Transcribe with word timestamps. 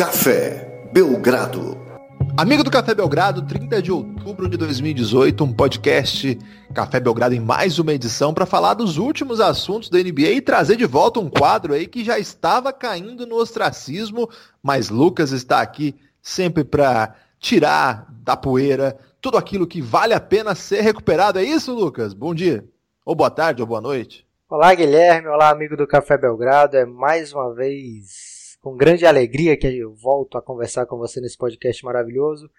Café 0.00 0.88
Belgrado. 0.94 1.76
Amigo 2.34 2.64
do 2.64 2.70
Café 2.70 2.94
Belgrado, 2.94 3.42
30 3.42 3.82
de 3.82 3.92
outubro 3.92 4.48
de 4.48 4.56
2018, 4.56 5.44
um 5.44 5.52
podcast 5.52 6.38
Café 6.72 6.98
Belgrado 6.98 7.34
em 7.34 7.38
mais 7.38 7.78
uma 7.78 7.92
edição 7.92 8.32
para 8.32 8.46
falar 8.46 8.72
dos 8.72 8.96
últimos 8.96 9.42
assuntos 9.42 9.90
da 9.90 9.98
NBA 9.98 10.30
e 10.30 10.40
trazer 10.40 10.76
de 10.76 10.86
volta 10.86 11.20
um 11.20 11.28
quadro 11.28 11.74
aí 11.74 11.86
que 11.86 12.02
já 12.02 12.18
estava 12.18 12.72
caindo 12.72 13.26
no 13.26 13.36
ostracismo, 13.36 14.26
mas 14.62 14.88
Lucas 14.88 15.32
está 15.32 15.60
aqui 15.60 15.94
sempre 16.22 16.64
para 16.64 17.14
tirar 17.38 18.06
da 18.24 18.38
poeira 18.38 18.96
tudo 19.20 19.36
aquilo 19.36 19.66
que 19.66 19.82
vale 19.82 20.14
a 20.14 20.20
pena 20.20 20.54
ser 20.54 20.80
recuperado. 20.80 21.38
É 21.38 21.44
isso, 21.44 21.74
Lucas? 21.74 22.14
Bom 22.14 22.34
dia, 22.34 22.64
ou 23.04 23.14
boa 23.14 23.30
tarde, 23.30 23.60
ou 23.60 23.68
boa 23.68 23.82
noite. 23.82 24.26
Olá, 24.48 24.74
Guilherme. 24.74 25.28
Olá, 25.28 25.50
amigo 25.50 25.76
do 25.76 25.86
Café 25.86 26.16
Belgrado. 26.16 26.74
É 26.74 26.86
mais 26.86 27.34
uma 27.34 27.52
vez 27.52 28.29
com 28.60 28.76
grande 28.76 29.06
alegria 29.06 29.56
que 29.56 29.66
eu 29.66 29.94
volto 29.94 30.36
a 30.36 30.42
conversar 30.42 30.86
com 30.86 30.98
você 30.98 31.20
nesse 31.20 31.36
podcast 31.36 31.84
maravilhoso. 31.84 32.50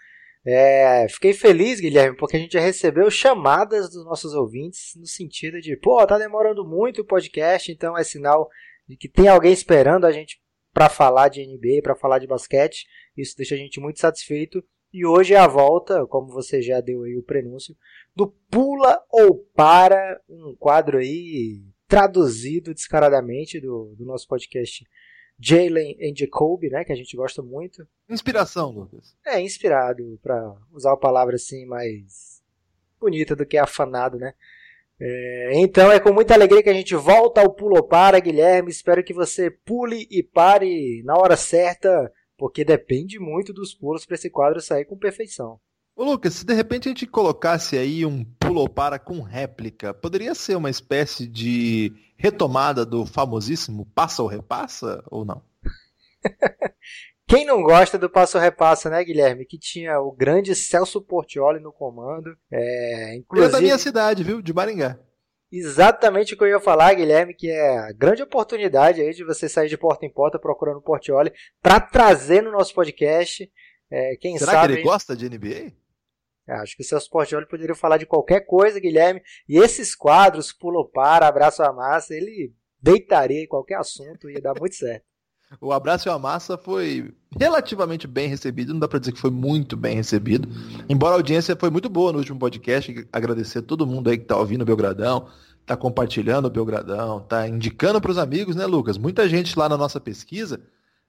É, 0.44 1.08
fiquei 1.08 1.34
feliz, 1.34 1.80
Guilherme, 1.80 2.18
porque 2.18 2.36
a 2.36 2.40
gente 2.40 2.54
já 2.54 2.60
recebeu 2.60 3.12
chamadas 3.12 3.92
dos 3.92 4.04
nossos 4.04 4.34
ouvintes 4.34 4.96
no 4.96 5.06
sentido 5.06 5.62
de, 5.62 5.78
pô, 5.78 6.06
tá 6.08 6.18
demorando 6.18 6.66
muito 6.66 7.02
o 7.02 7.06
podcast, 7.06 7.72
então 7.72 7.96
é 7.96 8.04
sinal 8.04 8.50
de 8.88 8.98
que 8.98 9.08
tem 9.08 9.28
alguém 9.28 9.54
esperando 9.54 10.06
a 10.06 10.12
gente 10.12 10.42
para 10.74 10.90
falar 10.90 11.30
de 11.30 11.46
NBA, 11.46 11.82
para 11.84 11.96
falar 11.96 12.18
de 12.18 12.28
basquete. 12.28 12.88
Isso 13.16 13.38
deixa 13.38 13.54
a 13.54 13.58
gente 13.58 13.80
muito 13.80 14.00
satisfeito. 14.00 14.64
E 14.92 15.06
hoje 15.06 15.34
é 15.34 15.38
a 15.38 15.48
volta, 15.48 16.06
como 16.08 16.34
você 16.34 16.62
já 16.62 16.82
deu 16.82 17.04
aí 17.04 17.16
o 17.16 17.24
prenúncio, 17.24 17.76
do 18.16 18.28
Pula 18.50 19.02
ou 19.10 19.38
Para, 19.56 20.20
um 20.28 20.56
quadro 20.58 20.98
aí 20.98 21.64
traduzido 21.88 22.74
descaradamente 22.74 23.60
do, 23.60 23.96
do 23.98 24.06
nosso 24.06 24.28
podcast 24.28 24.86
Jalen 25.42 25.98
and 26.02 26.16
Jacoby, 26.16 26.70
né, 26.70 26.86
que 26.86 26.92
a 26.92 26.96
gente 26.96 27.16
gosta 27.16 27.42
muito. 27.42 27.88
Inspiração, 28.08 28.70
Lucas. 28.70 29.16
É, 29.26 29.42
inspirado, 29.42 30.20
para 30.22 30.56
usar 30.72 30.92
uma 30.92 31.00
palavra 31.00 31.36
assim 31.36 31.66
mais 31.66 32.42
bonita 33.00 33.36
do 33.36 33.46
que 33.46 33.58
afanado, 33.58 34.18
né? 34.18 34.34
É, 35.00 35.54
então 35.56 35.92
é 35.92 36.00
com 36.00 36.14
muita 36.14 36.36
alegria 36.36 36.62
que 36.62 36.70
a 36.70 36.74
gente 36.74 36.96
volta 36.96 37.42
ao 37.42 37.52
Pulo 37.52 37.82
Para, 37.84 38.20
Guilherme. 38.20 38.70
Espero 38.70 39.04
que 39.04 39.14
você 39.14 39.50
pule 39.50 40.08
e 40.12 40.22
pare 40.22 41.02
na 41.04 41.18
hora 41.18 41.36
certa, 41.36 42.12
porque 42.38 42.64
depende 42.64 43.20
muito 43.20 43.52
dos 43.52 43.74
pulos 43.74 44.06
para 44.06 44.14
esse 44.14 44.30
quadro 44.30 44.62
sair 44.62 44.86
com 44.86 44.96
perfeição. 44.96 45.60
Ô 46.02 46.04
Lucas, 46.04 46.34
se 46.34 46.44
de 46.44 46.56
repente 46.56 46.88
a 46.88 46.90
gente 46.90 47.06
colocasse 47.06 47.78
aí 47.78 48.04
um 48.08 48.26
pulo 48.40 48.68
para 48.68 48.98
com 48.98 49.22
réplica, 49.22 49.94
poderia 49.94 50.34
ser 50.34 50.56
uma 50.56 50.68
espécie 50.68 51.28
de 51.28 51.94
retomada 52.18 52.84
do 52.84 53.06
famosíssimo 53.06 53.86
passa 53.94 54.24
ou 54.24 54.28
repassa 54.28 55.04
ou 55.12 55.24
não? 55.24 55.44
Quem 57.28 57.46
não 57.46 57.62
gosta 57.62 58.00
do 58.00 58.10
passo 58.10 58.40
repassa, 58.40 58.90
né, 58.90 59.04
Guilherme? 59.04 59.46
Que 59.46 59.60
tinha 59.60 60.02
o 60.02 60.12
grande 60.12 60.56
Celso 60.56 61.00
Portioli 61.04 61.60
no 61.60 61.72
comando. 61.72 62.36
É, 62.52 63.18
inclusive... 63.18 63.50
Eu 63.50 63.52
da 63.52 63.62
minha 63.62 63.78
cidade, 63.78 64.24
viu? 64.24 64.42
De 64.42 64.52
Maringá. 64.52 64.98
Exatamente 65.52 66.34
o 66.34 66.38
que 66.38 66.44
eu 66.44 66.48
ia 66.48 66.60
falar, 66.60 66.96
Guilherme, 66.96 67.36
que 67.36 67.48
é 67.48 67.78
a 67.78 67.92
grande 67.92 68.24
oportunidade 68.24 69.02
aí 69.02 69.14
de 69.14 69.24
você 69.24 69.48
sair 69.48 69.70
de 69.70 69.78
porta 69.78 70.04
em 70.04 70.12
porta 70.12 70.40
procurando 70.40 70.82
Portioli 70.82 71.32
para 71.62 71.80
trazer 71.80 72.42
no 72.42 72.52
nosso 72.52 72.74
podcast. 72.74 73.48
É, 73.92 74.16
quem 74.16 74.36
Será 74.40 74.54
sabe... 74.54 74.74
que 74.74 74.80
ele 74.80 74.84
gosta 74.84 75.16
de 75.16 75.30
NBA? 75.30 75.80
É, 76.52 76.56
acho 76.56 76.76
que 76.76 76.84
o 76.84 76.86
Celso 76.86 77.10
Portioli 77.10 77.48
poderia 77.48 77.74
falar 77.74 77.98
de 77.98 78.06
qualquer 78.06 78.42
coisa, 78.42 78.78
Guilherme. 78.78 79.22
E 79.48 79.58
esses 79.58 79.96
quadros, 79.96 80.52
pulou 80.52 80.86
para, 80.86 81.26
abraço 81.26 81.64
a 81.64 81.72
massa, 81.72 82.14
ele 82.14 82.54
deitaria 82.82 83.42
em 83.42 83.48
qualquer 83.48 83.76
assunto 83.76 84.30
e 84.30 84.34
ia 84.34 84.42
dar 84.42 84.60
muito 84.60 84.76
certo. 84.76 85.06
O 85.60 85.74
abraço 85.74 86.10
a 86.10 86.18
massa 86.18 86.58
foi 86.58 87.14
relativamente 87.38 88.08
bem 88.08 88.30
recebido, 88.30 88.72
não 88.72 88.80
dá 88.80 88.88
para 88.88 89.00
dizer 89.00 89.12
que 89.12 89.20
foi 89.20 89.30
muito 89.30 89.76
bem 89.76 89.98
recebido. 89.98 90.48
Embora 90.88 91.16
a 91.16 91.18
audiência 91.18 91.58
foi 91.58 91.70
muito 91.70 91.90
boa 91.90 92.14
no 92.14 92.20
último 92.20 92.40
podcast, 92.40 93.06
agradecer 93.12 93.60
a 93.60 93.62
todo 93.62 93.86
mundo 93.86 94.10
aí 94.10 94.18
que 94.18 94.24
tá 94.24 94.38
ouvindo 94.38 94.62
o 94.62 94.66
Belgradão, 94.66 95.28
tá 95.66 95.76
compartilhando 95.76 96.46
o 96.46 96.50
Belgradão, 96.50 97.20
tá 97.20 97.50
indicando 97.50 98.00
para 98.00 98.12
os 98.12 98.18
amigos, 98.18 98.56
né, 98.56 98.66
Lucas? 98.66 98.98
Muita 98.98 99.28
gente 99.28 99.60
lá 99.60 99.68
na 99.68 99.76
nossa 99.76 100.00
pesquisa, 100.00 100.62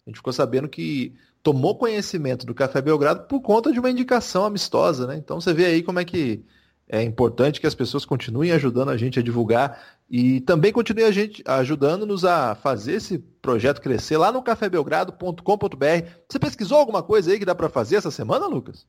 a 0.05 0.11
gente 0.11 0.17
ficou 0.17 0.33
sabendo 0.33 0.69
que 0.69 1.15
tomou 1.43 1.77
conhecimento 1.77 2.47
do 2.47 2.55
Café 2.55 2.81
Belgrado 2.81 3.27
por 3.27 3.41
conta 3.41 3.73
de 3.73 3.81
uma 3.81 3.91
indicação 3.91 4.45
amistosa, 4.45 5.07
né? 5.07 5.17
Então 5.17 5.41
você 5.41 5.53
vê 5.53 5.67
aí 5.67 5.83
como 5.83 5.99
é 5.99 6.05
que 6.05 6.45
é 6.89 7.03
importante 7.03 7.61
que 7.61 7.67
as 7.67 7.75
pessoas 7.75 8.05
continuem 8.05 8.53
ajudando 8.53 8.91
a 8.91 8.97
gente 8.97 9.19
a 9.19 9.23
divulgar 9.23 9.83
e 10.09 10.41
também 10.43 10.73
continuem 10.73 11.07
a 11.07 11.11
gente 11.11 11.43
ajudando-nos 11.47 12.25
a 12.25 12.55
fazer 12.55 12.95
esse 12.95 13.19
projeto 13.19 13.81
crescer 13.81 14.17
lá 14.19 14.31
no 14.31 14.43
cafébelgrado.com.br. 14.43 16.09
Você 16.29 16.39
pesquisou 16.39 16.79
alguma 16.79 17.03
coisa 17.03 17.33
aí 17.33 17.39
que 17.39 17.45
dá 17.45 17.55
para 17.55 17.69
fazer 17.69 17.97
essa 17.97 18.11
semana, 18.11 18.47
Lucas? 18.47 18.87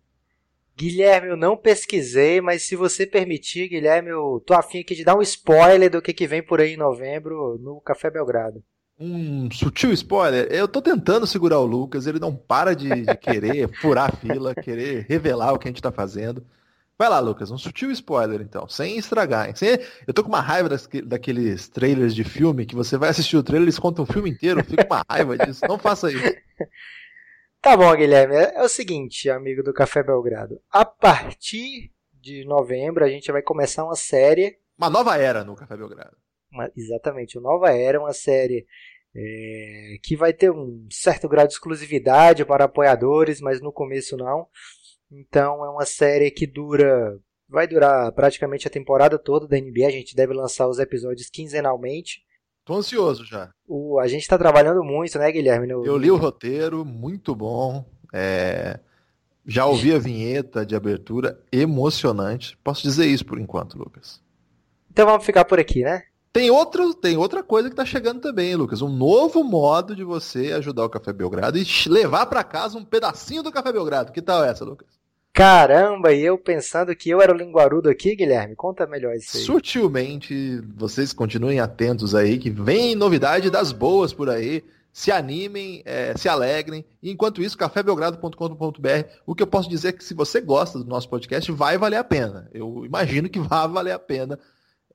Guilherme, 0.76 1.30
eu 1.30 1.38
não 1.38 1.56
pesquisei, 1.56 2.42
mas 2.42 2.64
se 2.64 2.76
você 2.76 3.06
permitir, 3.06 3.70
Guilherme, 3.70 4.10
eu 4.10 4.44
tô 4.46 4.54
afim 4.54 4.80
aqui 4.80 4.96
de 4.96 5.04
dar 5.04 5.16
um 5.16 5.22
spoiler 5.22 5.90
do 5.90 6.02
que, 6.02 6.14
que 6.14 6.28
vem 6.28 6.44
por 6.44 6.60
aí 6.60 6.74
em 6.74 6.78
novembro 6.78 7.58
no 7.60 7.80
Café 7.80 8.10
Belgrado 8.10 8.64
um 9.00 9.50
sutil 9.52 9.92
spoiler. 9.94 10.48
Eu 10.52 10.68
tô 10.68 10.82
tentando 10.82 11.28
segurar 11.28 11.60
o 11.60 11.66
Lucas, 11.66 12.08
ele 12.08 12.20
não 12.20 12.36
para 12.36 12.76
de, 12.76 12.90
de 13.06 13.18
querer 13.18 13.70
furar 13.80 14.10
a 14.10 14.16
fila, 14.16 14.56
querer 14.56 15.06
revelar 15.08 15.54
o 15.54 15.60
que 15.60 15.68
a 15.68 15.72
gente 15.72 15.82
tá 15.82 15.92
fazendo. 15.92 16.46
Vai 16.98 17.10
lá, 17.10 17.20
Lucas, 17.20 17.50
um 17.50 17.58
sutil 17.58 17.92
spoiler 17.92 18.42
então, 18.42 18.68
sem 18.68 18.98
estragar. 18.98 19.56
Sem... 19.58 19.80
Eu 20.06 20.14
tô 20.14 20.24
com 20.24 20.30
uma 20.30 20.42
raiva 20.42 20.70
das, 20.70 20.88
daqueles 21.06 21.68
trailers 21.68 22.14
de 22.14 22.24
filme 22.24 22.66
que 22.66 22.76
você 22.76 22.98
vai 22.98 23.10
assistir 23.10 23.36
o 23.36 23.44
trailer, 23.44 23.66
eles 23.66 23.80
contam 23.80 24.04
o 24.04 24.08
filme 24.08 24.30
inteiro, 24.30 24.60
eu 24.60 24.64
fico 24.64 24.86
com 24.86 24.94
uma 24.94 25.06
raiva 25.10 25.38
disso. 25.38 25.62
Não 25.68 25.78
faça 25.78 26.12
isso. 26.12 26.24
Tá 27.64 27.78
bom, 27.78 27.96
Guilherme. 27.96 28.36
É, 28.36 28.56
é 28.58 28.62
o 28.62 28.68
seguinte, 28.68 29.30
amigo 29.30 29.64
do 29.64 29.72
Café 29.72 30.04
Belgrado. 30.04 30.60
A 30.70 30.84
partir 30.84 31.94
de 32.12 32.44
novembro, 32.44 33.06
a 33.06 33.08
gente 33.08 33.32
vai 33.32 33.42
começar 33.42 33.86
uma 33.86 33.96
série. 33.96 34.58
Uma 34.78 34.90
nova 34.90 35.16
era 35.16 35.46
no 35.46 35.56
Café 35.56 35.78
Belgrado. 35.78 36.18
Uma, 36.54 36.72
exatamente, 36.78 37.38
uma 37.38 37.52
nova 37.52 37.72
era, 37.72 38.00
uma 38.00 38.14
série 38.14 38.66
é, 39.16 39.98
que 40.04 40.16
vai 40.16 40.32
ter 40.32 40.52
um 40.52 40.88
certo 40.92 41.28
grau 41.28 41.48
de 41.48 41.54
exclusividade 41.54 42.46
para 42.46 42.66
apoiadores, 42.66 43.42
mas 43.42 43.60
no 43.60 43.72
começo 43.72 44.16
não. 44.16 44.48
Então 45.12 45.66
é 45.66 45.70
uma 45.70 45.86
série 45.86 46.32
que 46.32 46.48
dura, 46.48 47.20
vai 47.48 47.68
durar 47.68 48.12
praticamente 48.14 48.68
a 48.68 48.72
temporada 48.72 49.18
toda 49.20 49.48
da 49.48 49.58
NBA. 49.58 49.88
A 49.88 49.92
gente 49.92 50.16
deve 50.16 50.34
lançar 50.34 50.68
os 50.68 50.80
episódios 50.80 51.30
quinzenalmente. 51.30 52.24
Tô 52.66 52.76
ansioso 52.76 53.26
já. 53.26 53.52
O, 53.68 54.00
a 54.00 54.08
gente 54.08 54.22
está 54.22 54.38
trabalhando 54.38 54.84
muito, 54.84 55.20
né, 55.20 55.32
Guilherme? 55.32 55.68
No... 55.68 55.86
Eu 55.86 55.98
li 55.98 56.10
o 56.10 56.16
roteiro, 56.16 56.86
muito 56.86 57.36
bom. 57.36 57.86
É... 58.14 58.80
Já 59.46 59.66
ouvi 59.66 59.94
a 59.94 60.00
vinheta 60.00 60.66
de 60.66 60.74
abertura, 60.74 61.38
emocionante. 61.52 62.58
Posso 62.64 62.82
dizer 62.82 63.06
isso 63.08 63.26
por 63.26 63.38
enquanto, 63.38 63.78
Lucas. 63.78 64.22
Então 64.90 65.06
vamos 65.06 65.26
ficar 65.26 65.44
por 65.44 65.60
aqui, 65.60 65.84
né? 65.84 66.04
Tem, 66.34 66.50
outro, 66.50 66.96
tem 66.96 67.16
outra 67.16 67.44
coisa 67.44 67.70
que 67.70 67.74
está 67.74 67.86
chegando 67.86 68.20
também, 68.20 68.56
Lucas. 68.56 68.82
Um 68.82 68.90
novo 68.90 69.44
modo 69.44 69.96
de 69.96 70.04
você 70.04 70.52
ajudar 70.54 70.84
o 70.84 70.90
Café 70.90 71.14
Belgrado 71.14 71.60
e 71.60 71.66
levar 71.88 72.26
para 72.26 72.44
casa 72.44 72.76
um 72.76 72.84
pedacinho 72.84 73.44
do 73.44 73.52
Café 73.52 73.72
Belgrado. 73.72 74.12
Que 74.12 74.20
tal 74.20 74.44
essa, 74.44 74.66
Lucas? 74.66 74.88
Caramba, 75.32 76.12
e 76.12 76.22
eu 76.22 76.36
pensando 76.36 76.96
que 76.96 77.12
eu 77.12 77.22
era 77.22 77.32
o 77.32 77.38
linguarudo 77.38 77.88
aqui, 77.88 78.16
Guilherme. 78.16 78.56
Conta 78.56 78.88
melhor 78.88 79.16
isso 79.16 79.38
aí. 79.38 79.44
Sutilmente, 79.44 80.60
vocês 80.76 81.14
continuem 81.14 81.60
atentos 81.60 82.16
aí, 82.16 82.40
que 82.40 82.50
vem 82.50 82.96
novidade 82.96 83.52
das 83.52 83.72
boas 83.72 84.12
por 84.12 84.28
aí. 84.28 84.64
Se 84.92 85.12
animem, 85.12 85.84
é, 85.86 86.18
se 86.18 86.28
alegrem. 86.28 86.84
E 87.02 87.12
enquanto 87.12 87.44
isso, 87.44 87.58
cafébelgrado.com.br, 87.58 89.08
o 89.26 89.36
que 89.36 89.44
eu 89.44 89.48
posso 89.48 89.70
dizer 89.70 89.90
é 89.90 89.92
que 89.92 90.04
se 90.04 90.16
você 90.16 90.42
gosta 90.42 90.80
do 90.80 90.86
nosso 90.86 91.10
podcast, 91.10 91.52
vai 91.52 91.78
valer 91.78 91.98
a 91.98 92.04
pena. 92.04 92.50
Eu 92.52 92.84
imagino 92.86 93.30
que 93.30 93.40
vai 93.40 93.68
valer 93.68 93.92
a 93.92 94.00
pena 94.00 94.40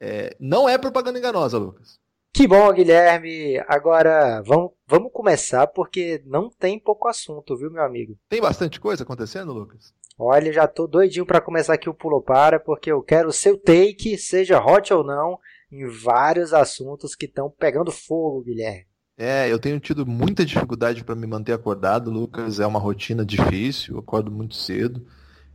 é, 0.00 0.36
não 0.38 0.68
é 0.68 0.78
propaganda 0.78 1.18
enganosa, 1.18 1.58
Lucas. 1.58 1.98
Que 2.32 2.46
bom, 2.46 2.72
Guilherme. 2.72 3.58
Agora 3.66 4.42
vamos, 4.42 4.72
vamos 4.86 5.10
começar 5.12 5.66
porque 5.66 6.22
não 6.26 6.48
tem 6.48 6.78
pouco 6.78 7.08
assunto, 7.08 7.56
viu, 7.56 7.70
meu 7.70 7.82
amigo? 7.82 8.16
Tem 8.28 8.40
bastante 8.40 8.78
coisa 8.78 9.02
acontecendo, 9.02 9.52
Lucas? 9.52 9.92
Olha, 10.18 10.52
já 10.52 10.66
tô 10.66 10.86
doidinho 10.86 11.26
para 11.26 11.40
começar 11.40 11.74
aqui 11.74 11.88
o 11.88 11.94
pulo 11.94 12.20
para 12.20 12.60
porque 12.60 12.90
eu 12.90 13.02
quero 13.02 13.28
o 13.28 13.32
seu 13.32 13.56
take, 13.56 14.18
seja 14.18 14.60
hot 14.60 14.92
ou 14.92 15.04
não, 15.04 15.38
em 15.70 15.86
vários 15.86 16.52
assuntos 16.52 17.14
que 17.14 17.26
estão 17.26 17.50
pegando 17.50 17.90
fogo, 17.90 18.42
Guilherme. 18.42 18.86
É, 19.16 19.50
eu 19.50 19.58
tenho 19.58 19.80
tido 19.80 20.06
muita 20.06 20.44
dificuldade 20.44 21.02
para 21.02 21.16
me 21.16 21.26
manter 21.26 21.52
acordado, 21.52 22.08
Lucas. 22.08 22.60
É 22.60 22.66
uma 22.66 22.78
rotina 22.78 23.24
difícil, 23.24 23.94
eu 23.94 24.00
acordo 24.00 24.30
muito 24.30 24.54
cedo. 24.54 25.04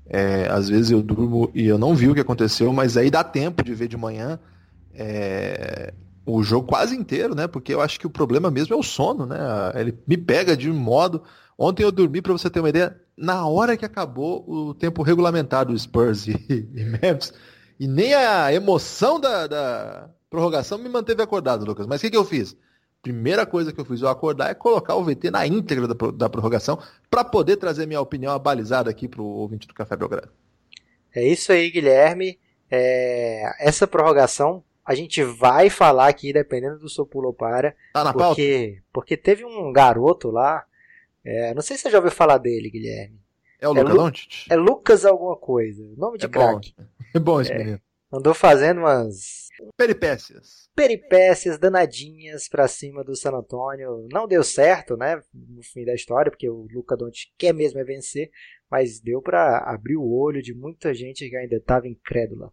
É, 0.05 0.47
às 0.49 0.69
vezes 0.69 0.91
eu 0.91 1.01
durmo 1.01 1.49
e 1.53 1.65
eu 1.65 1.77
não 1.77 1.95
vi 1.95 2.09
o 2.09 2.13
que 2.13 2.19
aconteceu, 2.19 2.71
mas 2.73 2.97
aí 2.97 3.09
dá 3.09 3.23
tempo 3.23 3.63
de 3.63 3.73
ver 3.73 3.87
de 3.87 3.97
manhã 3.97 4.39
é, 4.93 5.93
o 6.25 6.43
jogo 6.43 6.67
quase 6.67 6.95
inteiro, 6.95 7.35
né? 7.35 7.47
Porque 7.47 7.73
eu 7.73 7.81
acho 7.81 7.99
que 7.99 8.07
o 8.07 8.09
problema 8.09 8.51
mesmo 8.51 8.73
é 8.73 8.77
o 8.77 8.83
sono, 8.83 9.25
né? 9.25 9.37
Ele 9.75 9.97
me 10.07 10.17
pega 10.17 10.55
de 10.55 10.69
um 10.69 10.75
modo. 10.75 11.23
Ontem 11.57 11.83
eu 11.83 11.91
dormi, 11.91 12.21
para 12.21 12.33
você 12.33 12.49
ter 12.49 12.59
uma 12.59 12.69
ideia, 12.69 12.95
na 13.17 13.45
hora 13.45 13.77
que 13.77 13.85
acabou 13.85 14.43
o 14.47 14.73
tempo 14.73 15.03
regulamentar 15.03 15.65
do 15.65 15.77
Spurs 15.77 16.27
e, 16.27 16.33
e 16.49 16.83
Memphis, 16.83 17.33
e 17.79 17.87
nem 17.87 18.13
a 18.13 18.53
emoção 18.53 19.19
da, 19.19 19.47
da, 19.47 20.09
prorrogação 20.29 20.79
me 20.79 20.89
manteve 20.89 21.21
acordado, 21.21 21.63
Lucas. 21.63 21.85
Mas 21.85 21.99
o 21.99 22.01
que, 22.01 22.11
que 22.11 22.17
eu 22.17 22.25
fiz? 22.25 22.55
Primeira 23.03 23.45
coisa 23.45 23.73
que 23.73 23.79
eu 23.79 23.85
fiz 23.85 24.01
ao 24.01 24.09
acordar 24.09 24.49
é 24.49 24.53
colocar 24.55 24.95
o 24.95 25.03
VT 25.03 25.29
na 25.29 25.45
íntegra 25.45 25.87
da, 25.87 26.11
da 26.11 26.29
prorrogação 26.29 26.79
para 27.11 27.23
poder 27.23 27.57
trazer 27.57 27.85
minha 27.85 27.99
opinião 27.99 28.31
abalizada 28.31 28.89
aqui 28.89 29.09
para 29.09 29.21
o 29.21 29.25
ouvinte 29.25 29.67
do 29.67 29.73
Café 29.73 29.97
Belgrado. 29.97 30.31
É 31.13 31.23
isso 31.23 31.51
aí, 31.51 31.69
Guilherme. 31.69 32.39
É, 32.71 33.53
essa 33.59 33.85
prorrogação 33.85 34.63
a 34.85 34.95
gente 34.95 35.21
vai 35.21 35.69
falar 35.69 36.07
aqui, 36.07 36.31
dependendo 36.31 36.79
do 36.79 36.89
seu 36.89 37.05
pulo 37.05 37.33
para. 37.33 37.75
Tá 37.93 38.05
na 38.05 38.13
porque, 38.13 38.67
pauta? 38.67 38.83
Porque 38.91 39.17
teve 39.17 39.45
um 39.45 39.71
garoto 39.71 40.31
lá. 40.31 40.65
É, 41.25 41.53
não 41.53 41.61
sei 41.61 41.75
se 41.75 41.83
você 41.83 41.91
já 41.91 41.97
ouviu 41.97 42.11
falar 42.11 42.37
dele, 42.37 42.69
Guilherme. 42.69 43.19
É 43.59 43.67
o 43.67 43.77
é 43.77 43.83
Luca 43.83 43.93
Doncic? 43.95 44.45
É 44.49 44.55
Lucas 44.55 45.05
alguma 45.05 45.35
coisa. 45.35 45.83
Nome 45.97 46.17
de 46.17 46.25
é 46.25 46.29
craque. 46.29 46.73
É 47.13 47.19
bom 47.19 47.39
esse 47.39 47.51
é, 47.51 47.57
menino. 47.57 47.81
Andou 48.11 48.33
fazendo 48.33 48.79
umas 48.79 49.42
peripécias. 49.77 50.69
Peripécias 50.75 51.57
danadinhas 51.57 52.47
para 52.47 52.67
cima 52.67 53.03
do 53.03 53.15
San 53.15 53.31
Antonio. 53.31 54.07
Não 54.11 54.27
deu 54.27 54.43
certo, 54.43 54.95
né? 54.97 55.21
No 55.33 55.63
fim 55.63 55.85
da 55.85 55.93
história, 55.93 56.31
porque 56.31 56.49
o 56.49 56.67
Luca 56.73 56.95
Doncic 56.95 57.31
quer 57.37 57.53
mesmo 57.53 57.79
é 57.79 57.83
vencer, 57.83 58.29
mas 58.69 58.99
deu 58.99 59.21
para 59.21 59.59
abrir 59.59 59.97
o 59.97 60.11
olho 60.11 60.41
de 60.41 60.53
muita 60.53 60.93
gente 60.93 61.29
que 61.29 61.35
ainda 61.35 61.55
estava 61.55 61.87
incrédula. 61.87 62.51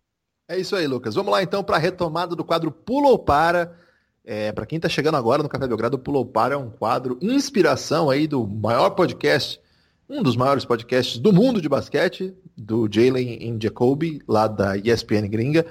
É 0.48 0.58
isso 0.58 0.74
aí, 0.74 0.86
Lucas. 0.86 1.14
Vamos 1.14 1.30
lá 1.30 1.42
então 1.42 1.62
para 1.62 1.76
a 1.76 1.78
retomada 1.78 2.34
do 2.34 2.44
quadro 2.44 2.72
Pulo 2.72 3.08
ou 3.08 3.18
Para. 3.18 3.78
É, 4.24 4.52
para 4.52 4.66
quem 4.66 4.76
está 4.76 4.88
chegando 4.88 5.16
agora 5.16 5.42
no 5.42 5.48
Café 5.48 5.66
Belgrado, 5.66 5.96
o 5.96 6.00
Pulo 6.00 6.18
ou 6.18 6.26
Para 6.26 6.54
é 6.54 6.58
um 6.58 6.70
quadro 6.70 7.18
inspiração 7.22 8.10
aí 8.10 8.26
do 8.26 8.46
maior 8.46 8.90
podcast, 8.90 9.60
um 10.08 10.22
dos 10.22 10.36
maiores 10.36 10.64
podcasts 10.64 11.18
do 11.18 11.32
mundo 11.32 11.60
de 11.60 11.68
basquete, 11.68 12.34
do 12.56 12.88
Jalen 12.90 13.58
Jacoby, 13.62 14.20
lá 14.28 14.46
da 14.46 14.76
ESPN 14.76 15.28
gringa, 15.28 15.64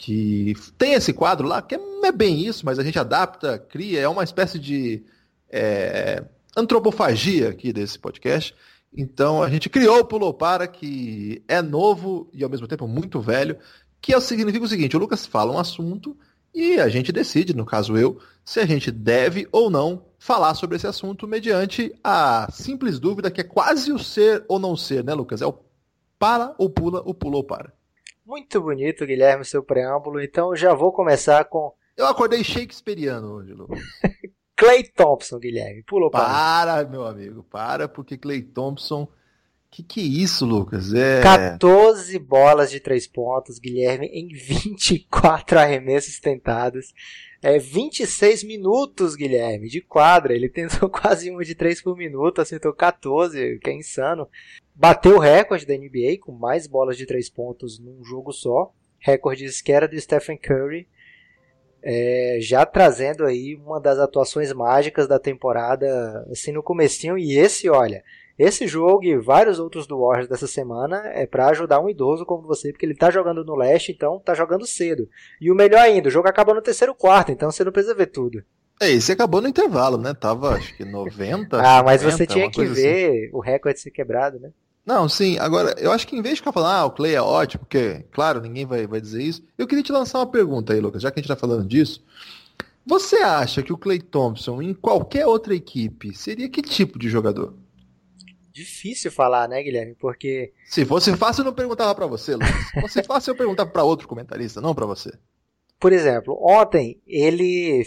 que 0.00 0.54
tem 0.78 0.94
esse 0.94 1.12
quadro 1.12 1.46
lá, 1.46 1.60
que 1.60 1.76
não 1.76 2.06
é 2.06 2.10
bem 2.10 2.46
isso, 2.46 2.64
mas 2.64 2.78
a 2.78 2.82
gente 2.82 2.98
adapta, 2.98 3.58
cria, 3.58 4.00
é 4.00 4.08
uma 4.08 4.24
espécie 4.24 4.58
de 4.58 5.04
é, 5.46 6.24
antropofagia 6.56 7.50
aqui 7.50 7.70
desse 7.70 7.98
podcast. 7.98 8.54
Então 8.96 9.42
a 9.42 9.50
gente 9.50 9.68
criou 9.68 9.98
o 9.98 10.04
Pulo 10.06 10.32
Para, 10.32 10.66
que 10.66 11.42
é 11.46 11.60
novo 11.60 12.30
e 12.32 12.42
ao 12.42 12.48
mesmo 12.48 12.66
tempo 12.66 12.88
muito 12.88 13.20
velho, 13.20 13.58
que 14.00 14.14
é, 14.14 14.20
significa 14.20 14.64
o 14.64 14.68
seguinte, 14.68 14.96
o 14.96 14.98
Lucas 14.98 15.26
fala 15.26 15.52
um 15.52 15.58
assunto 15.58 16.16
e 16.54 16.80
a 16.80 16.88
gente 16.88 17.12
decide, 17.12 17.54
no 17.54 17.66
caso 17.66 17.94
eu, 17.94 18.18
se 18.42 18.58
a 18.58 18.64
gente 18.64 18.90
deve 18.90 19.46
ou 19.52 19.68
não 19.68 20.06
falar 20.18 20.54
sobre 20.54 20.76
esse 20.76 20.86
assunto 20.86 21.28
mediante 21.28 21.94
a 22.02 22.48
simples 22.50 22.98
dúvida 22.98 23.30
que 23.30 23.42
é 23.42 23.44
quase 23.44 23.92
o 23.92 23.98
ser 23.98 24.46
ou 24.48 24.58
não 24.58 24.74
ser, 24.78 25.04
né, 25.04 25.12
Lucas? 25.12 25.42
É 25.42 25.46
o 25.46 25.58
para 26.18 26.54
ou 26.56 26.70
pula, 26.70 27.02
o 27.04 27.12
pula 27.12 27.36
ou 27.36 27.44
para. 27.44 27.78
Muito 28.30 28.60
bonito, 28.60 29.04
Guilherme, 29.04 29.44
seu 29.44 29.60
preâmbulo. 29.60 30.22
Então 30.22 30.54
já 30.54 30.72
vou 30.72 30.92
começar 30.92 31.44
com. 31.46 31.74
Eu 31.96 32.06
acordei 32.06 32.44
shakespeariano 32.44 33.26
hoje, 33.26 33.52
Lucas. 33.52 33.80
Clay 34.54 34.84
Thompson, 34.84 35.40
Guilherme. 35.40 35.82
Pulou 35.82 36.12
para. 36.12 36.26
Para, 36.26 36.88
meu 36.88 37.04
amigo, 37.04 37.42
para, 37.42 37.88
porque 37.88 38.16
Clay 38.16 38.40
Thompson 38.40 39.08
que 39.70 39.84
que 39.84 40.00
é 40.00 40.02
isso, 40.02 40.44
Lucas? 40.44 40.92
É... 40.92 41.22
14 41.22 42.18
bolas 42.18 42.72
de 42.72 42.80
3 42.80 43.06
pontos, 43.06 43.60
Guilherme, 43.60 44.06
em 44.06 44.26
24 44.28 45.60
arremessos 45.60 46.18
tentados. 46.18 46.92
É 47.40 47.56
26 47.56 48.42
minutos, 48.42 49.14
Guilherme, 49.14 49.68
de 49.68 49.80
quadra. 49.80 50.34
Ele 50.34 50.48
tentou 50.48 50.90
quase 50.90 51.30
uma 51.30 51.44
de 51.44 51.54
3 51.54 51.80
por 51.82 51.96
minuto, 51.96 52.40
acertou 52.40 52.72
14, 52.74 53.60
que 53.60 53.70
é 53.70 53.74
insano. 53.74 54.28
Bateu 54.80 55.16
o 55.16 55.18
recorde 55.18 55.66
da 55.66 55.76
NBA 55.76 56.16
com 56.22 56.32
mais 56.32 56.66
bolas 56.66 56.96
de 56.96 57.04
3 57.04 57.28
pontos 57.28 57.78
num 57.78 58.02
jogo 58.02 58.32
só. 58.32 58.72
Recorde 58.98 59.46
que 59.62 59.70
era 59.70 59.86
do 59.86 60.00
Stephen 60.00 60.38
Curry. 60.38 60.88
É, 61.82 62.38
já 62.40 62.64
trazendo 62.64 63.26
aí 63.26 63.56
uma 63.56 63.78
das 63.78 63.98
atuações 63.98 64.50
mágicas 64.54 65.06
da 65.06 65.18
temporada, 65.18 66.26
assim, 66.30 66.50
no 66.50 66.62
comecinho. 66.62 67.18
E 67.18 67.36
esse, 67.36 67.68
olha, 67.68 68.02
esse 68.38 68.66
jogo 68.66 69.04
e 69.04 69.18
vários 69.18 69.58
outros 69.58 69.86
do 69.86 70.00
Warriors 70.00 70.30
dessa 70.30 70.46
semana 70.46 71.02
é 71.08 71.26
para 71.26 71.48
ajudar 71.48 71.78
um 71.78 71.90
idoso 71.90 72.24
como 72.24 72.48
você, 72.48 72.72
porque 72.72 72.86
ele 72.86 72.96
tá 72.96 73.10
jogando 73.10 73.44
no 73.44 73.56
leste, 73.56 73.92
então 73.92 74.18
tá 74.18 74.32
jogando 74.32 74.66
cedo. 74.66 75.06
E 75.38 75.50
o 75.50 75.54
melhor 75.54 75.82
ainda, 75.82 76.08
o 76.08 76.10
jogo 76.10 76.26
acaba 76.26 76.54
no 76.54 76.62
terceiro 76.62 76.94
quarto, 76.94 77.30
então 77.30 77.50
você 77.50 77.62
não 77.62 77.70
precisa 77.70 77.94
ver 77.94 78.06
tudo. 78.06 78.42
É, 78.80 78.90
esse 78.90 79.12
acabou 79.12 79.42
no 79.42 79.48
intervalo, 79.48 79.98
né? 79.98 80.14
Tava 80.14 80.54
acho 80.54 80.74
que 80.74 80.86
90. 80.86 81.60
ah, 81.60 81.82
mas 81.82 82.00
90, 82.00 82.16
você 82.16 82.26
tinha 82.26 82.50
que 82.50 82.64
ver 82.64 83.26
assim. 83.26 83.30
o 83.34 83.40
recorde 83.40 83.78
ser 83.78 83.90
quebrado, 83.90 84.40
né? 84.40 84.50
Não, 84.84 85.08
sim. 85.08 85.38
Agora, 85.38 85.74
eu 85.78 85.92
acho 85.92 86.06
que 86.06 86.16
em 86.16 86.22
vez 86.22 86.34
de 86.34 86.40
ficar 86.40 86.52
falando, 86.52 86.72
ah, 86.72 86.84
o 86.86 86.90
Clay 86.90 87.14
é 87.14 87.22
ótimo, 87.22 87.60
porque, 87.60 88.04
claro, 88.10 88.40
ninguém 88.40 88.66
vai, 88.66 88.86
vai 88.86 89.00
dizer 89.00 89.22
isso, 89.22 89.42
eu 89.56 89.66
queria 89.66 89.84
te 89.84 89.92
lançar 89.92 90.18
uma 90.18 90.26
pergunta 90.26 90.72
aí, 90.72 90.80
Lucas, 90.80 91.02
já 91.02 91.10
que 91.10 91.20
a 91.20 91.22
gente 91.22 91.28
tá 91.28 91.36
falando 91.36 91.66
disso. 91.66 92.04
Você 92.86 93.16
acha 93.16 93.62
que 93.62 93.72
o 93.72 93.78
Clay 93.78 94.00
Thompson, 94.00 94.60
em 94.62 94.74
qualquer 94.74 95.26
outra 95.26 95.54
equipe, 95.54 96.14
seria 96.14 96.48
que 96.48 96.62
tipo 96.62 96.98
de 96.98 97.08
jogador? 97.08 97.54
difícil 98.52 99.10
falar, 99.10 99.48
né, 99.48 99.62
Guilherme? 99.62 99.94
Porque. 99.94 100.52
Se 100.66 100.84
fosse 100.84 101.16
fácil, 101.16 101.42
eu 101.42 101.46
não 101.46 101.54
perguntava 101.54 101.94
para 101.94 102.06
você, 102.06 102.34
Lucas. 102.34 102.68
Se 102.68 102.80
fosse 102.80 103.02
fácil, 103.04 103.30
eu 103.30 103.36
perguntava 103.36 103.70
para 103.70 103.84
outro 103.84 104.06
comentarista, 104.06 104.60
não 104.60 104.74
para 104.74 104.86
você. 104.86 105.10
Por 105.78 105.92
exemplo, 105.92 106.38
ontem 106.40 107.00
ele 107.06 107.86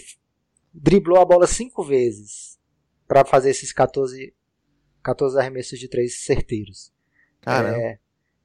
driblou 0.74 1.19
a 1.19 1.25
bola 1.25 1.46
cinco 1.46 1.84
vezes 1.84 2.57
para 3.07 3.24
fazer 3.24 3.51
esses 3.51 3.72
14, 3.72 4.34
14 5.03 5.38
arremessos 5.38 5.79
de 5.79 5.88
três 5.88 6.23
certeiros. 6.23 6.91
Caramba. 7.41 7.77
É, 7.77 8.00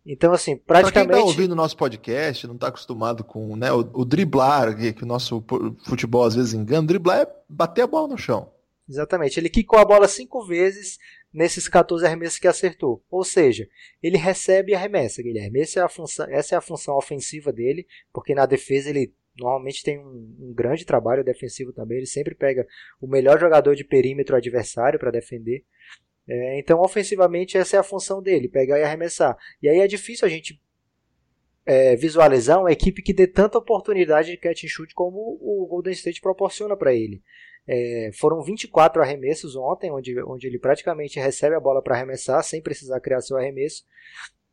então, 0.05 0.32
assim, 0.32 0.56
praticamente. 0.56 1.08
Pra 1.08 1.16
quem 1.16 1.25
tá 1.25 1.28
ouvindo 1.28 1.52
o 1.52 1.56
nosso 1.56 1.76
podcast, 1.76 2.46
não 2.46 2.56
tá 2.56 2.69
acostumado 2.69 3.22
com 3.22 3.55
né, 3.56 3.70
o, 3.70 3.81
o 3.93 4.05
driblar, 4.05 4.75
que, 4.75 4.93
que, 4.94 5.05
o 5.05 5.06
nosso 5.06 5.44
futebol 5.87 6.25
às 6.25 6.34
vezes 6.34 6.55
engana, 6.55 6.87
driblar 6.87 7.20
é 7.20 7.32
bater 7.49 7.82
a 7.82 7.87
bola 7.87 8.08
no 8.08 8.16
chão. 8.16 8.50
Exatamente. 8.88 9.38
Ele 9.38 9.50
quicou 9.50 9.78
a 9.78 9.84
bola 9.84 10.08
cinco 10.08 10.46
vezes, 10.46 10.99
nesses 11.32 11.69
14 11.69 12.06
arremessos 12.06 12.38
que 12.38 12.49
acertou. 12.49 13.05
Ou 13.10 13.22
seja, 13.22 13.69
ele 14.02 14.16
recebe 14.16 14.72
e 14.72 14.75
arremessa, 14.75 15.22
Guilherme. 15.22 15.60
Essa 15.60 15.81
é 15.81 15.82
a 15.82 15.88
função, 15.88 16.26
essa 16.31 16.55
é 16.55 16.58
a 16.58 16.62
função 16.62 16.96
ofensiva 16.96 17.52
dele, 17.52 17.87
porque 18.10 18.34
na 18.34 18.46
defesa 18.46 18.88
ele 18.88 19.12
normalmente 19.38 19.84
tem 19.84 19.99
um, 19.99 20.37
um 20.40 20.55
grande 20.55 20.87
trabalho 20.87 21.22
defensivo 21.22 21.72
também. 21.72 21.99
Ele 21.99 22.06
sempre 22.06 22.34
pega 22.34 22.66
o 23.00 23.06
melhor 23.06 23.38
jogador 23.38 23.76
de 23.76 23.84
perímetro 23.84 24.34
adversário 24.34 24.99
para 24.99 25.10
defender. 25.10 25.64
É, 26.29 26.59
então, 26.59 26.81
ofensivamente, 26.81 27.57
essa 27.57 27.77
é 27.77 27.79
a 27.79 27.85
função 27.85 28.23
dele, 28.23 28.49
pegar 28.49 28.79
e 28.79 28.83
arremessar. 28.83 29.37
E 29.63 29.69
aí 29.69 29.79
é 29.79 29.87
difícil 29.87 30.27
a 30.27 30.29
gente 30.29 30.61
é, 31.65 31.97
visualizar 31.97 32.61
uma 32.61 32.73
equipe 32.73 33.03
que 33.03 33.13
dê 33.13 33.27
tanta 33.27 33.58
oportunidade 33.58 34.31
de 34.31 34.37
catch 34.37 34.65
and 34.65 34.69
shoot 34.69 34.94
como 34.94 35.39
o 35.41 35.67
Golden 35.69 35.93
State 35.93 36.20
proporciona 36.20 36.77
para 36.77 36.94
ele. 36.94 37.23
É, 37.67 38.11
foram 38.15 38.43
24 38.43 39.03
arremessos 39.03 39.55
ontem, 39.55 39.91
onde, 39.91 40.19
onde 40.23 40.47
ele 40.47 40.58
praticamente 40.58 41.20
recebe 41.20 41.55
a 41.55 41.61
bola 41.61 41.82
para 41.82 41.94
arremessar 41.94 42.43
sem 42.43 42.63
precisar 42.63 43.01
criar 43.01 43.20
seu 43.20 43.37
arremesso. 43.37 43.85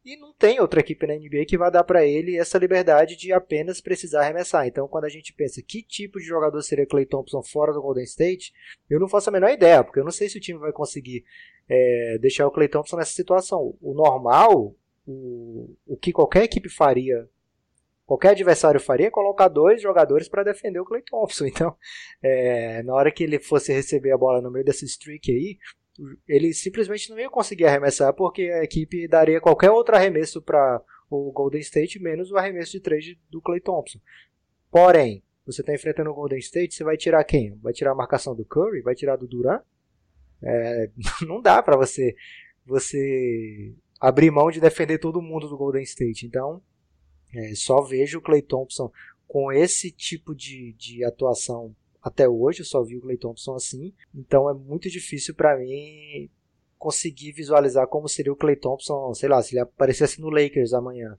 E 0.06 0.16
não 0.18 0.32
tem 0.32 0.60
outra 0.60 0.82
equipe 0.82 1.08
na 1.08 1.16
NBA 1.16 1.46
que 1.48 1.58
vai 1.58 1.72
dar 1.72 1.84
para 1.84 2.06
ele 2.06 2.38
essa 2.38 2.60
liberdade 2.60 3.16
de 3.16 3.34
apenas 3.34 3.82
precisar 3.82 4.22
arremessar. 4.22 4.68
Então, 4.68 4.88
quando 4.88 5.06
a 5.06 5.10
gente 5.10 5.34
pensa 5.34 5.64
que 5.64 5.82
tipo 5.82 6.20
de 6.20 6.26
jogador 6.26 6.62
seria 6.62 6.86
Clay 6.86 7.08
Thompson 7.08 7.42
fora 7.42 7.74
do 7.74 7.82
Golden 7.82 8.04
State, 8.04 8.54
eu 8.88 9.00
não 9.00 9.10
faço 9.10 9.30
a 9.30 9.34
menor 9.34 9.50
ideia, 9.50 9.84
porque 9.84 10.00
eu 10.00 10.04
não 10.04 10.12
sei 10.12 10.30
se 10.30 10.38
o 10.38 10.42
time 10.42 10.60
vai 10.60 10.72
conseguir 10.72 11.26
é, 11.68 12.20
deixar 12.22 12.46
o 12.46 12.52
Clay 12.52 12.68
Thompson 12.68 12.98
nessa 12.98 13.14
situação. 13.14 13.76
O 13.82 13.96
normal, 13.96 14.76
o, 15.08 15.76
o 15.88 15.98
que 15.98 16.14
qualquer 16.14 16.44
equipe 16.44 16.70
faria 16.70 17.28
qualquer 18.06 18.30
adversário 18.30 18.80
faria 18.80 19.10
colocar 19.10 19.48
dois 19.48 19.82
jogadores 19.82 20.30
para 20.30 20.44
defender 20.44 20.80
o 20.80 20.86
Clay 20.86 21.02
Thompson. 21.02 21.46
Então, 21.56 21.76
é, 22.22 22.84
na 22.84 22.94
hora 22.94 23.12
que 23.12 23.24
ele 23.24 23.40
fosse 23.40 23.74
receber 23.74 24.12
a 24.12 24.18
bola 24.18 24.40
no 24.40 24.52
meio 24.52 24.64
dessa 24.64 24.86
streak 24.86 25.32
aí, 25.32 25.58
ele 26.28 26.54
simplesmente 26.54 27.10
não 27.10 27.20
ia 27.20 27.30
conseguir 27.30 27.66
arremessar 27.66 28.14
porque 28.14 28.44
a 28.44 28.64
equipe 28.64 29.08
daria 29.08 29.40
qualquer 29.40 29.72
outro 29.72 29.96
arremesso 29.96 30.42
para 30.42 30.82
o 31.10 31.32
Golden 31.32 31.62
State 31.62 32.00
menos 32.00 32.32
o 32.32 32.38
arremesso 32.38 32.74
de 32.74 32.80
três 32.80 33.16
do 33.30 33.42
Clay 33.42 33.62
Thompson. 33.62 34.00
Porém, 34.70 35.24
você 35.46 35.62
está 35.62 35.74
enfrentando 35.74 36.10
o 36.10 36.14
Golden 36.14 36.40
State, 36.40 36.76
você 36.76 36.84
vai 36.84 36.98
tirar 36.98 37.24
quem? 37.24 37.56
Vai 37.62 37.72
tirar 37.72 37.92
a 37.92 37.96
marcação 37.96 38.36
do 38.36 38.44
Curry? 38.44 38.82
Vai 38.82 38.96
tirar 38.96 39.16
do 39.16 39.28
Durant? 39.28 39.62
É, 40.42 40.90
não 41.26 41.42
dá 41.42 41.62
para 41.62 41.78
você 41.78 42.16
você 42.66 43.74
abrir 44.00 44.32
mão 44.32 44.50
de 44.50 44.60
defender 44.60 44.98
todo 44.98 45.22
mundo 45.22 45.48
do 45.48 45.58
Golden 45.58 45.84
State. 45.84 46.26
Então, 46.26 46.62
é, 47.34 47.54
só 47.56 47.82
vejo 47.82 48.18
o 48.18 48.22
Clay 48.22 48.42
Thompson 48.42 48.92
com 49.28 49.52
esse 49.52 49.92
tipo 49.92 50.34
de, 50.34 50.74
de 50.74 51.04
atuação 51.04 51.76
até 52.06 52.30
hoje, 52.30 52.62
eu 52.62 52.66
só 52.66 52.84
vi 52.84 52.98
o 52.98 53.02
Clay 53.02 53.18
Thompson 53.18 53.56
assim. 53.56 53.92
Então 54.14 54.48
é 54.48 54.54
muito 54.54 54.88
difícil 54.92 55.34
para 55.34 55.58
mim 55.58 56.30
conseguir 56.78 57.32
visualizar 57.32 57.88
como 57.88 58.08
seria 58.08 58.32
o 58.32 58.36
Clay 58.36 58.56
Thompson, 58.56 59.12
sei 59.16 59.28
lá, 59.28 59.42
se 59.42 59.56
ele 59.56 59.62
aparecesse 59.62 60.22
no 60.22 60.30
Lakers 60.30 60.72
amanhã. 60.72 61.18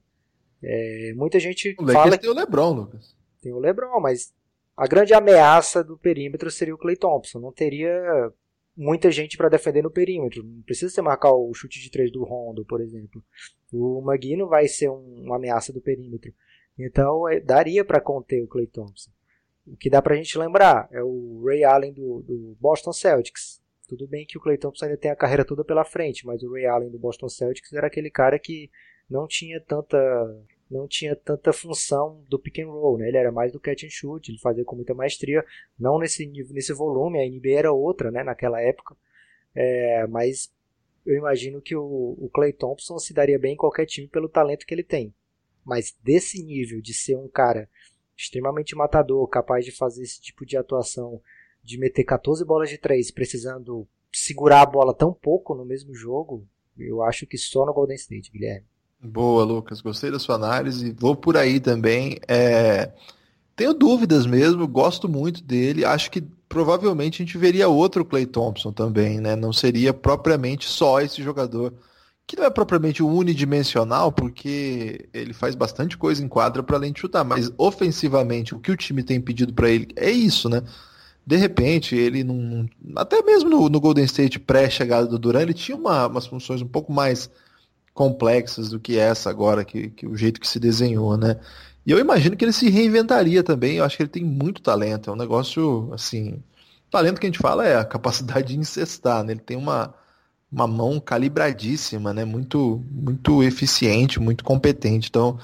É, 0.63 1.11
muita 1.13 1.41
gente 1.41 1.75
o 1.77 1.91
fala 1.91 2.17
tem 2.17 2.29
o 2.29 2.33
LeBron, 2.33 2.71
Lucas. 2.71 3.17
Tem 3.41 3.51
o 3.51 3.59
LeBron, 3.59 3.99
mas 3.99 4.33
a 4.77 4.87
grande 4.87 5.13
ameaça 5.13 5.83
do 5.83 5.97
perímetro 5.97 6.49
seria 6.49 6.73
o 6.73 6.77
Clay 6.77 6.95
Thompson. 6.95 7.41
Não 7.41 7.51
teria 7.51 8.31
muita 8.73 9.11
gente 9.11 9.35
para 9.35 9.49
defender 9.49 9.81
no 9.81 9.91
perímetro. 9.91 10.41
Não 10.41 10.61
precisa 10.61 10.89
você 10.89 11.01
marcar 11.01 11.33
o 11.33 11.53
chute 11.53 11.81
de 11.81 11.91
três 11.91 12.09
do 12.13 12.23
Rondo, 12.23 12.63
por 12.63 12.79
exemplo. 12.79 13.21
O 13.73 14.01
Magui 14.01 14.37
não 14.37 14.47
vai 14.47 14.69
ser 14.69 14.89
um, 14.89 15.23
uma 15.25 15.35
ameaça 15.35 15.73
do 15.73 15.81
perímetro. 15.81 16.33
Então, 16.79 17.27
é, 17.27 17.41
daria 17.41 17.83
para 17.83 17.99
conter 17.99 18.41
o 18.41 18.47
Clay 18.47 18.67
Thompson. 18.67 19.11
O 19.71 19.77
que 19.77 19.89
dá 19.89 20.01
pra 20.01 20.15
gente 20.15 20.37
lembrar 20.37 20.87
é 20.91 21.03
o 21.03 21.43
Ray 21.45 21.63
Allen 21.63 21.93
do, 21.93 22.21
do 22.21 22.57
Boston 22.59 22.93
Celtics. 22.93 23.61
Tudo 23.87 24.07
bem 24.07 24.25
que 24.25 24.37
o 24.37 24.41
Clay 24.41 24.57
Thompson 24.57 24.85
ainda 24.85 24.97
tem 24.97 25.11
a 25.11 25.15
carreira 25.15 25.45
toda 25.45 25.63
pela 25.63 25.85
frente, 25.85 26.25
mas 26.25 26.43
o 26.43 26.51
Ray 26.51 26.65
Allen 26.65 26.89
do 26.89 26.99
Boston 26.99 27.29
Celtics 27.29 27.71
era 27.73 27.87
aquele 27.87 28.09
cara 28.09 28.37
que 28.37 28.69
não 29.09 29.27
tinha 29.27 29.59
tanta 29.61 29.97
não 30.69 30.85
tinha 30.85 31.15
tanta 31.15 31.53
função 31.53 32.21
do 32.27 32.37
pick 32.37 32.59
and 32.59 32.67
roll, 32.67 32.97
né? 32.97 33.07
Ele 33.07 33.15
era 33.15 33.31
mais 33.31 33.53
do 33.53 33.59
catch 33.59 33.83
and 33.83 33.89
shoot, 33.89 34.29
ele 34.29 34.39
fazia 34.39 34.65
com 34.65 34.75
muita 34.75 34.93
maestria, 34.93 35.45
não 35.79 35.97
nesse 35.97 36.25
nesse 36.51 36.73
volume, 36.73 37.19
a 37.19 37.29
NBA 37.29 37.57
era 37.57 37.71
outra, 37.71 38.11
né, 38.11 38.23
naquela 38.23 38.61
época. 38.61 38.95
É, 39.55 40.05
mas 40.07 40.51
eu 41.05 41.15
imagino 41.15 41.61
que 41.61 41.75
o, 41.75 42.17
o 42.19 42.29
Clay 42.33 42.51
Thompson 42.51 42.99
se 42.99 43.13
daria 43.13 43.39
bem 43.39 43.53
em 43.53 43.57
qualquer 43.57 43.85
time 43.85 44.07
pelo 44.07 44.27
talento 44.27 44.65
que 44.65 44.73
ele 44.73 44.83
tem. 44.83 45.13
Mas 45.63 45.95
desse 46.03 46.43
nível 46.43 46.81
de 46.81 46.93
ser 46.93 47.15
um 47.15 47.29
cara 47.29 47.69
extremamente 48.17 48.75
matador, 48.75 49.27
capaz 49.27 49.63
de 49.63 49.71
fazer 49.71 50.03
esse 50.03 50.19
tipo 50.19 50.45
de 50.45 50.57
atuação, 50.57 51.21
de 51.63 51.77
meter 51.77 52.03
14 52.03 52.43
bolas 52.43 52.69
de 52.69 52.77
3, 52.77 53.11
precisando 53.11 53.87
segurar 54.11 54.61
a 54.61 54.65
bola 54.65 54.93
tão 54.93 55.13
pouco 55.13 55.53
no 55.53 55.65
mesmo 55.65 55.93
jogo, 55.93 56.47
eu 56.77 57.03
acho 57.03 57.25
que 57.27 57.37
só 57.37 57.65
no 57.65 57.73
Golden 57.73 57.95
State, 57.95 58.31
Guilherme. 58.31 58.65
Boa, 59.01 59.43
Lucas. 59.43 59.81
Gostei 59.81 60.11
da 60.11 60.19
sua 60.19 60.35
análise. 60.35 60.95
Vou 60.97 61.15
por 61.15 61.37
aí 61.37 61.59
também. 61.59 62.19
É... 62.27 62.91
Tenho 63.55 63.73
dúvidas 63.73 64.25
mesmo, 64.25 64.67
gosto 64.67 65.09
muito 65.09 65.43
dele. 65.43 65.85
Acho 65.85 66.11
que 66.11 66.21
provavelmente 66.21 67.21
a 67.21 67.25
gente 67.25 67.37
veria 67.37 67.67
outro 67.67 68.05
Clay 68.05 68.25
Thompson 68.25 68.71
também, 68.71 69.19
né? 69.19 69.35
Não 69.35 69.51
seria 69.51 69.93
propriamente 69.93 70.67
só 70.67 71.01
esse 71.01 71.21
jogador, 71.23 71.73
que 72.27 72.35
não 72.35 72.43
é 72.43 72.49
propriamente 72.49 73.01
unidimensional, 73.01 74.11
porque 74.11 75.07
ele 75.13 75.33
faz 75.33 75.55
bastante 75.55 75.97
coisa 75.97 76.21
em 76.21 76.27
quadra 76.27 76.61
para 76.61 76.75
além 76.75 76.91
de 76.91 76.99
chutar, 76.99 77.23
mas 77.23 77.49
ofensivamente 77.57 78.53
o 78.53 78.59
que 78.59 78.69
o 78.69 78.75
time 78.75 79.01
tem 79.01 79.21
pedido 79.21 79.53
para 79.53 79.69
ele 79.69 79.87
é 79.95 80.11
isso, 80.11 80.49
né? 80.49 80.61
De 81.25 81.37
repente, 81.37 81.95
ele 81.95 82.23
não. 82.23 82.67
Até 82.97 83.21
mesmo 83.21 83.49
no, 83.49 83.69
no 83.69 83.79
Golden 83.79 84.03
State 84.03 84.39
pré-chegada 84.39 85.07
do 85.07 85.17
Duran, 85.17 85.41
ele 85.41 85.53
tinha 85.53 85.77
uma, 85.77 86.07
umas 86.07 86.27
funções 86.27 86.61
um 86.61 86.67
pouco 86.67 86.91
mais 86.91 87.29
complexas 87.93 88.69
do 88.69 88.79
que 88.79 88.97
essa 88.97 89.29
agora, 89.29 89.65
que, 89.65 89.89
que 89.89 90.05
o 90.05 90.15
jeito 90.15 90.39
que 90.39 90.47
se 90.47 90.59
desenhou, 90.59 91.17
né? 91.17 91.39
E 91.85 91.91
eu 91.91 91.99
imagino 91.99 92.35
que 92.35 92.43
ele 92.43 92.53
se 92.53 92.69
reinventaria 92.69 93.41
também. 93.43 93.77
Eu 93.77 93.85
acho 93.85 93.95
que 93.95 94.03
ele 94.03 94.09
tem 94.09 94.23
muito 94.23 94.61
talento. 94.61 95.09
É 95.09 95.13
um 95.13 95.17
negócio, 95.17 95.89
assim. 95.93 96.41
Talento 96.91 97.19
que 97.19 97.25
a 97.25 97.29
gente 97.29 97.39
fala 97.39 97.65
é 97.65 97.77
a 97.77 97.85
capacidade 97.85 98.49
de 98.49 98.59
incestar, 98.59 99.23
né? 99.23 99.33
Ele 99.33 99.41
tem 99.41 99.57
uma, 99.57 99.93
uma 100.51 100.67
mão 100.67 100.99
calibradíssima, 100.99 102.13
né? 102.13 102.25
Muito, 102.25 102.83
muito 102.91 103.43
eficiente, 103.43 104.19
muito 104.19 104.43
competente. 104.43 105.09
Então, 105.09 105.39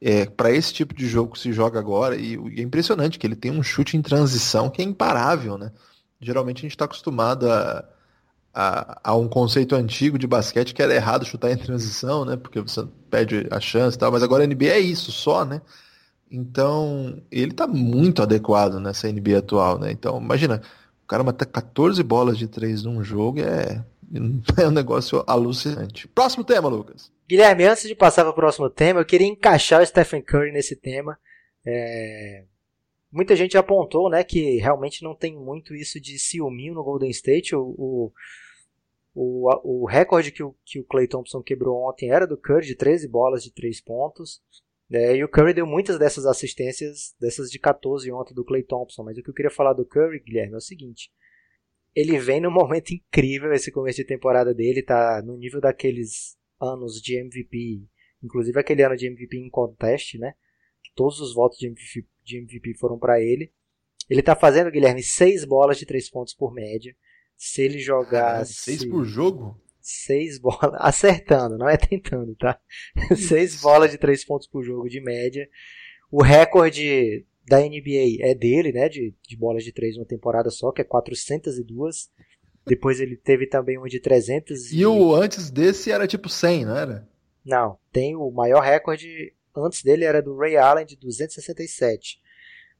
é, 0.00 0.26
para 0.26 0.50
esse 0.50 0.72
tipo 0.72 0.94
de 0.94 1.06
jogo 1.06 1.32
que 1.32 1.38
se 1.38 1.52
joga 1.52 1.78
agora, 1.78 2.16
e, 2.16 2.34
e, 2.34 2.60
é 2.60 2.62
impressionante 2.62 3.18
que 3.18 3.26
ele 3.26 3.36
tem 3.36 3.50
um 3.50 3.62
chute 3.62 3.96
em 3.96 4.02
transição 4.02 4.70
que 4.70 4.82
é 4.82 4.84
imparável, 4.84 5.58
né? 5.58 5.72
Geralmente 6.20 6.58
a 6.58 6.62
gente 6.62 6.72
está 6.72 6.86
acostumado 6.86 7.50
a 7.50 7.84
a, 8.58 9.10
a, 9.10 9.14
um 9.14 9.28
conceito 9.28 9.74
antigo 9.74 10.18
de 10.18 10.26
basquete 10.26 10.72
que 10.72 10.80
era 10.80 10.94
errado 10.94 11.26
chutar 11.26 11.52
em 11.52 11.58
transição, 11.58 12.24
né? 12.24 12.36
Porque 12.36 12.58
você 12.58 12.88
perde 13.10 13.46
a 13.50 13.60
chance 13.60 13.96
e 13.96 14.00
tal, 14.00 14.10
mas 14.10 14.22
agora 14.22 14.44
a 14.44 14.46
NBA 14.46 14.68
é 14.68 14.80
isso 14.80 15.12
só, 15.12 15.44
né? 15.44 15.60
Então, 16.30 17.22
ele 17.30 17.52
tá 17.52 17.66
muito 17.66 18.22
adequado 18.22 18.80
nessa 18.80 19.12
NBA 19.12 19.38
atual, 19.38 19.78
né? 19.78 19.92
Então, 19.92 20.18
imagina, 20.18 20.62
o 21.04 21.06
cara 21.06 21.22
matar 21.22 21.44
14 21.44 22.02
bolas 22.02 22.38
de 22.38 22.48
três 22.48 22.82
num 22.82 23.04
jogo 23.04 23.40
é, 23.40 23.84
é 24.60 24.66
um 24.66 24.70
negócio 24.70 25.22
alucinante. 25.26 26.08
Próximo 26.08 26.44
tema, 26.44 26.68
Lucas. 26.68 27.12
Guilherme, 27.28 27.64
antes 27.64 27.88
de 27.88 27.94
passar 27.94 28.22
para 28.22 28.30
o 28.30 28.34
próximo 28.34 28.70
tema, 28.70 29.00
eu 29.00 29.04
queria 29.04 29.26
encaixar 29.26 29.82
o 29.82 29.86
Stephen 29.86 30.22
Curry 30.22 30.52
nesse 30.52 30.76
tema. 30.76 31.18
É... 31.64 32.44
Muita 33.10 33.34
gente 33.34 33.56
apontou 33.56 34.10
né, 34.10 34.22
que 34.22 34.58
realmente 34.58 35.02
não 35.02 35.14
tem 35.14 35.36
muito 35.36 35.74
isso 35.74 36.00
de 36.00 36.18
ciúminho 36.18 36.74
no 36.74 36.84
Golden 36.84 37.10
State. 37.10 37.54
O, 37.56 37.74
o, 37.76 38.12
o, 39.14 39.82
o 39.82 39.86
recorde 39.86 40.30
que 40.30 40.42
o, 40.42 40.54
que 40.64 40.78
o 40.78 40.84
Clay 40.84 41.08
Thompson 41.08 41.42
quebrou 41.42 41.88
ontem 41.88 42.10
era 42.10 42.26
do 42.26 42.36
Curry, 42.36 42.66
de 42.66 42.76
13 42.76 43.08
bolas 43.08 43.42
de 43.42 43.52
3 43.52 43.80
pontos. 43.80 44.40
É, 44.90 45.16
e 45.16 45.24
o 45.24 45.28
Curry 45.28 45.52
deu 45.52 45.66
muitas 45.66 45.98
dessas 45.98 46.26
assistências, 46.26 47.14
dessas 47.20 47.50
de 47.50 47.58
14 47.58 48.10
ontem 48.12 48.34
do 48.34 48.44
Clay 48.44 48.62
Thompson. 48.62 49.02
Mas 49.02 49.18
o 49.18 49.22
que 49.22 49.30
eu 49.30 49.34
queria 49.34 49.50
falar 49.50 49.72
do 49.72 49.84
Curry, 49.84 50.20
Guilherme, 50.20 50.54
é 50.54 50.58
o 50.58 50.60
seguinte. 50.60 51.10
Ele 51.96 52.18
vem 52.18 52.40
num 52.40 52.50
momento 52.50 52.92
incrível 52.92 53.52
esse 53.52 53.72
começo 53.72 53.96
de 53.96 54.04
temporada 54.04 54.52
dele, 54.54 54.82
tá 54.82 55.22
no 55.24 55.36
nível 55.36 55.60
daqueles 55.60 56.36
anos 56.60 57.00
de 57.00 57.18
MVP, 57.18 57.82
inclusive 58.22 58.60
aquele 58.60 58.82
ano 58.82 58.96
de 58.96 59.08
MVP 59.08 59.38
em 59.38 59.48
contest, 59.48 60.14
né? 60.18 60.34
Todos 60.94 61.20
os 61.20 61.34
votos 61.34 61.58
de 61.58 61.68
MVP, 61.68 62.06
de 62.22 62.38
MVP 62.38 62.74
foram 62.78 62.98
para 62.98 63.18
ele. 63.20 63.50
Ele 64.10 64.22
tá 64.22 64.36
fazendo, 64.36 64.70
Guilherme, 64.70 65.02
6 65.02 65.46
bolas 65.46 65.78
de 65.78 65.86
3 65.86 66.10
pontos 66.10 66.34
por 66.34 66.52
média. 66.52 66.94
Se 67.36 67.62
ele 67.62 67.78
jogasse. 67.78 68.54
seis 68.54 68.84
por 68.84 69.04
jogo? 69.04 69.60
Seis 69.80 70.38
bolas. 70.38 70.72
Acertando, 70.80 71.58
não 71.58 71.68
é 71.68 71.76
tentando, 71.76 72.34
tá? 72.34 72.58
seis 73.14 73.60
bolas 73.60 73.90
de 73.90 73.98
três 73.98 74.24
pontos 74.24 74.48
por 74.48 74.64
jogo 74.64 74.88
de 74.88 75.00
média. 75.00 75.48
O 76.10 76.22
recorde 76.22 77.26
da 77.46 77.60
NBA 77.60 78.18
é 78.20 78.34
dele, 78.34 78.72
né? 78.72 78.88
De, 78.88 79.14
de 79.26 79.36
bolas 79.36 79.64
de 79.64 79.72
três 79.72 79.96
uma 79.96 80.04
temporada 80.04 80.50
só, 80.50 80.72
que 80.72 80.80
é 80.80 80.84
402. 80.84 82.10
Depois 82.66 83.00
ele 83.00 83.16
teve 83.16 83.46
também 83.46 83.78
uma 83.78 83.88
de 83.88 84.00
300. 84.00 84.72
E, 84.72 84.78
e 84.78 84.86
o 84.86 85.14
antes 85.14 85.50
desse 85.50 85.90
era 85.90 86.06
tipo 86.06 86.28
100, 86.28 86.64
não 86.64 86.76
era? 86.76 87.08
Não, 87.44 87.78
tem 87.92 88.16
o 88.16 88.28
maior 88.30 88.60
recorde 88.60 89.32
antes 89.56 89.82
dele 89.82 90.04
era 90.04 90.20
do 90.20 90.36
Ray 90.36 90.56
Allen 90.56 90.84
de 90.84 90.96
267. 90.96 92.20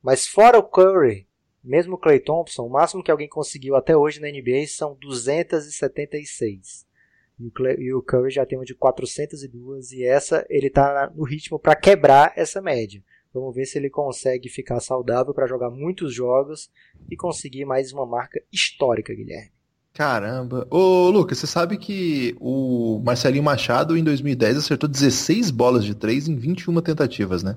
Mas 0.03 0.27
fora 0.27 0.59
o 0.59 0.63
Curry, 0.63 1.29
mesmo 1.63 1.95
o 1.95 1.99
Clay 1.99 2.19
Thompson, 2.19 2.67
o 2.67 2.71
máximo 2.71 3.03
que 3.03 3.11
alguém 3.11 3.29
conseguiu 3.29 3.77
até 3.77 3.97
hoje 3.97 4.21
na 4.21 4.29
NBA 4.29 4.67
são 4.67 4.97
276. 5.01 6.85
E 7.39 7.47
o, 7.47 7.51
Clay, 7.51 7.77
e 7.79 7.95
o 7.95 8.03
Curry 8.03 8.31
já 8.31 8.45
tem 8.45 8.59
uma 8.59 8.65
de 8.65 8.75
402 8.75 9.93
e 9.93 10.05
essa 10.05 10.45
ele 10.49 10.67
está 10.67 11.13
no 11.15 11.25
ritmo 11.25 11.59
para 11.59 11.77
quebrar 11.77 12.33
essa 12.37 12.61
média. 12.61 13.03
Vamos 13.41 13.55
ver 13.55 13.67
se 13.67 13.79
ele 13.79 13.91
consegue 13.91 14.49
ficar 14.49 14.81
saudável 14.81 15.35
para 15.35 15.47
jogar 15.47 15.71
muitos 15.71 16.15
jogos 16.15 16.71
e 17.11 17.17
conseguir 17.17 17.65
mais 17.65 17.93
uma 17.93 18.07
marca 18.07 18.43
histórica, 18.53 19.15
Guilherme. 19.15 19.53
Caramba. 19.97 20.67
Ô, 20.71 21.09
Lucas, 21.09 21.39
você 21.39 21.47
sabe 21.47 21.79
que 21.79 22.37
o 22.39 23.01
Marcelinho 23.03 23.43
Machado 23.43 23.97
em 23.97 24.05
2010 24.05 24.59
acertou 24.59 24.89
16 24.89 25.51
bolas 25.51 25.85
de 25.85 25.95
3 25.95 26.29
em 26.29 26.37
21 26.37 26.83
tentativas, 26.83 27.43
né? 27.43 27.57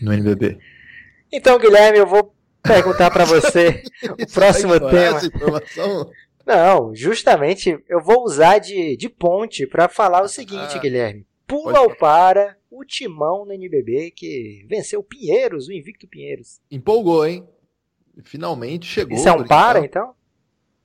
No 0.00 0.12
NBB. 0.12 0.58
então, 1.32 1.58
Guilherme, 1.58 1.98
eu 1.98 2.06
vou 2.06 2.32
perguntar 2.62 3.10
para 3.10 3.24
você 3.24 3.82
o 4.20 4.32
próximo 4.32 4.78
tema. 4.78 5.60
Não, 6.46 6.94
justamente 6.94 7.76
eu 7.88 8.00
vou 8.00 8.24
usar 8.24 8.58
de, 8.58 8.96
de 8.96 9.08
ponte 9.08 9.66
para 9.66 9.88
falar 9.88 10.22
o 10.22 10.28
seguinte, 10.28 10.76
ah, 10.76 10.78
Guilherme. 10.78 11.26
Pula 11.46 11.80
ou 11.80 11.94
para 11.96 12.56
o 12.80 12.84
timão 12.84 13.44
no 13.44 13.52
NBB 13.52 14.12
que 14.12 14.64
venceu 14.68 15.00
o 15.00 15.04
Pinheiros, 15.04 15.68
o 15.68 15.72
invicto 15.72 16.08
Pinheiros. 16.08 16.60
Empolgou, 16.70 17.26
hein? 17.26 17.46
Finalmente 18.24 18.86
chegou. 18.86 19.16
Isso 19.16 19.28
é 19.28 19.32
um 19.32 19.44
para, 19.44 19.84
então? 19.84 20.14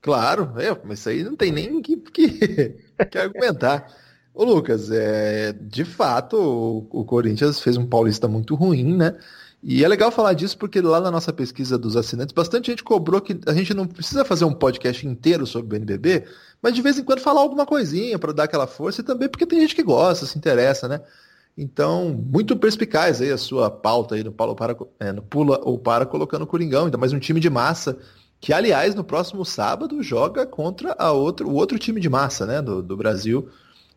Claro, 0.02 0.54
é, 0.60 0.80
mas 0.84 1.00
isso 1.00 1.10
aí 1.10 1.24
não 1.24 1.36
tem 1.36 1.52
nem 1.52 1.82
que, 1.82 1.98
que, 1.98 2.30
que 3.10 3.18
argumentar. 3.18 3.88
Ô 4.34 4.44
Lucas, 4.44 4.92
é, 4.92 5.54
de 5.54 5.86
fato 5.86 6.38
o, 6.38 7.02
o 7.02 7.06
Corinthians 7.06 7.60
fez 7.60 7.78
um 7.78 7.88
paulista 7.88 8.28
muito 8.28 8.54
ruim, 8.54 8.96
né? 8.96 9.18
E 9.64 9.84
é 9.84 9.88
legal 9.88 10.12
falar 10.12 10.34
disso 10.34 10.56
porque 10.60 10.80
lá 10.80 11.02
na 11.02 11.10
nossa 11.10 11.34
pesquisa 11.34 11.76
dos 11.76 11.98
assinantes, 11.98 12.34
bastante 12.34 12.70
gente 12.70 12.84
cobrou 12.84 13.20
que 13.20 13.40
a 13.48 13.54
gente 13.54 13.74
não 13.74 13.88
precisa 13.88 14.24
fazer 14.24 14.46
um 14.46 14.54
podcast 14.54 15.08
inteiro 15.08 15.48
sobre 15.48 15.66
o 15.66 15.70
BNBB, 15.70 16.26
mas 16.62 16.76
de 16.76 16.84
vez 16.84 17.00
em 17.00 17.04
quando 17.04 17.20
falar 17.20 17.42
alguma 17.42 17.66
coisinha 17.66 18.20
para 18.20 18.32
dar 18.32 18.44
aquela 18.44 18.68
força 18.68 19.02
e 19.02 19.04
também 19.04 19.28
porque 19.28 19.46
tem 19.48 19.60
gente 19.60 19.74
que 19.74 19.82
gosta, 19.82 20.28
se 20.28 20.38
interessa, 20.38 20.88
né? 20.88 21.02
Então, 21.58 22.10
muito 22.10 22.58
perspicaz 22.58 23.22
aí 23.22 23.32
a 23.32 23.38
sua 23.38 23.72
pauta 23.72 24.16
aí 24.16 24.24
no, 24.24 24.32
Paulo 24.32 24.56
para, 24.56 24.76
é, 25.00 25.12
no 25.14 25.22
Pula 25.22 25.60
ou 25.64 25.80
Para 25.80 26.06
colocando 26.06 26.42
o 26.42 26.48
Coringão, 26.48 26.86
ainda 26.86 26.98
mais 26.98 27.14
um 27.14 27.20
time 27.20 27.40
de 27.40 27.50
massa, 27.50 27.98
que 28.42 28.52
aliás 28.52 28.94
no 28.94 29.04
próximo 29.04 29.46
sábado 29.46 30.04
joga 30.04 30.46
contra 30.46 30.96
a 31.00 31.12
outro, 31.12 31.50
o 31.50 31.54
outro 31.54 31.80
time 31.80 32.02
de 32.02 32.10
massa, 32.10 32.46
né, 32.46 32.62
do, 32.62 32.82
do 32.82 32.98
Brasil. 32.98 33.50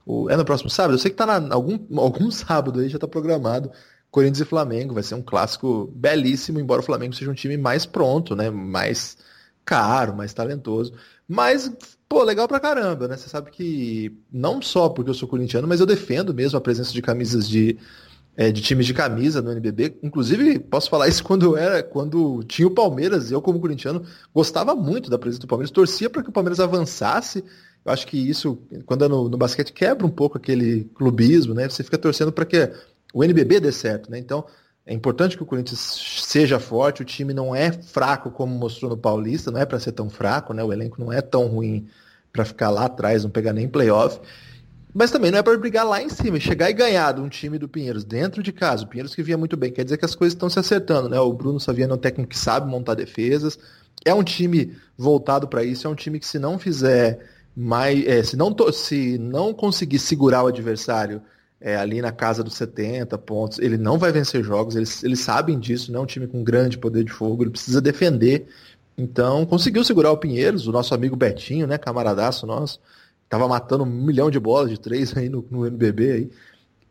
O, 0.06 0.30
é 0.30 0.36
no 0.36 0.44
próximo 0.44 0.70
sábado? 0.70 0.94
Eu 0.94 0.98
sei 0.98 1.10
que 1.10 1.16
tá 1.16 1.26
na, 1.26 1.54
algum, 1.54 1.78
algum 1.98 2.30
sábado 2.32 2.80
aí, 2.80 2.88
já 2.88 2.98
tá 2.98 3.08
programado 3.08 3.70
Corinthians 4.10 4.40
e 4.40 4.44
Flamengo. 4.44 4.94
Vai 4.94 5.02
ser 5.02 5.16
um 5.16 5.22
clássico 5.22 5.92
belíssimo, 5.94 6.60
embora 6.60 6.80
o 6.80 6.84
Flamengo 6.84 7.14
seja 7.14 7.30
um 7.30 7.34
time 7.34 7.56
mais 7.56 7.84
pronto, 7.84 8.34
né? 8.34 8.50
Mais 8.50 9.18
caro, 9.64 10.16
mais 10.16 10.32
talentoso. 10.32 10.94
Mas, 11.26 11.70
pô, 12.08 12.22
legal 12.24 12.48
pra 12.48 12.58
caramba, 12.58 13.06
né? 13.06 13.16
Você 13.16 13.28
sabe 13.28 13.50
que 13.50 14.16
não 14.32 14.62
só 14.62 14.88
porque 14.88 15.10
eu 15.10 15.14
sou 15.14 15.28
corintiano, 15.28 15.68
mas 15.68 15.80
eu 15.80 15.86
defendo 15.86 16.32
mesmo 16.32 16.56
a 16.56 16.60
presença 16.60 16.92
de 16.92 17.02
camisas 17.02 17.48
de, 17.48 17.78
é, 18.36 18.50
de 18.50 18.62
times 18.62 18.86
de 18.86 18.94
camisa 18.94 19.42
no 19.42 19.52
NBB. 19.52 19.98
Inclusive, 20.02 20.58
posso 20.58 20.88
falar 20.88 21.08
isso 21.08 21.22
quando 21.24 21.56
era, 21.56 21.82
quando 21.82 22.42
tinha 22.44 22.66
o 22.66 22.70
Palmeiras. 22.70 23.30
Eu, 23.30 23.42
como 23.42 23.60
corintiano, 23.60 24.04
gostava 24.34 24.74
muito 24.74 25.10
da 25.10 25.18
presença 25.18 25.42
do 25.42 25.46
Palmeiras, 25.46 25.70
torcia 25.70 26.08
para 26.08 26.22
que 26.22 26.30
o 26.30 26.32
Palmeiras 26.32 26.60
avançasse. 26.60 27.44
Eu 27.84 27.92
acho 27.92 28.06
que 28.06 28.16
isso, 28.18 28.58
quando 28.86 29.04
é 29.04 29.08
no, 29.08 29.28
no 29.28 29.36
basquete, 29.36 29.72
quebra 29.72 30.06
um 30.06 30.10
pouco 30.10 30.38
aquele 30.38 30.84
clubismo, 30.94 31.54
né? 31.54 31.68
Você 31.68 31.84
fica 31.84 31.98
torcendo 31.98 32.32
para 32.32 32.46
que 32.46 32.70
o 33.12 33.22
NBB 33.22 33.60
dê 33.60 33.72
certo, 33.72 34.10
né? 34.10 34.18
Então, 34.18 34.44
É 34.88 34.94
importante 34.94 35.36
que 35.36 35.42
o 35.42 35.46
Corinthians 35.46 35.80
seja 36.24 36.58
forte, 36.58 37.02
o 37.02 37.04
time 37.04 37.34
não 37.34 37.54
é 37.54 37.70
fraco 37.70 38.30
como 38.30 38.54
mostrou 38.54 38.90
no 38.90 38.96
Paulista, 38.96 39.50
não 39.50 39.60
é 39.60 39.66
para 39.66 39.78
ser 39.78 39.92
tão 39.92 40.08
fraco, 40.08 40.54
né? 40.54 40.64
O 40.64 40.72
elenco 40.72 40.98
não 40.98 41.12
é 41.12 41.20
tão 41.20 41.46
ruim 41.46 41.86
para 42.32 42.42
ficar 42.42 42.70
lá 42.70 42.86
atrás, 42.86 43.22
não 43.22 43.30
pegar 43.30 43.52
nem 43.52 43.68
playoff. 43.68 44.18
Mas 44.94 45.10
também 45.10 45.30
não 45.30 45.36
é 45.36 45.42
para 45.42 45.58
brigar 45.58 45.86
lá 45.86 46.02
em 46.02 46.08
cima, 46.08 46.40
chegar 46.40 46.70
e 46.70 46.72
ganhar 46.72 47.12
de 47.12 47.20
um 47.20 47.28
time 47.28 47.58
do 47.58 47.68
Pinheiros 47.68 48.02
dentro 48.02 48.42
de 48.42 48.50
casa. 48.50 48.84
O 48.84 48.86
Pinheiros 48.86 49.14
que 49.14 49.22
via 49.22 49.36
muito 49.36 49.58
bem, 49.58 49.70
quer 49.70 49.84
dizer 49.84 49.98
que 49.98 50.06
as 50.06 50.14
coisas 50.14 50.32
estão 50.32 50.48
se 50.48 50.58
acertando, 50.58 51.10
né? 51.10 51.20
O 51.20 51.34
Bruno 51.34 51.60
Saviano 51.60 51.92
é 51.92 51.96
um 51.96 52.00
técnico 52.00 52.30
que 52.30 52.38
sabe 52.38 52.66
montar 52.66 52.94
defesas, 52.94 53.58
é 54.06 54.14
um 54.14 54.24
time 54.24 54.74
voltado 54.96 55.46
para 55.46 55.62
isso, 55.62 55.86
é 55.86 55.90
um 55.90 55.94
time 55.94 56.18
que 56.18 56.26
se 56.26 56.38
não 56.38 56.58
fizer 56.58 57.20
mais, 57.54 58.06
é, 58.06 58.22
se 58.22 58.38
não 58.38 58.56
se 58.72 59.18
não 59.18 59.52
conseguir 59.52 59.98
segurar 59.98 60.44
o 60.44 60.46
adversário 60.46 61.20
é, 61.60 61.76
ali 61.76 62.00
na 62.00 62.12
casa 62.12 62.42
dos 62.42 62.54
70 62.54 63.18
pontos, 63.18 63.58
ele 63.58 63.76
não 63.76 63.98
vai 63.98 64.12
vencer 64.12 64.42
jogos, 64.44 64.76
eles, 64.76 65.02
eles 65.02 65.20
sabem 65.20 65.58
disso, 65.58 65.90
não 65.92 66.00
é 66.00 66.02
um 66.02 66.06
time 66.06 66.26
com 66.26 66.42
grande 66.42 66.78
poder 66.78 67.04
de 67.04 67.12
fogo, 67.12 67.42
ele 67.42 67.50
precisa 67.50 67.80
defender. 67.80 68.46
Então, 68.96 69.44
conseguiu 69.44 69.84
segurar 69.84 70.12
o 70.12 70.16
Pinheiros, 70.16 70.66
o 70.66 70.72
nosso 70.72 70.94
amigo 70.94 71.16
Betinho, 71.16 71.66
né, 71.66 71.78
camaradaço 71.78 72.46
nosso, 72.46 72.80
tava 73.28 73.46
matando 73.48 73.84
um 73.84 73.86
milhão 73.86 74.30
de 74.30 74.38
bolas 74.38 74.70
de 74.70 74.78
três 74.78 75.16
aí 75.16 75.28
no, 75.28 75.44
no 75.50 75.66
NBB 75.66 76.12
aí. 76.12 76.30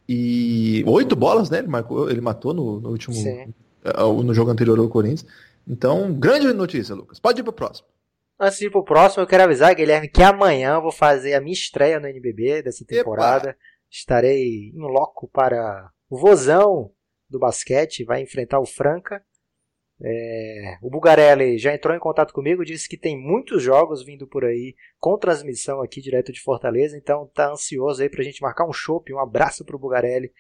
E 0.10 0.84
oito 0.88 1.16
bolas, 1.16 1.50
né, 1.50 1.60
ele, 1.60 1.68
marcou, 1.68 2.10
ele 2.10 2.22
matou 2.22 2.54
no, 2.54 2.80
no 2.80 2.90
último, 2.90 3.14
Sim. 3.14 3.54
É, 3.84 4.02
no 4.02 4.34
jogo 4.34 4.52
anterior 4.52 4.78
ao 4.80 4.88
Corinthians. 4.90 5.26
Então, 5.68 6.14
grande 6.14 6.52
notícia, 6.54 6.96
Lucas. 6.96 7.20
Pode 7.20 7.42
ir 7.42 7.44
pro 7.44 7.52
próximo. 7.52 7.88
Antes 8.40 8.60
de 8.60 8.68
ir 8.68 8.72
pro 8.72 8.86
próximo, 8.86 9.24
eu 9.24 9.28
quero 9.28 9.44
avisar, 9.44 9.76
Guilherme, 9.76 10.08
que 10.08 10.24
amanhã 10.24 10.76
eu 10.76 10.82
vou 10.82 10.92
fazer 10.92 11.34
a 11.34 11.42
minha 11.42 11.54
estreia 11.54 12.00
no 12.00 12.08
NBB 12.08 12.62
dessa 12.62 12.86
temporada. 12.86 13.50
Epa 13.50 13.58
estarei 13.90 14.72
em 14.74 14.80
loco 14.80 15.28
para 15.28 15.92
o 16.10 16.18
Vozão 16.18 16.92
do 17.30 17.40
basquete, 17.40 18.04
vai 18.04 18.22
enfrentar 18.22 18.60
o 18.60 18.66
Franca. 18.66 19.24
É, 20.00 20.78
o 20.82 20.90
Bugarelli 20.92 21.58
já 21.58 21.74
entrou 21.74 21.96
em 21.96 22.00
contato 22.00 22.32
comigo, 22.32 22.64
disse 22.64 22.88
que 22.88 22.98
tem 22.98 23.20
muitos 23.20 23.64
jogos 23.64 24.04
vindo 24.04 24.28
por 24.28 24.46
aí 24.46 24.76
com 25.00 25.18
transmissão 25.18 25.82
aqui 25.82 26.00
direto 26.00 26.32
de 26.32 26.40
Fortaleza, 26.40 26.96
então 26.96 27.30
tá 27.34 27.52
ansioso 27.52 28.02
aí 28.02 28.10
pra 28.10 28.24
gente 28.24 28.42
marcar 28.42 28.68
um 28.68 28.74
chopp. 28.74 29.12
Um 29.12 29.20
abraço 29.20 29.66
pro 29.66 29.80
Bugarelli. 29.80 30.32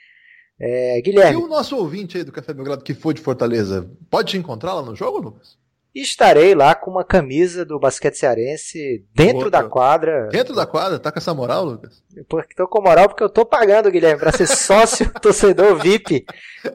É, 0.59 1.01
Guilherme. 1.01 1.39
E 1.39 1.43
o 1.43 1.47
nosso 1.47 1.75
ouvinte 1.75 2.17
aí 2.17 2.23
do 2.23 2.31
Café 2.31 2.53
Belgrado 2.53 2.83
que 2.83 2.93
foi 2.93 3.13
de 3.13 3.21
Fortaleza, 3.21 3.91
pode 4.09 4.31
te 4.31 4.37
encontrar 4.37 4.73
lá 4.73 4.81
no 4.81 4.95
jogo, 4.95 5.19
Lucas? 5.19 5.57
E 5.97 6.01
estarei 6.01 6.53
lá 6.53 6.75
com 6.75 6.91
uma 6.91 7.03
camisa 7.03 7.65
do 7.65 7.79
basquete 7.79 8.19
cearense 8.19 9.03
dentro 9.15 9.45
Outra. 9.45 9.63
da 9.63 9.63
quadra. 9.67 10.27
Dentro 10.27 10.53
da 10.53 10.67
quadra? 10.67 10.99
Tá 10.99 11.11
com 11.11 11.17
essa 11.17 11.33
moral, 11.33 11.65
Lucas? 11.65 12.03
Porque 12.29 12.53
tô 12.53 12.67
com 12.67 12.83
moral 12.83 13.07
porque 13.07 13.23
eu 13.23 13.29
tô 13.31 13.43
pagando, 13.43 13.89
Guilherme, 13.89 14.19
para 14.19 14.31
ser 14.31 14.45
sócio 14.45 15.11
torcedor 15.19 15.81
VIP. 15.81 16.23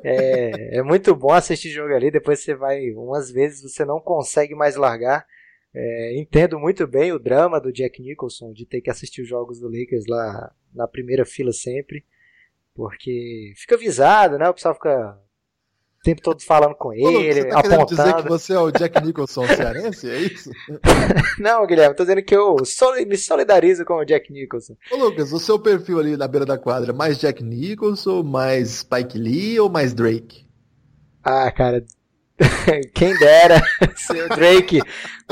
É, 0.02 0.78
é, 0.78 0.82
muito 0.82 1.14
bom 1.14 1.32
assistir 1.32 1.70
jogo 1.70 1.94
ali. 1.94 2.10
Depois 2.10 2.40
você 2.40 2.52
vai, 2.56 2.90
umas 2.96 3.30
vezes 3.30 3.62
você 3.62 3.84
não 3.84 4.00
consegue 4.00 4.56
mais 4.56 4.74
largar. 4.74 5.24
É, 5.72 6.18
entendo 6.18 6.58
muito 6.58 6.84
bem 6.88 7.12
o 7.12 7.18
drama 7.20 7.60
do 7.60 7.72
Jack 7.72 8.02
Nicholson 8.02 8.52
de 8.52 8.66
ter 8.66 8.80
que 8.80 8.90
assistir 8.90 9.22
os 9.22 9.28
jogos 9.28 9.60
do 9.60 9.68
Lakers 9.68 10.04
lá 10.08 10.52
na 10.74 10.88
primeira 10.88 11.24
fila 11.24 11.52
sempre. 11.52 12.04
Porque 12.74 13.52
fica 13.54 13.76
avisado, 13.76 14.36
né? 14.36 14.48
O 14.48 14.54
pessoal 14.54 14.74
fica 14.74 15.16
o 16.02 16.04
tempo 16.04 16.20
todo 16.20 16.42
falando 16.42 16.74
com 16.74 16.92
ele, 16.92 17.06
Ô, 17.06 17.44
você 17.44 17.44
tá 17.44 17.60
apontando. 17.60 17.86
dizer 17.86 18.16
que 18.16 18.28
você 18.28 18.52
é 18.54 18.58
o 18.58 18.72
Jack 18.72 19.06
Nicholson 19.06 19.46
cearense, 19.46 20.10
é 20.10 20.18
isso? 20.18 20.50
Não, 21.38 21.64
Guilherme, 21.64 21.94
tô 21.94 22.02
dizendo 22.02 22.24
que 22.24 22.34
eu 22.34 22.56
me 23.06 23.16
solidarizo 23.16 23.84
com 23.84 23.94
o 23.94 24.04
Jack 24.04 24.32
Nicholson. 24.32 24.76
Ô, 24.90 24.96
Lucas, 24.96 25.32
o 25.32 25.38
seu 25.38 25.60
perfil 25.60 26.00
ali 26.00 26.16
na 26.16 26.26
beira 26.26 26.44
da 26.44 26.58
quadra, 26.58 26.92
mais 26.92 27.18
Jack 27.18 27.44
Nicholson, 27.44 28.24
mais 28.24 28.80
Spike 28.80 29.16
Lee 29.16 29.60
ou 29.60 29.70
mais 29.70 29.94
Drake? 29.94 30.44
Ah, 31.22 31.52
cara, 31.52 31.84
quem 32.92 33.16
dera 33.16 33.62
ser 33.94 34.24
o 34.24 34.28
Drake, 34.28 34.80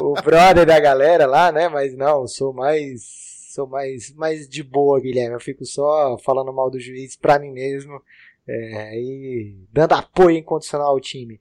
o 0.00 0.14
brother 0.22 0.64
da 0.64 0.78
galera 0.78 1.26
lá, 1.26 1.50
né? 1.50 1.68
Mas 1.68 1.96
não, 1.96 2.28
sou 2.28 2.52
mais 2.52 3.18
sou 3.52 3.66
mais, 3.66 4.14
mais 4.14 4.48
de 4.48 4.62
boa, 4.62 5.00
Guilherme. 5.00 5.35
Eu 5.35 5.40
fico 5.40 5.64
só 5.64 6.16
falando 6.24 6.52
mal 6.52 6.70
do 6.70 6.78
juiz 6.78 7.16
pra 7.16 7.40
mim 7.40 7.50
mesmo. 7.50 8.00
É, 8.52 9.00
e 9.00 9.64
dando 9.72 9.92
apoio 9.92 10.36
incondicional 10.36 10.88
ao 10.88 10.98
time. 10.98 11.40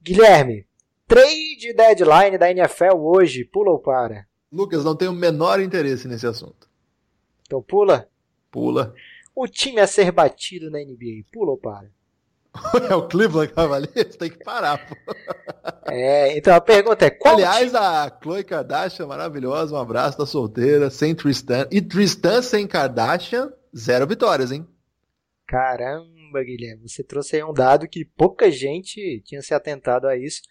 Guilherme, 0.00 0.64
trade 1.08 1.74
deadline 1.74 2.38
da 2.38 2.48
NFL 2.48 2.94
hoje, 2.98 3.44
pula 3.44 3.72
ou 3.72 3.80
para? 3.80 4.28
Lucas, 4.52 4.84
não 4.84 4.94
tenho 4.94 5.10
o 5.10 5.14
menor 5.14 5.58
interesse 5.58 6.06
nesse 6.06 6.24
assunto. 6.24 6.70
Então 7.42 7.60
pula? 7.60 8.08
Pula. 8.48 8.94
O 9.34 9.48
time 9.48 9.80
a 9.80 9.88
ser 9.88 10.12
batido 10.12 10.70
na 10.70 10.78
NBA, 10.78 11.24
pula 11.32 11.50
ou 11.50 11.58
para? 11.58 11.90
É 12.88 12.94
o 12.94 13.08
Cleveland 13.08 13.52
Cavaliers? 13.52 14.14
Tem 14.16 14.30
que 14.30 14.42
parar, 14.44 14.86
pô. 14.86 14.94
É, 15.88 16.38
então 16.38 16.54
a 16.54 16.60
pergunta 16.60 17.04
é 17.04 17.10
qual 17.10 17.34
Aliás, 17.34 17.72
time... 17.72 17.76
a 17.76 18.18
Chloe 18.22 18.44
Kardashian, 18.44 19.06
maravilhosa, 19.06 19.74
um 19.74 19.78
abraço, 19.78 20.16
tá 20.16 20.24
solteira, 20.24 20.90
sem 20.90 21.12
Tristan. 21.12 21.66
E 21.72 21.82
Tristan 21.82 22.40
sem 22.40 22.68
Kardashian, 22.68 23.52
zero 23.76 24.06
vitórias, 24.06 24.52
hein? 24.52 24.64
Caramba. 25.44 26.15
Caramba, 26.36 26.44
Guilherme, 26.44 26.88
você 26.88 27.02
trouxe 27.02 27.36
aí 27.36 27.44
um 27.44 27.52
dado 27.52 27.88
que 27.88 28.04
pouca 28.04 28.50
gente 28.50 29.22
tinha 29.24 29.40
se 29.40 29.54
atentado 29.54 30.06
a 30.06 30.16
isso. 30.16 30.42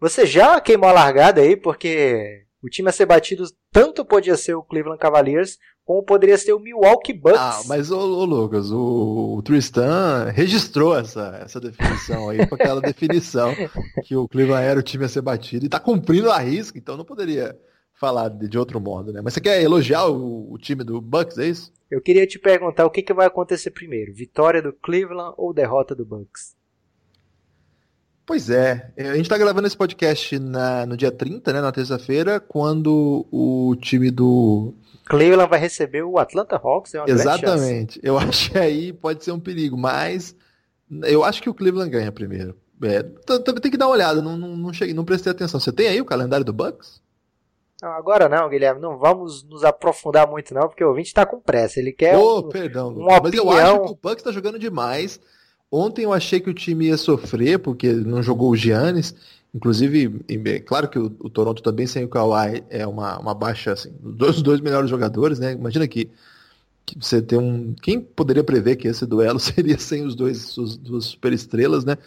Você 0.00 0.26
já 0.26 0.60
queimou 0.60 0.88
a 0.88 0.92
largada 0.92 1.40
aí, 1.40 1.56
porque 1.56 2.44
o 2.62 2.68
time 2.68 2.88
a 2.88 2.92
ser 2.92 3.06
batido 3.06 3.44
tanto 3.72 4.04
podia 4.04 4.36
ser 4.36 4.54
o 4.54 4.62
Cleveland 4.62 5.00
Cavaliers, 5.00 5.58
como 5.84 6.04
poderia 6.04 6.38
ser 6.38 6.52
o 6.52 6.60
Milwaukee 6.60 7.12
Bucks. 7.12 7.38
Ah, 7.38 7.62
mas 7.66 7.90
ô, 7.90 7.98
ô 7.98 8.24
Lucas, 8.24 8.70
o, 8.70 9.36
o, 9.36 9.42
Tristan 9.42 10.30
registrou 10.30 10.96
essa, 10.96 11.40
essa 11.42 11.60
definição 11.60 12.28
aí, 12.28 12.46
com 12.46 12.54
aquela 12.54 12.80
definição 12.80 13.52
que 14.04 14.14
o 14.14 14.28
Cleveland 14.28 14.64
era 14.64 14.78
o 14.78 14.82
time 14.82 15.04
a 15.04 15.08
ser 15.08 15.22
batido 15.22 15.66
e 15.66 15.68
tá 15.68 15.80
cumprindo 15.80 16.30
a 16.30 16.38
risca, 16.38 16.78
então 16.78 16.96
não 16.96 17.04
poderia 17.04 17.56
falar 18.02 18.30
de, 18.30 18.48
de 18.48 18.58
outro 18.58 18.80
modo, 18.80 19.12
né? 19.12 19.20
Mas 19.22 19.34
você 19.34 19.40
quer 19.40 19.62
elogiar 19.62 20.06
o, 20.06 20.52
o 20.52 20.58
time 20.58 20.82
do 20.82 21.00
Bucks, 21.00 21.38
é 21.38 21.46
isso? 21.46 21.72
Eu 21.88 22.00
queria 22.00 22.26
te 22.26 22.36
perguntar 22.36 22.84
o 22.84 22.90
que, 22.90 23.00
que 23.00 23.14
vai 23.14 23.28
acontecer 23.28 23.70
primeiro: 23.70 24.12
vitória 24.12 24.60
do 24.60 24.72
Cleveland 24.72 25.34
ou 25.38 25.54
derrota 25.54 25.94
do 25.94 26.04
Bucks? 26.04 26.56
Pois 28.26 28.50
é, 28.50 28.92
é 28.96 29.10
a 29.10 29.14
gente 29.14 29.26
está 29.26 29.38
gravando 29.38 29.68
esse 29.68 29.76
podcast 29.76 30.36
na, 30.38 30.84
no 30.84 30.96
dia 30.96 31.12
30, 31.12 31.52
né, 31.52 31.60
na 31.60 31.70
terça-feira, 31.70 32.40
quando 32.40 33.24
o 33.30 33.76
time 33.76 34.10
do. 34.10 34.74
Cleveland 35.06 35.48
vai 35.48 35.60
receber 35.60 36.02
o 36.02 36.18
Atlanta 36.18 36.56
Hawks. 36.56 36.94
É 36.94 37.04
Exatamente. 37.06 38.00
Eu 38.02 38.18
acho 38.18 38.50
que 38.50 38.58
aí 38.58 38.92
pode 38.92 39.22
ser 39.22 39.30
um 39.30 39.40
perigo, 39.40 39.76
mas 39.76 40.34
eu 41.04 41.22
acho 41.22 41.40
que 41.40 41.50
o 41.50 41.54
Cleveland 41.54 41.90
ganha 41.90 42.10
primeiro. 42.10 42.56
É, 42.82 43.02
tem 43.60 43.70
que 43.70 43.76
dar 43.76 43.86
uma 43.86 43.94
olhada, 43.94 44.20
não, 44.20 44.36
não, 44.36 44.56
não, 44.56 44.72
cheguei, 44.72 44.92
não 44.92 45.04
prestei 45.04 45.30
atenção. 45.30 45.60
Você 45.60 45.70
tem 45.70 45.86
aí 45.86 46.00
o 46.00 46.04
calendário 46.04 46.44
do 46.44 46.52
Bucks? 46.52 47.00
Não, 47.82 47.90
agora 47.90 48.28
não, 48.28 48.48
Guilherme, 48.48 48.80
não 48.80 48.96
vamos 48.96 49.42
nos 49.42 49.64
aprofundar 49.64 50.30
muito 50.30 50.54
não, 50.54 50.68
porque 50.68 50.84
o 50.84 50.88
ouvinte 50.90 51.08
está 51.08 51.26
com 51.26 51.40
pressa. 51.40 51.80
Ele 51.80 51.90
quer 51.90 52.16
oh, 52.16 52.38
um, 52.38 52.48
perdão, 52.48 52.90
uma 52.90 53.08
mas 53.08 53.18
opinião... 53.18 53.44
eu 53.44 53.50
acho 53.50 53.80
que 53.80 53.90
o 53.90 53.98
Bucks 54.00 54.18
está 54.18 54.30
jogando 54.30 54.56
demais. 54.56 55.18
Ontem 55.68 56.04
eu 56.04 56.12
achei 56.12 56.38
que 56.38 56.48
o 56.48 56.54
time 56.54 56.86
ia 56.86 56.96
sofrer, 56.96 57.58
porque 57.58 57.92
não 57.92 58.22
jogou 58.22 58.50
o 58.50 58.56
Giannis. 58.56 59.12
Inclusive, 59.52 60.20
claro 60.64 60.88
que 60.88 60.98
o, 60.98 61.06
o, 61.18 61.28
Toronto 61.28 61.60
também 61.60 61.86
sem 61.86 62.04
o 62.04 62.08
Kawhi 62.08 62.62
é 62.70 62.86
uma, 62.86 63.18
uma 63.18 63.34
baixa, 63.34 63.72
assim, 63.72 63.92
dos 64.00 64.42
dois 64.42 64.60
melhores 64.60 64.88
jogadores, 64.88 65.40
né? 65.40 65.52
Imagina 65.52 65.88
que, 65.88 66.08
que 66.86 66.96
você 66.98 67.20
tem 67.20 67.38
um... 67.38 67.74
Quem 67.82 68.00
poderia 68.00 68.44
prever 68.44 68.76
que 68.76 68.86
esse 68.86 69.04
duelo 69.04 69.40
seria 69.40 69.78
sem 69.78 70.06
os 70.06 70.14
dois, 70.14 70.56
os 70.56 70.76
duas 70.76 71.06
superestrelas, 71.06 71.84
né? 71.84 71.98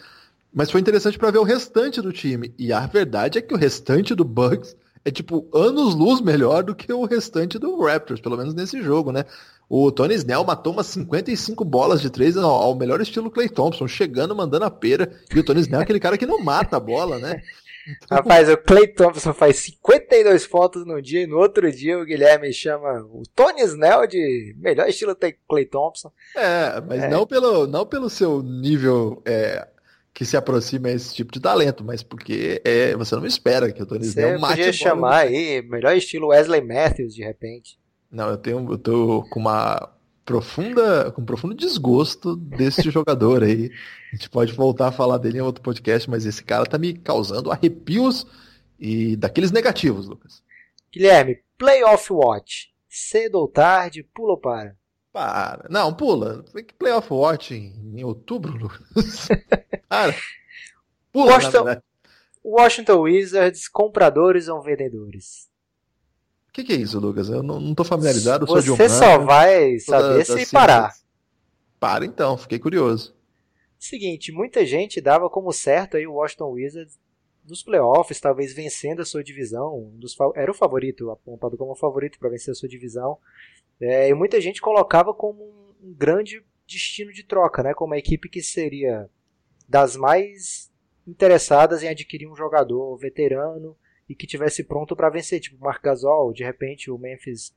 Mas 0.54 0.70
foi 0.70 0.80
interessante 0.80 1.18
para 1.18 1.30
ver 1.30 1.38
o 1.38 1.44
restante 1.44 2.00
do 2.00 2.12
time. 2.12 2.54
E 2.58 2.72
a 2.72 2.86
verdade 2.86 3.38
é 3.38 3.42
que 3.42 3.52
o 3.52 3.58
restante 3.58 4.14
do 4.14 4.24
Bucks 4.24 4.74
é 5.06 5.10
tipo 5.12 5.48
anos 5.54 5.94
luz 5.94 6.20
melhor 6.20 6.64
do 6.64 6.74
que 6.74 6.92
o 6.92 7.04
restante 7.04 7.60
do 7.60 7.80
Raptors, 7.80 8.20
pelo 8.20 8.36
menos 8.36 8.54
nesse 8.54 8.82
jogo, 8.82 9.12
né? 9.12 9.24
O 9.68 9.92
Tony 9.92 10.14
Snell 10.14 10.44
matou 10.44 10.72
umas 10.72 10.88
55 10.88 11.64
bolas 11.64 12.00
de 12.00 12.10
três 12.10 12.36
ao, 12.36 12.74
melhor 12.74 13.00
estilo 13.00 13.30
Clay 13.30 13.48
Thompson, 13.48 13.86
chegando, 13.86 14.34
mandando 14.34 14.64
a 14.64 14.70
pera. 14.70 15.12
E 15.32 15.38
o 15.38 15.44
Tony 15.44 15.60
Snell 15.60 15.78
é 15.78 15.82
aquele 15.84 16.00
cara 16.00 16.18
que 16.18 16.26
não 16.26 16.42
mata 16.42 16.76
a 16.76 16.80
bola, 16.80 17.18
né? 17.18 17.40
Então... 17.88 18.18
Rapaz, 18.18 18.48
o 18.48 18.56
Clay 18.56 18.88
Thompson 18.88 19.32
faz 19.32 19.58
52 19.58 20.44
pontos 20.48 20.84
no 20.84 21.00
dia 21.00 21.22
e 21.22 21.26
no 21.28 21.38
outro 21.38 21.70
dia 21.70 21.96
o 21.96 22.04
Guilherme 22.04 22.52
chama 22.52 23.00
o 23.02 23.22
Tony 23.32 23.62
Snell 23.62 24.08
de 24.08 24.56
melhor 24.58 24.88
estilo 24.88 25.16
Clay 25.48 25.66
Thompson. 25.66 26.10
É, 26.34 26.80
mas 26.80 27.04
é. 27.04 27.08
Não, 27.08 27.24
pelo, 27.24 27.68
não 27.68 27.86
pelo 27.86 28.10
seu 28.10 28.42
nível 28.42 29.22
é, 29.24 29.68
que 30.16 30.24
se 30.24 30.34
aproxime 30.34 30.88
a 30.88 30.92
esse 30.92 31.14
tipo 31.14 31.30
de 31.30 31.38
talento, 31.38 31.84
mas 31.84 32.02
porque 32.02 32.62
é, 32.64 32.96
você 32.96 33.14
não 33.14 33.26
espera 33.26 33.70
que 33.70 33.82
o 33.82 33.84
Tony 33.84 34.06
Snell 34.06 34.40
mate 34.40 34.56
podia 34.56 34.72
chamar 34.72 35.26
aí, 35.26 35.60
melhor 35.60 35.94
estilo 35.94 36.28
Wesley 36.28 36.62
Matthews, 36.62 37.14
de 37.14 37.22
repente. 37.22 37.78
Não, 38.10 38.30
eu 38.30 38.38
tenho, 38.38 38.66
eu 38.72 38.78
tô 38.78 39.26
com 39.28 39.38
uma 39.38 39.92
profunda, 40.24 41.12
com 41.12 41.20
um 41.20 41.24
profundo 41.26 41.54
desgosto 41.54 42.34
desse 42.34 42.80
jogador 42.90 43.44
aí. 43.44 43.70
A 44.10 44.16
gente 44.16 44.30
pode 44.30 44.54
voltar 44.54 44.88
a 44.88 44.92
falar 44.92 45.18
dele 45.18 45.36
em 45.36 45.42
outro 45.42 45.62
podcast, 45.62 46.08
mas 46.08 46.24
esse 46.24 46.42
cara 46.42 46.64
tá 46.64 46.78
me 46.78 46.94
causando 46.94 47.52
arrepios 47.52 48.26
e 48.80 49.16
daqueles 49.16 49.52
negativos, 49.52 50.08
Lucas. 50.08 50.42
Guilherme, 50.90 51.40
Playoff 51.58 52.10
Watch. 52.10 52.70
Cedo 52.88 53.34
ou 53.34 53.48
tarde, 53.48 54.02
pula 54.14 54.30
ou 54.30 54.40
para? 54.40 54.74
Para. 55.16 55.66
Não, 55.70 55.94
pula. 55.94 56.44
Playoff 56.78 57.10
Watch 57.10 57.54
em, 57.54 57.72
em 57.98 58.04
outubro, 58.04 58.52
Lucas. 58.52 59.28
Cara, 59.88 60.14
pula, 61.10 61.32
Washington, 61.32 61.82
Washington 62.44 63.00
Wizards, 63.00 63.66
compradores 63.66 64.46
ou 64.46 64.60
vendedores? 64.60 65.48
O 66.50 66.52
que, 66.52 66.64
que, 66.64 66.74
é 66.74 66.76
isso, 66.76 67.00
Lucas? 67.00 67.30
Eu 67.30 67.42
não, 67.42 67.70
estou 67.70 67.82
familiarizado, 67.82 68.44
Você 68.44 68.70
um 68.70 68.88
só 68.90 69.16
vai 69.16 69.78
saber 69.78 70.26
se 70.26 70.44
da 70.44 70.50
parar. 70.52 70.94
Para 71.80 72.04
então, 72.04 72.36
fiquei 72.36 72.58
curioso. 72.58 73.16
Seguinte, 73.78 74.30
muita 74.30 74.66
gente 74.66 75.00
dava 75.00 75.30
como 75.30 75.50
certo 75.50 75.96
aí 75.96 76.06
o 76.06 76.12
Washington 76.12 76.50
Wizards 76.50 76.98
nos 77.42 77.62
playoffs, 77.62 78.20
talvez 78.20 78.52
vencendo 78.52 79.00
a 79.00 79.06
sua 79.06 79.24
divisão. 79.24 79.78
Um 79.78 79.98
dos, 79.98 80.14
era 80.34 80.50
o 80.50 80.54
favorito, 80.54 81.10
apontado 81.10 81.56
como 81.56 81.74
favorito 81.74 82.18
para 82.18 82.28
vencer 82.28 82.52
a 82.52 82.54
sua 82.54 82.68
divisão. 82.68 83.18
É, 83.80 84.08
e 84.08 84.14
muita 84.14 84.40
gente 84.40 84.60
colocava 84.60 85.12
como 85.12 85.42
um, 85.82 85.92
grande 85.92 86.42
destino 86.66 87.12
de 87.12 87.22
troca, 87.24 87.62
né? 87.62 87.74
Como 87.74 87.94
a 87.94 87.98
equipe 87.98 88.28
que 88.28 88.42
seria 88.42 89.08
das 89.68 89.96
mais 89.96 90.72
interessadas 91.06 91.82
em 91.82 91.88
adquirir 91.88 92.28
um 92.28 92.36
jogador 92.36 92.96
veterano 92.96 93.76
e 94.08 94.14
que 94.14 94.26
tivesse 94.26 94.64
pronto 94.64 94.96
para 94.96 95.10
vencer, 95.10 95.40
tipo 95.40 95.62
Marc 95.62 95.82
Gasol, 95.82 96.32
de 96.32 96.42
repente 96.42 96.90
o 96.90 96.98
Memphis 96.98 97.54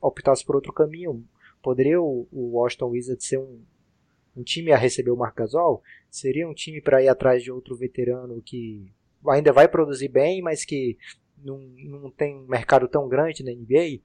optasse 0.00 0.44
por 0.44 0.54
outro 0.54 0.72
caminho, 0.72 1.24
poderia 1.62 2.00
o, 2.00 2.28
o 2.30 2.56
Washington 2.56 2.88
Wizards 2.88 3.26
ser 3.26 3.38
um, 3.38 3.62
um 4.36 4.42
time 4.42 4.72
a 4.72 4.76
receber 4.76 5.10
o 5.10 5.16
Marc 5.16 5.36
Gasol? 5.36 5.82
Seria 6.10 6.48
um 6.48 6.54
time 6.54 6.80
para 6.80 7.02
ir 7.02 7.08
atrás 7.08 7.42
de 7.42 7.50
outro 7.50 7.74
veterano 7.76 8.40
que 8.42 8.92
ainda 9.28 9.52
vai 9.52 9.68
produzir 9.68 10.08
bem, 10.08 10.40
mas 10.42 10.64
que 10.64 10.96
não, 11.38 11.58
não 11.58 12.10
tem 12.10 12.36
um 12.36 12.46
mercado 12.46 12.88
tão 12.88 13.08
grande 13.08 13.42
na 13.42 13.52
NBA? 13.52 14.00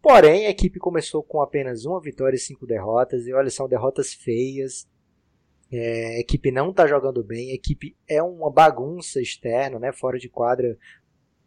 Porém, 0.00 0.46
a 0.46 0.50
equipe 0.50 0.78
começou 0.78 1.22
com 1.22 1.42
apenas 1.42 1.84
uma 1.84 2.00
vitória 2.00 2.36
e 2.36 2.40
cinco 2.40 2.66
derrotas, 2.66 3.26
e 3.26 3.32
olha, 3.32 3.50
são 3.50 3.68
derrotas 3.68 4.14
feias. 4.14 4.86
É, 5.70 6.16
a 6.16 6.20
equipe 6.20 6.50
não 6.50 6.70
está 6.70 6.86
jogando 6.86 7.22
bem, 7.22 7.50
a 7.50 7.54
equipe 7.54 7.96
é 8.08 8.22
uma 8.22 8.50
bagunça 8.50 9.20
externa, 9.20 9.78
né, 9.78 9.92
fora 9.92 10.18
de 10.18 10.28
quadra, 10.28 10.78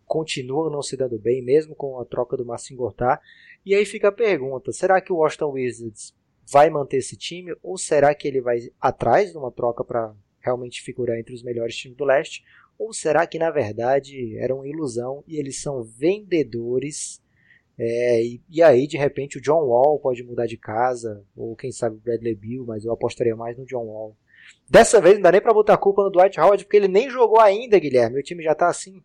continua 0.05 0.69
não 0.69 0.81
se 0.81 0.97
dando 0.97 1.17
bem, 1.17 1.41
mesmo 1.41 1.73
com 1.73 1.97
a 1.97 2.05
troca 2.05 2.35
do 2.35 2.45
Marcin 2.45 2.75
Gortat. 2.75 3.21
E 3.65 3.73
aí 3.73 3.85
fica 3.85 4.09
a 4.09 4.11
pergunta: 4.11 4.73
será 4.73 4.99
que 4.99 5.13
o 5.13 5.17
Washington 5.17 5.51
Wizards 5.51 6.13
vai 6.45 6.69
manter 6.69 6.97
esse 6.97 7.15
time 7.15 7.55
ou 7.63 7.77
será 7.77 8.13
que 8.13 8.27
ele 8.27 8.41
vai 8.41 8.59
atrás 8.79 9.31
de 9.31 9.37
uma 9.37 9.51
troca 9.51 9.85
para 9.85 10.13
realmente 10.41 10.81
figurar 10.81 11.17
entre 11.17 11.33
os 11.33 11.41
melhores 11.41 11.77
times 11.77 11.97
do 11.97 12.03
leste? 12.03 12.43
Ou 12.77 12.91
será 12.91 13.25
que 13.25 13.39
na 13.39 13.49
verdade 13.49 14.37
era 14.37 14.53
uma 14.53 14.67
ilusão 14.67 15.23
e 15.25 15.37
eles 15.37 15.61
são 15.61 15.81
vendedores? 15.81 17.21
É, 17.77 18.23
e, 18.23 18.41
e, 18.49 18.61
aí 18.61 18.85
de 18.85 18.97
repente 18.97 19.37
o 19.37 19.41
John 19.41 19.65
Wall 19.65 19.99
pode 19.99 20.23
mudar 20.23 20.45
de 20.45 20.57
casa, 20.57 21.23
ou 21.35 21.55
quem 21.55 21.71
sabe 21.71 21.95
o 21.95 21.99
Bradley 21.99 22.35
Bill, 22.35 22.65
mas 22.65 22.85
eu 22.85 22.91
apostaria 22.91 23.35
mais 23.35 23.57
no 23.57 23.65
John 23.65 23.85
Wall. 23.85 24.15
Dessa 24.69 25.01
vez 25.01 25.15
não 25.15 25.23
dá 25.23 25.31
nem 25.31 25.41
pra 25.41 25.53
botar 25.53 25.73
a 25.73 25.77
culpa 25.77 26.03
no 26.03 26.11
Dwight 26.11 26.39
Howard, 26.39 26.63
porque 26.63 26.77
ele 26.77 26.87
nem 26.87 27.09
jogou 27.09 27.39
ainda, 27.39 27.79
Guilherme. 27.79 28.19
O 28.19 28.23
time 28.23 28.43
já 28.43 28.55
tá 28.55 28.67
assim. 28.67 29.01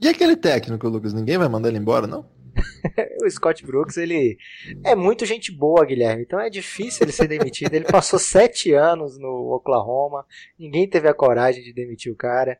E 0.00 0.08
aquele 0.08 0.36
técnico, 0.36 0.88
Lucas? 0.88 1.12
Ninguém 1.12 1.38
vai 1.38 1.48
mandar 1.48 1.68
ele 1.68 1.78
embora, 1.78 2.06
não? 2.06 2.24
o 3.22 3.30
Scott 3.30 3.64
Brooks, 3.64 3.96
ele 3.96 4.38
é 4.84 4.94
muito 4.94 5.24
gente 5.26 5.50
boa, 5.52 5.84
Guilherme. 5.84 6.22
Então 6.22 6.40
é 6.40 6.50
difícil 6.50 7.04
ele 7.04 7.12
ser 7.12 7.28
demitido. 7.28 7.74
Ele 7.74 7.84
passou 7.84 8.18
sete 8.18 8.72
anos 8.72 9.18
no 9.18 9.52
Oklahoma, 9.54 10.24
ninguém 10.58 10.88
teve 10.88 11.08
a 11.08 11.14
coragem 11.14 11.62
de 11.62 11.72
demitir 11.72 12.12
o 12.12 12.16
cara. 12.16 12.58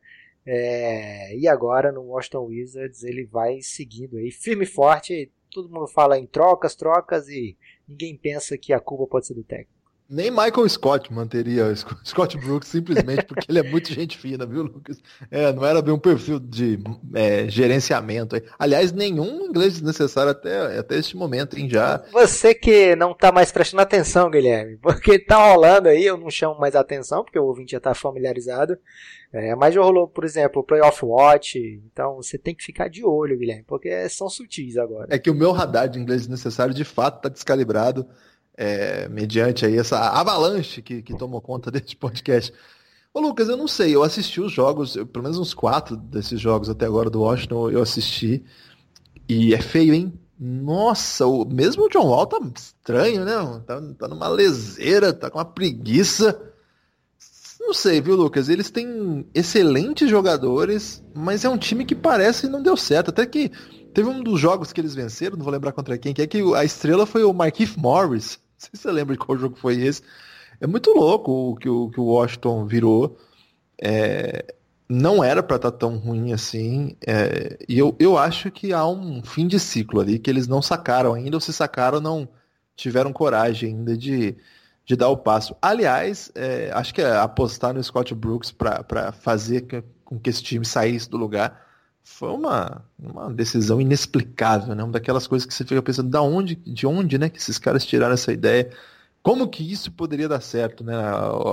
É... 0.50 1.36
e 1.36 1.46
agora 1.46 1.92
no 1.92 2.00
Washington 2.00 2.46
Wizards 2.46 3.02
ele 3.02 3.26
vai 3.26 3.60
seguindo 3.60 4.16
aí, 4.16 4.30
firme 4.30 4.64
e 4.64 4.66
forte. 4.66 5.30
Todo 5.50 5.68
mundo 5.68 5.86
fala 5.86 6.18
em 6.18 6.26
trocas, 6.26 6.74
trocas 6.74 7.28
e 7.28 7.56
ninguém 7.86 8.16
pensa 8.16 8.58
que 8.58 8.72
a 8.72 8.80
culpa 8.80 9.06
pode 9.06 9.26
ser 9.26 9.34
do 9.34 9.44
técnico. 9.44 9.77
Nem 10.10 10.30
Michael 10.30 10.66
Scott 10.70 11.12
manteria 11.12 11.64
Scott 12.02 12.38
Brooks 12.38 12.68
simplesmente 12.68 13.26
porque 13.26 13.44
ele 13.46 13.58
é 13.58 13.62
muito 13.62 13.92
gente 13.92 14.16
fina, 14.16 14.46
viu, 14.46 14.62
Lucas? 14.62 15.02
É, 15.30 15.52
não 15.52 15.66
era 15.66 15.82
bem 15.82 15.92
um 15.92 15.98
perfil 15.98 16.40
de 16.40 16.78
é, 17.14 17.46
gerenciamento. 17.46 18.34
Aliás, 18.58 18.90
nenhum 18.90 19.44
inglês 19.44 19.74
desnecessário 19.74 20.30
até, 20.30 20.78
até 20.78 20.96
este 20.96 21.14
momento, 21.14 21.58
hein? 21.58 21.68
Já. 21.68 22.02
Você 22.10 22.54
que 22.54 22.96
não 22.96 23.12
tá 23.12 23.30
mais 23.30 23.52
prestando 23.52 23.82
atenção, 23.82 24.30
Guilherme, 24.30 24.78
porque 24.80 25.18
tá 25.18 25.36
rolando 25.52 25.88
aí, 25.88 26.06
eu 26.06 26.16
não 26.16 26.30
chamo 26.30 26.58
mais 26.58 26.74
atenção, 26.74 27.22
porque 27.22 27.38
o 27.38 27.44
ouvinte 27.44 27.72
já 27.72 27.80
tá 27.80 27.92
familiarizado. 27.92 28.78
É, 29.30 29.54
mas 29.54 29.74
já 29.74 29.82
rolou, 29.82 30.08
por 30.08 30.24
exemplo, 30.24 30.62
o 30.62 30.64
Playoff 30.64 31.04
Watch. 31.04 31.58
Então 31.92 32.16
você 32.16 32.38
tem 32.38 32.54
que 32.54 32.64
ficar 32.64 32.88
de 32.88 33.04
olho, 33.04 33.36
Guilherme, 33.36 33.64
porque 33.66 34.08
são 34.08 34.30
sutis 34.30 34.78
agora. 34.78 35.08
É 35.10 35.18
que 35.18 35.28
o 35.28 35.34
meu 35.34 35.52
radar 35.52 35.86
de 35.86 35.98
inglês 35.98 36.22
desnecessário 36.22 36.72
de 36.72 36.84
fato 36.84 37.20
tá 37.20 37.28
descalibrado 37.28 38.06
é, 38.60 39.08
mediante 39.08 39.64
aí 39.64 39.78
essa 39.78 39.96
avalanche 40.10 40.82
que, 40.82 41.00
que 41.00 41.16
tomou 41.16 41.40
conta 41.40 41.70
desse 41.70 41.94
podcast. 41.94 42.52
Ô 43.14 43.20
Lucas, 43.20 43.48
eu 43.48 43.56
não 43.56 43.68
sei, 43.68 43.94
eu 43.94 44.02
assisti 44.02 44.40
os 44.40 44.52
jogos, 44.52 44.96
eu, 44.96 45.06
pelo 45.06 45.22
menos 45.22 45.38
uns 45.38 45.54
quatro 45.54 45.96
desses 45.96 46.40
jogos 46.40 46.68
até 46.68 46.84
agora 46.84 47.08
do 47.08 47.20
Washington 47.20 47.70
eu 47.70 47.80
assisti, 47.80 48.44
e 49.28 49.54
é 49.54 49.60
feio, 49.60 49.94
hein? 49.94 50.12
Nossa, 50.38 51.24
o, 51.26 51.44
mesmo 51.44 51.84
o 51.84 51.88
John 51.88 52.06
Wall 52.06 52.26
tá 52.26 52.40
estranho, 52.54 53.24
né? 53.24 53.62
Tá, 53.66 53.80
tá 53.98 54.08
numa 54.08 54.28
leseira, 54.28 55.12
tá 55.12 55.30
com 55.30 55.38
uma 55.38 55.44
preguiça. 55.44 56.40
Não 57.60 57.74
sei, 57.74 58.00
viu, 58.00 58.14
Lucas? 58.16 58.48
Eles 58.48 58.70
têm 58.70 59.26
excelentes 59.34 60.08
jogadores, 60.08 61.02
mas 61.14 61.44
é 61.44 61.48
um 61.48 61.58
time 61.58 61.84
que 61.84 61.94
parece 61.94 62.42
que 62.42 62.52
não 62.52 62.62
deu 62.62 62.76
certo. 62.76 63.10
Até 63.10 63.26
que 63.26 63.50
teve 63.92 64.08
um 64.08 64.22
dos 64.22 64.40
jogos 64.40 64.72
que 64.72 64.80
eles 64.80 64.94
venceram, 64.94 65.36
não 65.36 65.44
vou 65.44 65.52
lembrar 65.52 65.72
contra 65.72 65.98
quem, 65.98 66.14
que 66.14 66.22
é 66.22 66.26
que 66.26 66.40
a 66.54 66.64
estrela 66.64 67.04
foi 67.04 67.24
o 67.24 67.32
Markif 67.32 67.76
Morris. 67.78 68.38
Sei 68.58 68.70
se 68.74 68.82
você 68.82 68.90
lembra 68.90 69.14
de 69.14 69.18
qual 69.18 69.38
jogo 69.38 69.56
foi 69.56 69.80
esse. 69.80 70.02
É 70.60 70.66
muito 70.66 70.90
louco 70.90 71.52
o 71.52 71.56
que 71.56 71.68
o, 71.68 71.88
que 71.88 72.00
o 72.00 72.04
Washington 72.04 72.66
virou. 72.66 73.16
É, 73.80 74.54
não 74.88 75.22
era 75.22 75.42
para 75.42 75.56
estar 75.56 75.70
tá 75.70 75.78
tão 75.78 75.96
ruim 75.96 76.32
assim. 76.32 76.96
É, 77.06 77.56
e 77.68 77.78
eu, 77.78 77.94
eu 77.98 78.18
acho 78.18 78.50
que 78.50 78.72
há 78.72 78.86
um 78.86 79.22
fim 79.22 79.46
de 79.46 79.60
ciclo 79.60 80.00
ali 80.00 80.18
que 80.18 80.28
eles 80.28 80.48
não 80.48 80.60
sacaram 80.60 81.14
ainda, 81.14 81.36
ou 81.36 81.40
se 81.40 81.52
sacaram, 81.52 82.00
não 82.00 82.28
tiveram 82.74 83.12
coragem 83.12 83.70
ainda 83.70 83.96
de, 83.96 84.36
de 84.84 84.96
dar 84.96 85.08
o 85.08 85.16
passo. 85.16 85.56
Aliás, 85.62 86.32
é, 86.34 86.70
acho 86.74 86.92
que 86.92 87.02
apostar 87.02 87.72
no 87.72 87.82
Scott 87.82 88.14
Brooks 88.14 88.50
para 88.50 89.12
fazer 89.12 89.84
com 90.04 90.18
que 90.18 90.30
esse 90.30 90.42
time 90.42 90.64
saísse 90.64 91.08
do 91.08 91.16
lugar 91.16 91.67
foi 92.08 92.30
uma, 92.30 92.84
uma 92.98 93.32
decisão 93.32 93.80
inexplicável, 93.80 94.74
né? 94.74 94.82
Uma 94.82 94.92
daquelas 94.92 95.26
coisas 95.26 95.46
que 95.46 95.54
você 95.54 95.64
fica 95.64 95.80
pensando, 95.80 96.10
da 96.10 96.20
onde, 96.20 96.56
de 96.56 96.86
onde, 96.86 97.16
né, 97.18 97.28
que 97.28 97.38
esses 97.38 97.58
caras 97.58 97.84
tiraram 97.84 98.14
essa 98.14 98.32
ideia? 98.32 98.70
Como 99.22 99.48
que 99.48 99.62
isso 99.62 99.92
poderia 99.92 100.28
dar 100.28 100.40
certo, 100.40 100.82
né? 100.82 100.94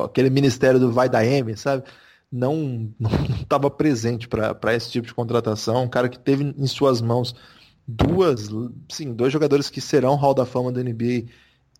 Aquele 0.03 0.29
ministério 0.29 0.79
do 0.79 0.91
vai 0.91 1.07
da 1.07 1.23
M, 1.23 1.55
sabe? 1.55 1.83
Não 2.31 2.89
estava 3.41 3.69
presente 3.69 4.27
para 4.27 4.73
esse 4.73 4.89
tipo 4.89 5.07
de 5.07 5.13
contratação. 5.13 5.83
Um 5.83 5.89
cara 5.89 6.09
que 6.09 6.17
teve 6.17 6.43
em 6.57 6.67
suas 6.67 7.01
mãos 7.01 7.35
duas, 7.87 8.49
sim, 8.89 9.13
dois 9.13 9.31
jogadores 9.31 9.69
que 9.69 9.81
serão 9.81 10.15
Hall 10.15 10.33
da 10.33 10.45
Fama 10.45 10.71
da 10.71 10.81
NBA 10.81 11.25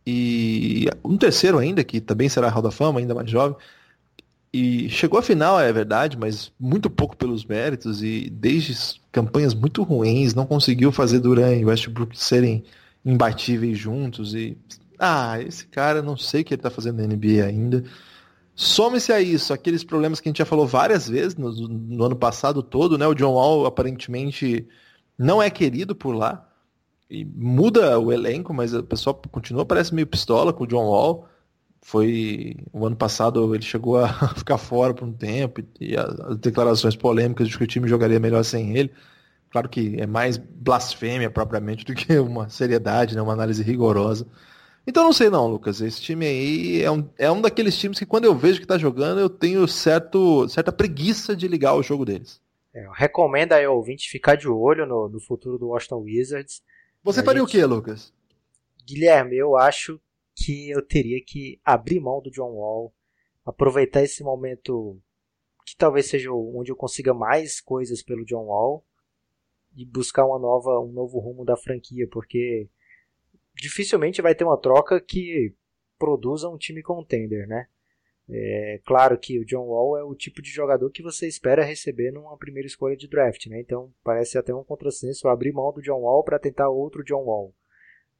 e 0.05 0.87
um 1.03 1.17
terceiro 1.17 1.57
ainda 1.57 1.83
que 1.83 1.99
também 1.99 2.29
será 2.29 2.49
Hall 2.49 2.61
da 2.61 2.71
Fama, 2.71 2.99
ainda 2.99 3.15
mais 3.15 3.29
jovem. 3.29 3.57
E 4.57 4.89
chegou 4.89 5.19
à 5.19 5.21
final, 5.21 5.59
é 5.59 5.69
verdade, 5.73 6.17
mas 6.17 6.49
muito 6.57 6.89
pouco 6.89 7.17
pelos 7.17 7.43
méritos 7.43 8.01
e 8.01 8.29
desde 8.29 9.01
campanhas 9.11 9.53
muito 9.53 9.83
ruins, 9.83 10.33
não 10.33 10.45
conseguiu 10.45 10.93
fazer 10.93 11.19
Duran 11.19 11.55
e 11.55 11.65
Westbrook 11.65 12.17
serem 12.17 12.63
imbatíveis 13.03 13.77
juntos 13.77 14.33
e 14.33 14.57
ah, 14.97 15.41
esse 15.41 15.67
cara 15.67 16.01
não 16.01 16.15
sei 16.15 16.39
o 16.39 16.45
que 16.45 16.53
ele 16.53 16.61
tá 16.61 16.69
fazendo 16.69 16.99
na 16.99 17.05
NBA 17.05 17.43
ainda. 17.45 17.83
Some-se 18.55 19.11
a 19.11 19.19
isso, 19.19 19.51
aqueles 19.51 19.83
problemas 19.83 20.21
que 20.21 20.29
a 20.29 20.31
gente 20.31 20.37
já 20.37 20.45
falou 20.45 20.65
várias 20.65 21.09
vezes 21.09 21.35
no, 21.35 21.51
no, 21.51 22.05
ano 22.05 22.15
passado 22.15 22.63
todo, 22.63 22.97
né? 22.97 23.05
O 23.05 23.13
John 23.13 23.33
Wall 23.33 23.65
aparentemente 23.65 24.65
não 25.17 25.43
é 25.43 25.49
querido 25.49 25.93
por 25.93 26.15
lá. 26.15 26.49
E 27.09 27.25
muda 27.25 27.99
o 27.99 28.09
elenco, 28.09 28.53
mas 28.53 28.73
o 28.73 28.81
pessoal 28.81 29.21
continua 29.29 29.65
parece 29.65 29.93
meio 29.93 30.07
pistola 30.07 30.53
com 30.53 30.63
o 30.63 30.67
John 30.67 30.85
Wall 30.85 31.27
foi 31.85 32.57
o 32.73 32.83
ano 32.83 32.95
passado 32.95 33.53
ele 33.53 33.63
chegou 33.63 34.03
a 34.03 34.07
ficar 34.33 34.57
fora 34.57 34.91
por 34.91 35.07
um 35.07 35.13
tempo 35.13 35.61
e 35.79 35.95
as 35.95 36.35
declarações 36.37 36.95
polêmicas 36.95 37.47
de 37.47 37.55
que 37.55 37.63
o 37.63 37.67
time 37.67 37.87
jogaria 37.87 38.19
melhor 38.19 38.43
sem 38.43 38.75
ele. 38.75 38.91
Claro 39.51 39.69
que 39.69 39.95
é 40.01 40.07
mais 40.07 40.35
blasfêmia 40.35 41.29
propriamente 41.29 41.85
do 41.85 41.93
que 41.93 42.17
uma 42.17 42.49
seriedade, 42.49 43.15
né, 43.15 43.21
uma 43.21 43.33
análise 43.33 43.61
rigorosa. 43.61 44.25
Então 44.87 45.03
não 45.03 45.13
sei 45.13 45.29
não, 45.29 45.47
Lucas. 45.47 45.79
Esse 45.79 46.01
time 46.01 46.25
aí 46.25 46.81
é 46.81 46.89
um, 46.89 47.07
é 47.19 47.29
um 47.29 47.39
daqueles 47.39 47.77
times 47.77 47.99
que 47.99 48.05
quando 48.05 48.25
eu 48.25 48.33
vejo 48.33 48.57
que 48.57 48.65
está 48.65 48.79
jogando, 48.79 49.19
eu 49.19 49.29
tenho 49.29 49.67
certo, 49.67 50.49
certa 50.49 50.71
preguiça 50.71 51.35
de 51.35 51.47
ligar 51.47 51.75
o 51.75 51.83
jogo 51.83 52.03
deles. 52.03 52.41
É, 52.73 52.83
recomendo 52.95 53.53
aí 53.53 53.63
ao 53.63 53.75
ouvinte 53.75 54.09
ficar 54.09 54.35
de 54.35 54.47
olho 54.47 54.87
no, 54.87 55.07
no 55.07 55.19
futuro 55.19 55.59
do 55.59 55.67
Washington 55.67 56.01
Wizards. 56.01 56.63
Você 57.03 57.21
faria 57.21 57.41
gente... 57.41 57.49
o 57.49 57.51
que, 57.51 57.63
Lucas? 57.63 58.11
Guilherme, 58.87 59.37
eu 59.37 59.55
acho 59.55 60.01
que 60.35 60.69
eu 60.69 60.85
teria 60.85 61.23
que 61.25 61.59
abrir 61.63 61.99
mão 61.99 62.21
do 62.21 62.29
John 62.29 62.51
Wall, 62.51 62.93
aproveitar 63.45 64.03
esse 64.03 64.23
momento 64.23 64.99
que 65.65 65.75
talvez 65.75 66.07
seja 66.07 66.31
onde 66.31 66.71
eu 66.71 66.75
consiga 66.75 67.13
mais 67.13 67.61
coisas 67.61 68.03
pelo 68.03 68.25
John 68.25 68.45
Wall 68.45 68.85
e 69.75 69.85
buscar 69.85 70.25
uma 70.25 70.37
nova, 70.37 70.79
um 70.79 70.91
novo 70.91 71.19
rumo 71.19 71.43
da 71.43 71.57
franquia, 71.57 72.07
porque 72.11 72.69
dificilmente 73.55 74.21
vai 74.21 74.35
ter 74.35 74.43
uma 74.43 74.59
troca 74.59 74.99
que 75.01 75.53
produza 75.97 76.49
um 76.49 76.57
time 76.57 76.83
contender, 76.83 77.47
né? 77.47 77.67
É 78.27 78.81
claro 78.85 79.17
que 79.19 79.39
o 79.39 79.45
John 79.45 79.65
Wall 79.65 79.97
é 79.97 80.03
o 80.03 80.15
tipo 80.15 80.41
de 80.41 80.49
jogador 80.49 80.89
que 80.89 81.03
você 81.03 81.27
espera 81.27 81.63
receber 81.63 82.11
numa 82.11 82.37
primeira 82.37 82.65
escolha 82.65 82.97
de 82.97 83.07
draft, 83.07 83.45
né? 83.47 83.59
Então 83.59 83.93
parece 84.03 84.37
até 84.37 84.53
um 84.53 84.63
contrassenso 84.63 85.27
abrir 85.27 85.51
mão 85.51 85.71
do 85.71 85.81
John 85.81 86.01
Wall 86.01 86.23
para 86.23 86.39
tentar 86.39 86.69
outro 86.69 87.03
John 87.03 87.23
Wall. 87.23 87.53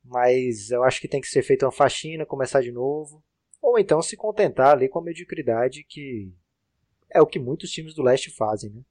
Mas 0.05 0.69
eu 0.69 0.83
acho 0.83 1.01
que 1.01 1.07
tem 1.07 1.19
que 1.19 1.27
ser 1.27 1.41
feita 1.41 1.65
uma 1.65 1.71
faxina, 1.71 2.25
começar 2.25 2.61
de 2.61 2.71
novo, 2.71 3.23
ou 3.61 3.79
então 3.79 4.01
se 4.01 4.15
contentar 4.15 4.73
ali 4.73 4.87
com 4.87 4.99
a 4.99 5.03
mediocridade 5.03 5.83
que 5.83 6.31
é 7.11 7.21
o 7.21 7.27
que 7.27 7.39
muitos 7.39 7.71
times 7.71 7.95
do 7.95 8.03
leste 8.03 8.29
fazem, 8.29 8.69
né? 8.69 8.81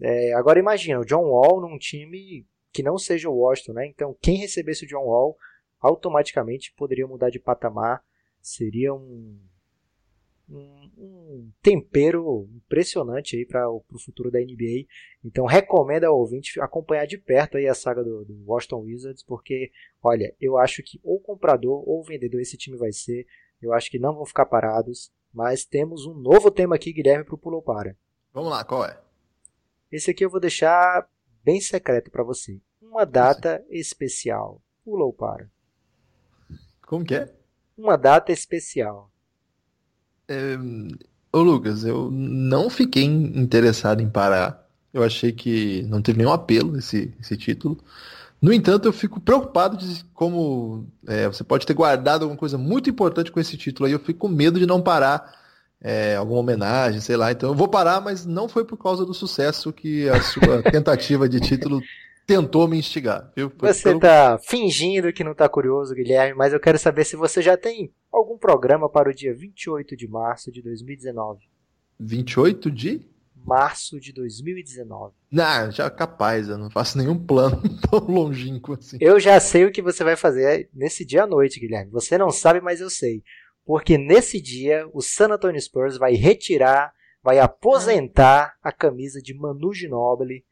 É, 0.00 0.32
agora 0.32 0.58
imagina, 0.58 0.98
o 0.98 1.04
John 1.04 1.24
Wall 1.24 1.60
num 1.60 1.78
time 1.78 2.46
que 2.72 2.82
não 2.82 2.98
seja 2.98 3.28
o 3.28 3.36
Washington, 3.36 3.74
né? 3.74 3.86
Então 3.86 4.16
quem 4.20 4.36
recebesse 4.36 4.84
o 4.84 4.88
John 4.88 5.04
Wall 5.04 5.36
automaticamente 5.80 6.72
poderia 6.76 7.06
mudar 7.06 7.30
de 7.30 7.38
patamar, 7.38 8.02
seria 8.40 8.92
um 8.92 9.38
um, 10.52 10.90
um 10.98 11.52
tempero 11.62 12.48
impressionante 12.54 13.36
aí 13.36 13.46
para 13.46 13.70
o 13.70 13.82
futuro 14.04 14.30
da 14.30 14.38
NBA. 14.38 14.86
Então 15.24 15.46
recomendo 15.46 16.04
ao 16.04 16.18
ouvinte 16.18 16.60
acompanhar 16.60 17.06
de 17.06 17.18
perto 17.18 17.56
aí 17.56 17.66
a 17.66 17.74
saga 17.74 18.02
do, 18.04 18.24
do 18.24 18.44
Washington 18.46 18.82
Wizards, 18.82 19.22
porque 19.22 19.70
olha, 20.02 20.34
eu 20.40 20.58
acho 20.58 20.82
que 20.82 21.00
ou 21.02 21.18
comprador 21.20 21.82
ou 21.88 22.04
vendedor 22.04 22.40
esse 22.40 22.56
time 22.56 22.76
vai 22.76 22.92
ser. 22.92 23.26
Eu 23.60 23.72
acho 23.72 23.90
que 23.90 23.98
não 23.98 24.14
vão 24.14 24.26
ficar 24.26 24.46
parados. 24.46 25.12
Mas 25.32 25.64
temos 25.64 26.04
um 26.04 26.12
novo 26.12 26.50
tema 26.50 26.74
aqui, 26.74 26.92
Guilherme, 26.92 27.24
para 27.24 27.34
o 27.34 27.38
Pulou 27.38 27.62
Para. 27.62 27.96
Vamos 28.34 28.50
lá, 28.50 28.64
qual 28.64 28.84
é? 28.84 29.00
Esse 29.90 30.10
aqui 30.10 30.24
eu 30.24 30.30
vou 30.30 30.40
deixar 30.40 31.08
bem 31.42 31.60
secreto 31.60 32.10
para 32.10 32.22
você. 32.22 32.60
Uma 32.80 33.06
data 33.06 33.64
especial. 33.70 34.62
Pulou 34.84 35.12
para. 35.12 35.50
Como 36.86 37.04
que 37.04 37.14
é? 37.14 37.34
Uma 37.76 37.96
data 37.96 38.32
especial. 38.32 39.11
É... 40.32 40.58
Ô 41.32 41.40
Lucas, 41.40 41.84
eu 41.84 42.10
não 42.10 42.68
fiquei 42.68 43.04
interessado 43.04 44.02
em 44.02 44.08
parar. 44.08 44.66
Eu 44.92 45.02
achei 45.02 45.32
que 45.32 45.82
não 45.88 46.02
teve 46.02 46.18
nenhum 46.18 46.32
apelo 46.32 46.76
esse, 46.76 47.12
esse 47.20 47.36
título. 47.36 47.78
No 48.40 48.52
entanto, 48.52 48.86
eu 48.86 48.92
fico 48.92 49.20
preocupado 49.20 49.76
de 49.76 50.04
como 50.12 50.86
é, 51.06 51.28
você 51.28 51.44
pode 51.44 51.64
ter 51.64 51.74
guardado 51.74 52.22
alguma 52.22 52.38
coisa 52.38 52.58
muito 52.58 52.90
importante 52.90 53.30
com 53.30 53.40
esse 53.40 53.56
título 53.56 53.86
aí. 53.86 53.92
Eu 53.92 54.00
fico 54.00 54.20
com 54.20 54.28
medo 54.28 54.58
de 54.58 54.66
não 54.66 54.82
parar 54.82 55.32
é, 55.80 56.16
alguma 56.16 56.40
homenagem, 56.40 57.00
sei 57.00 57.16
lá. 57.16 57.32
Então 57.32 57.50
eu 57.50 57.54
vou 57.54 57.68
parar, 57.68 58.00
mas 58.00 58.26
não 58.26 58.48
foi 58.48 58.64
por 58.64 58.76
causa 58.76 59.06
do 59.06 59.14
sucesso 59.14 59.72
que 59.72 60.08
a 60.08 60.20
sua 60.20 60.62
tentativa 60.70 61.28
de 61.28 61.40
título 61.40 61.80
tentou 62.26 62.68
me 62.68 62.78
instigar. 62.78 63.32
Viu? 63.36 63.52
Você 63.58 63.90
pelo... 63.90 64.00
tá 64.00 64.38
fingindo 64.38 65.12
que 65.12 65.24
não 65.24 65.34
tá 65.34 65.48
curioso, 65.48 65.94
Guilherme, 65.94 66.34
mas 66.36 66.52
eu 66.52 66.60
quero 66.60 66.78
saber 66.78 67.04
se 67.04 67.16
você 67.16 67.42
já 67.42 67.56
tem 67.56 67.92
algum 68.10 68.38
programa 68.38 68.88
para 68.88 69.10
o 69.10 69.14
dia 69.14 69.34
28 69.34 69.96
de 69.96 70.08
março 70.08 70.50
de 70.50 70.62
2019. 70.62 71.40
28 71.98 72.70
de? 72.70 73.06
Março 73.44 73.98
de 73.98 74.12
2019. 74.12 75.14
Não, 75.30 75.70
já 75.70 75.90
capaz, 75.90 76.48
eu 76.48 76.56
não 76.56 76.70
faço 76.70 76.96
nenhum 76.96 77.18
plano 77.18 77.60
tão 77.90 78.00
longínquo 78.00 78.74
assim. 78.74 78.98
Eu 79.00 79.18
já 79.18 79.40
sei 79.40 79.64
o 79.64 79.72
que 79.72 79.82
você 79.82 80.04
vai 80.04 80.14
fazer 80.14 80.68
nesse 80.72 81.04
dia 81.04 81.24
à 81.24 81.26
noite, 81.26 81.58
Guilherme. 81.58 81.90
Você 81.90 82.16
não 82.16 82.30
sabe, 82.30 82.60
mas 82.60 82.80
eu 82.80 82.88
sei. 82.88 83.22
Porque 83.64 83.96
nesse 83.98 84.40
dia 84.40 84.88
o 84.92 85.00
San 85.00 85.28
Antonio 85.28 85.60
Spurs 85.60 85.96
vai 85.96 86.14
retirar, 86.14 86.92
vai 87.22 87.38
aposentar 87.38 88.54
a 88.62 88.72
camisa 88.72 89.20
de 89.20 89.34
Manu 89.34 89.72
Ginobili 89.72 90.44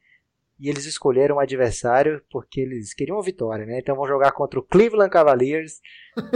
e 0.61 0.69
eles 0.69 0.85
escolheram 0.85 1.37
um 1.37 1.41
adversário 1.41 2.23
porque 2.31 2.61
eles 2.61 2.93
queriam 2.93 3.17
uma 3.17 3.23
vitória, 3.23 3.65
né? 3.65 3.79
Então 3.79 3.97
vão 3.97 4.07
jogar 4.07 4.31
contra 4.33 4.61
o 4.61 4.63
Cleveland 4.63 5.11
Cavaliers 5.11 5.81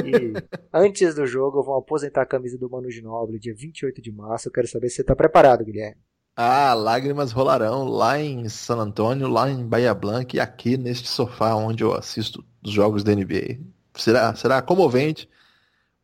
e 0.02 0.32
antes 0.72 1.14
do 1.14 1.26
jogo 1.26 1.62
vão 1.62 1.76
aposentar 1.76 2.22
a 2.22 2.26
camisa 2.26 2.56
do 2.56 2.70
Manu 2.70 2.90
Ginobili 2.90 3.38
dia 3.38 3.54
28 3.54 4.00
de 4.00 4.10
março. 4.10 4.48
Eu 4.48 4.52
quero 4.52 4.66
saber 4.66 4.88
se 4.88 4.96
você 4.96 5.02
está 5.02 5.14
preparado, 5.14 5.62
Guilherme. 5.62 6.00
Ah, 6.34 6.72
lágrimas 6.72 7.32
rolarão 7.32 7.84
lá 7.84 8.18
em 8.18 8.48
San 8.48 8.78
Antônio, 8.78 9.28
lá 9.28 9.48
em 9.50 9.64
Bahia 9.64 9.92
Blanca 9.92 10.36
e 10.36 10.40
aqui 10.40 10.78
neste 10.78 11.06
sofá 11.06 11.54
onde 11.54 11.84
eu 11.84 11.92
assisto 11.92 12.42
os 12.62 12.72
jogos 12.72 13.04
da 13.04 13.14
NBA. 13.14 13.58
Será, 13.94 14.34
será 14.34 14.62
comovente. 14.62 15.28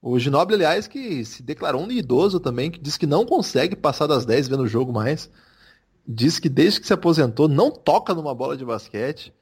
O 0.02 0.18
Ginobili, 0.18 0.64
aliás, 0.64 0.86
que 0.86 1.24
se 1.24 1.42
declarou 1.42 1.82
um 1.82 1.90
idoso 1.90 2.38
também, 2.38 2.70
que 2.70 2.78
diz 2.78 2.98
que 2.98 3.06
não 3.06 3.24
consegue 3.24 3.74
passar 3.74 4.06
das 4.06 4.26
10 4.26 4.48
vendo 4.48 4.62
o 4.62 4.68
jogo 4.68 4.92
mais 4.92 5.30
diz 6.06 6.38
que 6.38 6.48
desde 6.48 6.80
que 6.80 6.86
se 6.86 6.92
aposentou 6.92 7.48
não 7.48 7.70
toca 7.70 8.14
numa 8.14 8.34
bola 8.34 8.56
de 8.56 8.64
basquete. 8.64 9.32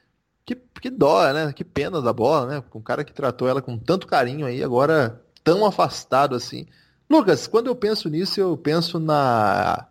Que, 0.44 0.54
que 0.54 0.90
dó, 0.90 1.30
né? 1.32 1.52
Que 1.52 1.64
pena 1.64 2.00
da 2.00 2.12
bola, 2.12 2.46
né? 2.46 2.64
Um 2.74 2.80
cara 2.80 3.04
que 3.04 3.12
tratou 3.12 3.48
ela 3.48 3.60
com 3.60 3.76
tanto 3.76 4.06
carinho 4.06 4.46
aí, 4.46 4.62
agora 4.62 5.22
tão 5.44 5.64
afastado 5.64 6.34
assim. 6.34 6.66
Lucas, 7.08 7.46
quando 7.46 7.68
eu 7.68 7.74
penso 7.74 8.08
nisso, 8.08 8.38
eu 8.40 8.56
penso 8.56 8.98
na, 8.98 9.86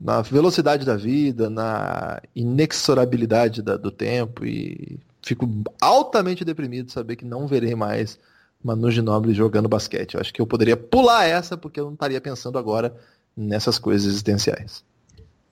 na 0.00 0.22
velocidade 0.22 0.84
da 0.84 0.96
vida, 0.96 1.50
na 1.50 2.20
inexorabilidade 2.34 3.62
da, 3.62 3.76
do 3.76 3.90
tempo 3.90 4.44
e 4.44 4.98
fico 5.22 5.48
altamente 5.80 6.44
deprimido 6.44 6.86
de 6.86 6.92
saber 6.92 7.16
que 7.16 7.24
não 7.24 7.46
verei 7.46 7.74
mais 7.74 8.18
Manu 8.62 8.90
Ginóbili 8.90 9.34
jogando 9.34 9.68
basquete. 9.68 10.14
Eu 10.14 10.20
acho 10.20 10.32
que 10.32 10.40
eu 10.40 10.46
poderia 10.46 10.76
pular 10.76 11.24
essa 11.24 11.56
porque 11.56 11.80
eu 11.80 11.86
não 11.86 11.94
estaria 11.94 12.20
pensando 12.20 12.58
agora 12.58 12.94
nessas 13.36 13.78
coisas 13.78 14.06
existenciais. 14.06 14.84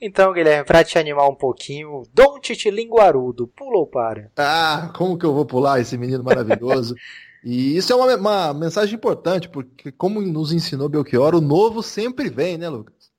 Então, 0.07 0.35
Guilherme, 0.35 0.67
para 0.67 0.85
te 0.85 0.99
animar 0.99 1.27
um 1.31 1.35
pouquinho, 1.35 2.03
Dom 2.13 2.39
Tite 2.39 2.71
Linguarudo, 2.71 3.49
pula 3.49 3.79
ou 3.79 3.87
para? 3.87 4.31
Ah, 4.37 4.93
como 4.95 5.17
que 5.17 5.25
eu 5.25 5.33
vou 5.33 5.47
pular 5.47 5.81
esse 5.81 5.97
menino 5.97 6.23
maravilhoso? 6.23 6.95
e 7.43 7.75
isso 7.75 7.91
é 7.91 7.97
uma, 7.97 8.15
uma, 8.15 8.53
mensagem 8.53 8.97
importante, 8.97 9.49
porque 9.49 9.91
como 9.91 10.21
nos 10.21 10.53
ensinou 10.53 10.91
Belchior, 10.91 11.35
o 11.35 11.41
novo 11.41 11.83
sempre 11.83 12.29
vem, 12.29 12.59
né, 12.59 12.69
Lucas? 12.69 13.11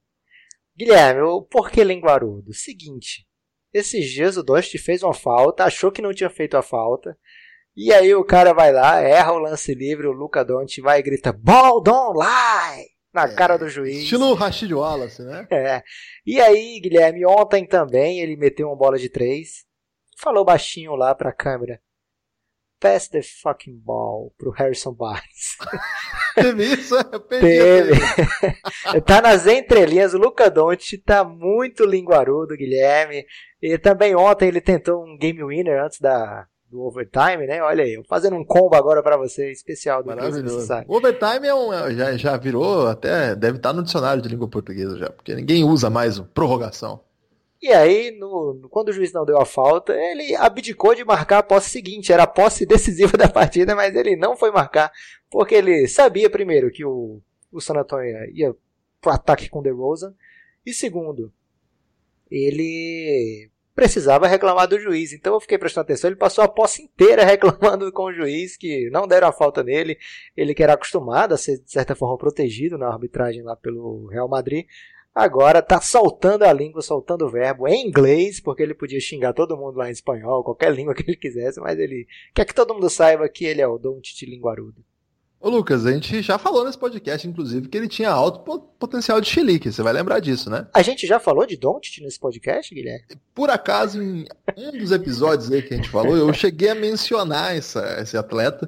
Guilherme, 0.78 1.22
o 1.22 1.42
porquê 1.42 1.84
Linguarudo? 1.84 2.54
Seguinte, 2.54 3.26
esses 3.74 4.08
dias 4.08 4.38
o 4.38 4.44
Dost 4.44 4.78
fez 4.78 5.02
uma 5.02 5.16
falta, 5.16 5.64
achou 5.64 5.92
que 5.92 6.04
não 6.04 6.14
tinha 6.14 6.30
feito 6.30 6.56
a 6.56 6.62
falta, 6.62 7.18
e 7.76 7.92
aí 7.92 8.14
o 8.14 8.24
cara 8.24 8.54
vai 8.54 8.72
lá, 8.72 9.02
erra 9.02 9.34
o 9.34 9.40
lance 9.40 9.74
livre, 9.74 10.06
o 10.06 10.12
Luca 10.12 10.46
Doncic 10.46 10.84
vai 10.84 11.00
e 11.00 11.04
grita, 11.04 11.34
Ball 11.34 11.82
don't 11.82 12.16
lie! 12.16 12.95
Na 13.16 13.24
é, 13.24 13.34
cara 13.34 13.58
do 13.58 13.70
juiz. 13.70 14.04
Estilo 14.04 14.34
Rashid 14.34 14.74
Wallace, 14.74 15.24
né? 15.24 15.48
É. 15.50 15.82
E 16.26 16.40
aí, 16.40 16.80
Guilherme, 16.82 17.26
ontem 17.26 17.66
também 17.66 18.20
ele 18.20 18.36
meteu 18.36 18.68
uma 18.68 18.76
bola 18.76 19.00
de 19.00 19.10
três. 19.10 19.66
Falou 20.20 20.44
baixinho 20.44 20.96
lá 20.96 21.16
pra 21.16 21.32
câmera. 21.32 21.82
Pass 22.80 23.08
the 23.08 23.22
fucking 23.22 23.80
ball 23.80 24.34
pro 24.38 24.52
Harrison 24.52 24.94
Barnes. 24.94 25.56
Teve 26.36 26.74
isso? 26.74 26.94
Eu 26.96 27.20
Teve. 27.24 27.94
tá 29.06 29.22
nas 29.22 29.48
entrelinhas. 29.48 30.14
O 30.14 30.18
Luca 30.18 30.52
Doncic 30.52 31.02
tá 31.04 31.24
muito 31.24 31.86
linguarudo, 31.86 32.58
Guilherme. 32.58 33.26
E 33.62 33.78
também 33.78 34.14
ontem 34.14 34.50
ele 34.50 34.60
tentou 34.60 35.04
um 35.04 35.18
game 35.18 35.42
winner 35.44 35.82
antes 35.84 36.00
da, 36.00 36.46
do 36.76 36.86
overtime, 36.86 37.48
né? 37.48 37.62
Olha 37.64 37.84
aí, 37.84 38.02
fazendo 38.08 38.36
um 38.36 38.44
combo 38.44 38.76
agora 38.76 39.02
para 39.02 39.16
você 39.16 39.50
especial 39.52 40.04
do 40.04 40.08
Maravilhoso. 40.08 40.74
O 40.88 40.98
overtime 40.98 41.48
é 41.48 41.56
um, 41.56 41.74
é, 41.74 41.96
já, 41.96 42.18
já 42.18 42.38
virou 42.38 42.88
até 42.88 43.34
deve 43.34 43.58
estar 43.58 43.72
no 43.72 43.82
dicionário 43.82 44.22
de 44.22 44.28
língua 44.28 44.50
portuguesa 44.50 44.98
já, 44.98 45.10
porque 45.10 45.34
ninguém 45.34 45.64
usa 45.64 45.90
mais 45.90 46.20
prorrogação. 46.20 47.00
E 47.62 47.70
aí, 47.70 48.12
no, 48.20 48.68
quando 48.70 48.90
o 48.90 48.92
juiz 48.92 49.14
não 49.14 49.26
deu 49.26 49.40
a 49.40 49.46
falta, 49.46 49.94
ele 49.94 50.36
abdicou 50.36 50.94
de 50.94 51.06
marcar 51.06 51.40
a 51.40 51.44
posse 51.44 51.70
seguinte, 51.70 52.12
era 52.12 52.24
a 52.24 52.28
posse 52.28 52.66
decisiva 52.68 53.18
da 53.18 53.30
partida, 53.30 53.74
mas 53.74 53.96
ele 53.96 54.16
não 54.18 54.36
foi 54.36 54.52
marcar, 54.52 54.92
porque 55.32 55.56
ele 55.56 55.88
sabia 55.88 56.30
primeiro 56.30 56.70
que 56.70 56.84
o, 56.84 57.22
o 57.52 57.62
San 57.62 57.76
Antonio 57.76 58.30
ia 58.34 58.54
pro 59.02 59.12
ataque 59.12 59.50
com 59.50 59.60
o 59.60 59.64
DeRozan, 59.64 60.14
e 60.66 60.74
segundo, 60.74 61.32
ele 62.30 63.50
precisava 63.76 64.28
reclamar 64.28 64.68
do 64.68 64.80
juiz. 64.80 65.12
Então 65.12 65.34
eu 65.34 65.42
fiquei 65.42 65.58
prestando 65.58 65.84
atenção. 65.84 66.10
Ele 66.10 66.16
passou 66.16 66.44
a 66.44 66.48
posse 66.48 66.82
inteira 66.82 67.24
reclamando 67.26 67.92
com 67.92 68.06
o 68.06 68.14
juiz 68.14 68.56
que 68.56 68.90
não 68.90 69.08
deram 69.08 69.28
a 69.28 69.34
falta 69.34 69.62
nele. 69.64 69.98
Ele 70.36 70.56
que 70.56 70.64
era 70.64 70.74
acostumado 70.74 71.34
a 71.34 71.38
ser 71.38 71.60
de 71.60 71.72
certa 71.72 71.94
forma 71.94 72.18
protegido 72.18 72.78
na 72.78 72.88
arbitragem 72.88 73.44
lá 73.44 73.56
pelo 73.56 74.08
Real 74.08 74.30
Madrid. 74.30 74.66
Agora 75.14 75.62
tá 75.62 75.80
soltando 75.80 76.44
a 76.44 76.52
língua, 76.52 76.82
soltando 76.82 77.26
o 77.26 77.30
verbo 77.30 77.68
em 77.70 77.88
inglês, 77.88 78.42
porque 78.42 78.62
ele 78.62 78.74
podia 78.74 79.00
xingar 79.00 79.32
todo 79.32 79.56
mundo 79.56 79.78
lá 79.78 79.88
em 79.88 79.94
espanhol, 79.94 80.44
qualquer 80.44 80.72
língua 80.76 80.94
que 80.94 81.04
ele 81.04 81.16
quisesse, 81.16 81.60
mas 81.62 81.80
ele 81.80 82.06
quer 82.34 82.44
que 82.44 82.54
todo 82.54 82.74
mundo 82.74 82.90
saiba 82.90 83.30
que 83.30 83.46
ele 83.46 83.62
é 83.62 83.68
o 83.68 83.78
Dom 83.78 84.02
Titi 84.02 84.26
Linguarudo. 84.26 84.84
Ô 85.46 85.50
Lucas, 85.52 85.86
a 85.86 85.92
gente 85.92 86.24
já 86.24 86.40
falou 86.40 86.66
nesse 86.66 86.76
podcast, 86.76 87.28
inclusive, 87.28 87.70
que 87.70 87.78
ele 87.78 87.88
tinha 87.88 88.10
alto 88.10 88.40
potencial 88.80 89.22
de 89.22 89.30
chilique. 89.30 89.72
Você 89.72 89.84
vai 89.84 89.94
lembrar 89.94 90.20
disso, 90.20 90.50
né? 90.50 90.66
A 90.74 90.82
gente 90.82 91.06
já 91.06 91.20
falou 91.20 91.46
de 91.46 91.56
Doncic 91.56 92.02
nesse 92.02 92.20
podcast, 92.20 92.74
Guilherme? 92.74 93.06
Por 93.32 93.52
acaso, 93.52 94.02
em 94.02 94.26
um 94.58 94.72
dos 94.72 94.92
episódios 94.92 95.52
aí 95.52 95.62
que 95.62 95.76
a 95.76 95.78
gente 95.78 95.88
falou, 95.88 96.18
eu 96.18 96.34
cheguei 96.34 96.70
a 96.70 96.74
mencionar 96.74 97.56
essa, 97.56 98.02
esse 98.02 98.18
atleta 98.18 98.68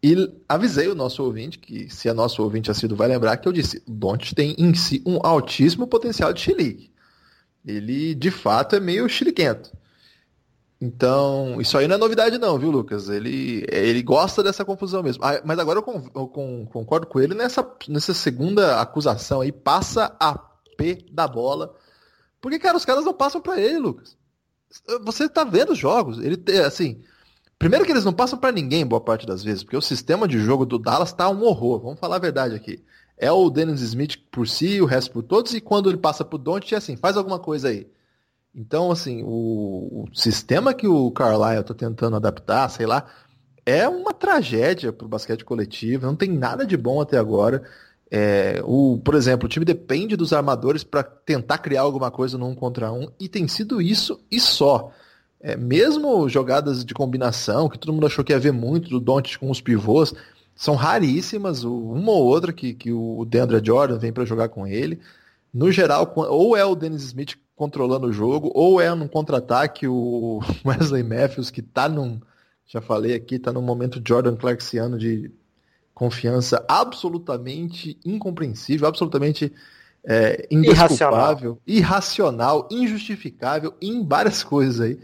e 0.00 0.14
avisei 0.48 0.86
o 0.86 0.94
nosso 0.94 1.24
ouvinte, 1.24 1.58
que 1.58 1.92
se 1.92 2.08
é 2.08 2.12
nosso 2.12 2.40
ouvinte 2.40 2.70
assíduo 2.70 2.96
vai 2.96 3.08
lembrar, 3.08 3.36
que 3.38 3.48
eu 3.48 3.52
disse, 3.52 3.82
o 3.84 3.90
Doncic 3.90 4.32
tem 4.32 4.54
em 4.56 4.72
si 4.74 5.02
um 5.04 5.18
altíssimo 5.26 5.88
potencial 5.88 6.32
de 6.32 6.40
chilique. 6.40 6.92
Ele, 7.66 8.14
de 8.14 8.30
fato, 8.30 8.76
é 8.76 8.80
meio 8.80 9.08
chiliquento. 9.08 9.72
Então, 10.84 11.60
isso 11.60 11.78
aí 11.78 11.86
não 11.86 11.94
é 11.94 11.98
novidade 11.98 12.38
não, 12.38 12.58
viu, 12.58 12.68
Lucas? 12.68 13.08
Ele, 13.08 13.64
ele 13.70 14.02
gosta 14.02 14.42
dessa 14.42 14.64
confusão 14.64 15.00
mesmo. 15.00 15.24
Ah, 15.24 15.40
mas 15.44 15.56
agora 15.60 15.78
eu, 15.78 16.10
eu 16.12 16.26
concordo 16.26 17.06
com 17.06 17.20
ele 17.20 17.34
nessa, 17.34 17.64
nessa 17.86 18.12
segunda 18.12 18.80
acusação 18.80 19.42
aí, 19.42 19.52
passa 19.52 20.16
a 20.18 20.36
P 20.76 21.06
da 21.12 21.28
bola. 21.28 21.72
Porque, 22.40 22.58
cara, 22.58 22.76
os 22.76 22.84
caras 22.84 23.04
não 23.04 23.14
passam 23.14 23.40
para 23.40 23.60
ele, 23.60 23.78
Lucas. 23.78 24.16
Você 25.04 25.28
tá 25.28 25.44
vendo 25.44 25.70
os 25.70 25.78
jogos, 25.78 26.18
ele 26.18 26.42
assim, 26.66 27.00
primeiro 27.60 27.84
que 27.84 27.92
eles 27.92 28.04
não 28.04 28.12
passam 28.12 28.36
para 28.36 28.50
ninguém 28.50 28.84
boa 28.84 29.00
parte 29.00 29.24
das 29.24 29.44
vezes, 29.44 29.62
porque 29.62 29.76
o 29.76 29.82
sistema 29.82 30.26
de 30.26 30.40
jogo 30.40 30.66
do 30.66 30.80
Dallas 30.80 31.12
tá 31.12 31.28
um 31.30 31.44
horror, 31.44 31.78
vamos 31.78 32.00
falar 32.00 32.16
a 32.16 32.18
verdade 32.18 32.56
aqui. 32.56 32.82
É 33.16 33.30
o 33.30 33.48
Dennis 33.50 33.82
Smith 33.82 34.16
por 34.32 34.48
si, 34.48 34.80
o 34.80 34.86
resto 34.86 35.12
por 35.12 35.22
todos, 35.22 35.54
e 35.54 35.60
quando 35.60 35.88
ele 35.88 35.98
passa 35.98 36.24
pro 36.24 36.38
Don't, 36.38 36.74
é 36.74 36.78
assim, 36.78 36.96
faz 36.96 37.16
alguma 37.16 37.38
coisa 37.38 37.68
aí. 37.68 37.86
Então, 38.54 38.90
assim, 38.90 39.22
o, 39.24 40.04
o 40.04 40.08
sistema 40.14 40.74
que 40.74 40.86
o 40.86 41.10
Carlisle 41.10 41.60
está 41.60 41.74
tentando 41.74 42.16
adaptar, 42.16 42.68
sei 42.68 42.86
lá, 42.86 43.06
é 43.64 43.88
uma 43.88 44.12
tragédia 44.12 44.92
para 44.92 45.06
o 45.06 45.08
basquete 45.08 45.44
coletivo, 45.44 46.06
não 46.06 46.16
tem 46.16 46.30
nada 46.30 46.66
de 46.66 46.76
bom 46.76 47.00
até 47.00 47.16
agora. 47.16 47.62
É, 48.10 48.60
o, 48.64 49.00
por 49.02 49.14
exemplo, 49.14 49.46
o 49.46 49.48
time 49.48 49.64
depende 49.64 50.16
dos 50.16 50.34
armadores 50.34 50.84
para 50.84 51.02
tentar 51.02 51.58
criar 51.58 51.80
alguma 51.82 52.10
coisa 52.10 52.36
no 52.36 52.46
um 52.46 52.54
contra 52.54 52.92
um, 52.92 53.08
e 53.18 53.28
tem 53.28 53.48
sido 53.48 53.80
isso 53.80 54.20
e 54.30 54.38
só. 54.38 54.92
É, 55.40 55.56
mesmo 55.56 56.28
jogadas 56.28 56.84
de 56.84 56.92
combinação, 56.94 57.68
que 57.68 57.78
todo 57.78 57.92
mundo 57.92 58.06
achou 58.06 58.22
que 58.24 58.32
ia 58.32 58.38
ver 58.38 58.52
muito 58.52 58.90
do 58.90 59.00
Doncic 59.00 59.38
com 59.38 59.50
os 59.50 59.60
pivôs, 59.60 60.14
são 60.54 60.74
raríssimas, 60.74 61.64
uma 61.64 62.12
ou 62.12 62.24
outra 62.24 62.52
que, 62.52 62.74
que 62.74 62.92
o 62.92 63.24
Deandre 63.24 63.64
Jordan 63.64 63.98
vem 63.98 64.12
para 64.12 64.26
jogar 64.26 64.48
com 64.50 64.66
ele. 64.66 65.00
No 65.52 65.72
geral, 65.72 66.12
ou 66.14 66.56
é 66.56 66.64
o 66.64 66.74
Dennis 66.74 67.02
Smith 67.02 67.36
controlando 67.62 68.08
o 68.08 68.12
jogo, 68.12 68.50
ou 68.56 68.80
é 68.80 68.92
num 68.92 69.06
contra-ataque 69.06 69.86
o 69.86 70.40
Wesley 70.66 71.04
Matthews, 71.04 71.48
que 71.48 71.62
tá 71.62 71.88
num, 71.88 72.20
já 72.66 72.80
falei 72.80 73.14
aqui, 73.14 73.38
tá 73.38 73.52
num 73.52 73.62
momento 73.62 74.02
Jordan 74.04 74.34
Clarksiano 74.34 74.98
de 74.98 75.30
confiança 75.94 76.64
absolutamente 76.68 77.96
incompreensível, 78.04 78.88
absolutamente 78.88 79.52
é, 80.04 80.44
indesculpável, 80.50 81.60
irracional. 81.64 82.66
irracional, 82.66 82.68
injustificável 82.68 83.74
em 83.80 84.04
várias 84.04 84.42
coisas 84.42 84.80
aí. 84.80 84.98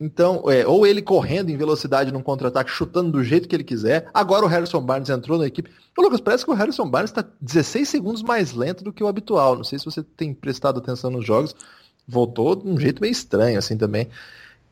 Então, 0.00 0.44
é, 0.48 0.64
ou 0.64 0.86
ele 0.86 1.02
correndo 1.02 1.50
em 1.50 1.56
velocidade 1.56 2.12
num 2.12 2.22
contra-ataque, 2.22 2.70
chutando 2.70 3.10
do 3.10 3.24
jeito 3.24 3.48
que 3.48 3.56
ele 3.56 3.64
quiser. 3.64 4.08
Agora 4.14 4.44
o 4.44 4.48
Harrison 4.48 4.80
Barnes 4.80 5.10
entrou 5.10 5.36
na 5.36 5.48
equipe. 5.48 5.68
Ô, 5.96 6.02
Lucas, 6.02 6.20
parece 6.20 6.44
que 6.44 6.50
o 6.52 6.54
Harrison 6.54 6.88
Barnes 6.88 7.10
está 7.10 7.24
16 7.40 7.88
segundos 7.88 8.22
mais 8.22 8.52
lento 8.52 8.84
do 8.84 8.92
que 8.92 9.02
o 9.02 9.08
habitual. 9.08 9.56
Não 9.56 9.64
sei 9.64 9.80
se 9.80 9.84
você 9.84 10.04
tem 10.04 10.32
prestado 10.32 10.78
atenção 10.78 11.10
nos 11.10 11.26
jogos, 11.26 11.56
voltou 12.08 12.56
de 12.56 12.66
um 12.66 12.78
jeito 12.80 13.00
meio 13.00 13.12
estranho, 13.12 13.58
assim, 13.58 13.76
também. 13.76 14.08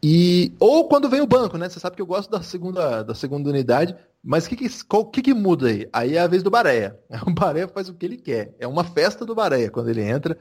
E, 0.02 0.52
ou 0.58 0.88
quando 0.88 1.08
vem 1.08 1.20
o 1.20 1.26
banco, 1.26 1.58
né? 1.58 1.68
Você 1.68 1.78
sabe 1.78 1.96
que 1.96 2.02
eu 2.02 2.06
gosto 2.06 2.30
da 2.30 2.42
segunda, 2.42 3.02
da 3.02 3.14
segunda 3.14 3.50
unidade, 3.50 3.94
mas 4.22 4.46
o 4.46 4.48
que, 4.48 4.56
que, 4.56 4.68
que, 5.12 5.22
que 5.22 5.34
muda 5.34 5.68
aí? 5.68 5.88
Aí 5.92 6.16
é 6.16 6.20
a 6.20 6.26
vez 6.26 6.42
do 6.42 6.50
Bareia. 6.50 6.98
O 7.26 7.30
Bareia 7.32 7.68
faz 7.68 7.88
o 7.88 7.94
que 7.94 8.06
ele 8.06 8.16
quer. 8.16 8.54
É 8.58 8.66
uma 8.66 8.84
festa 8.84 9.24
do 9.24 9.34
Bareia 9.34 9.70
quando 9.70 9.88
ele 9.88 10.02
entra. 10.02 10.36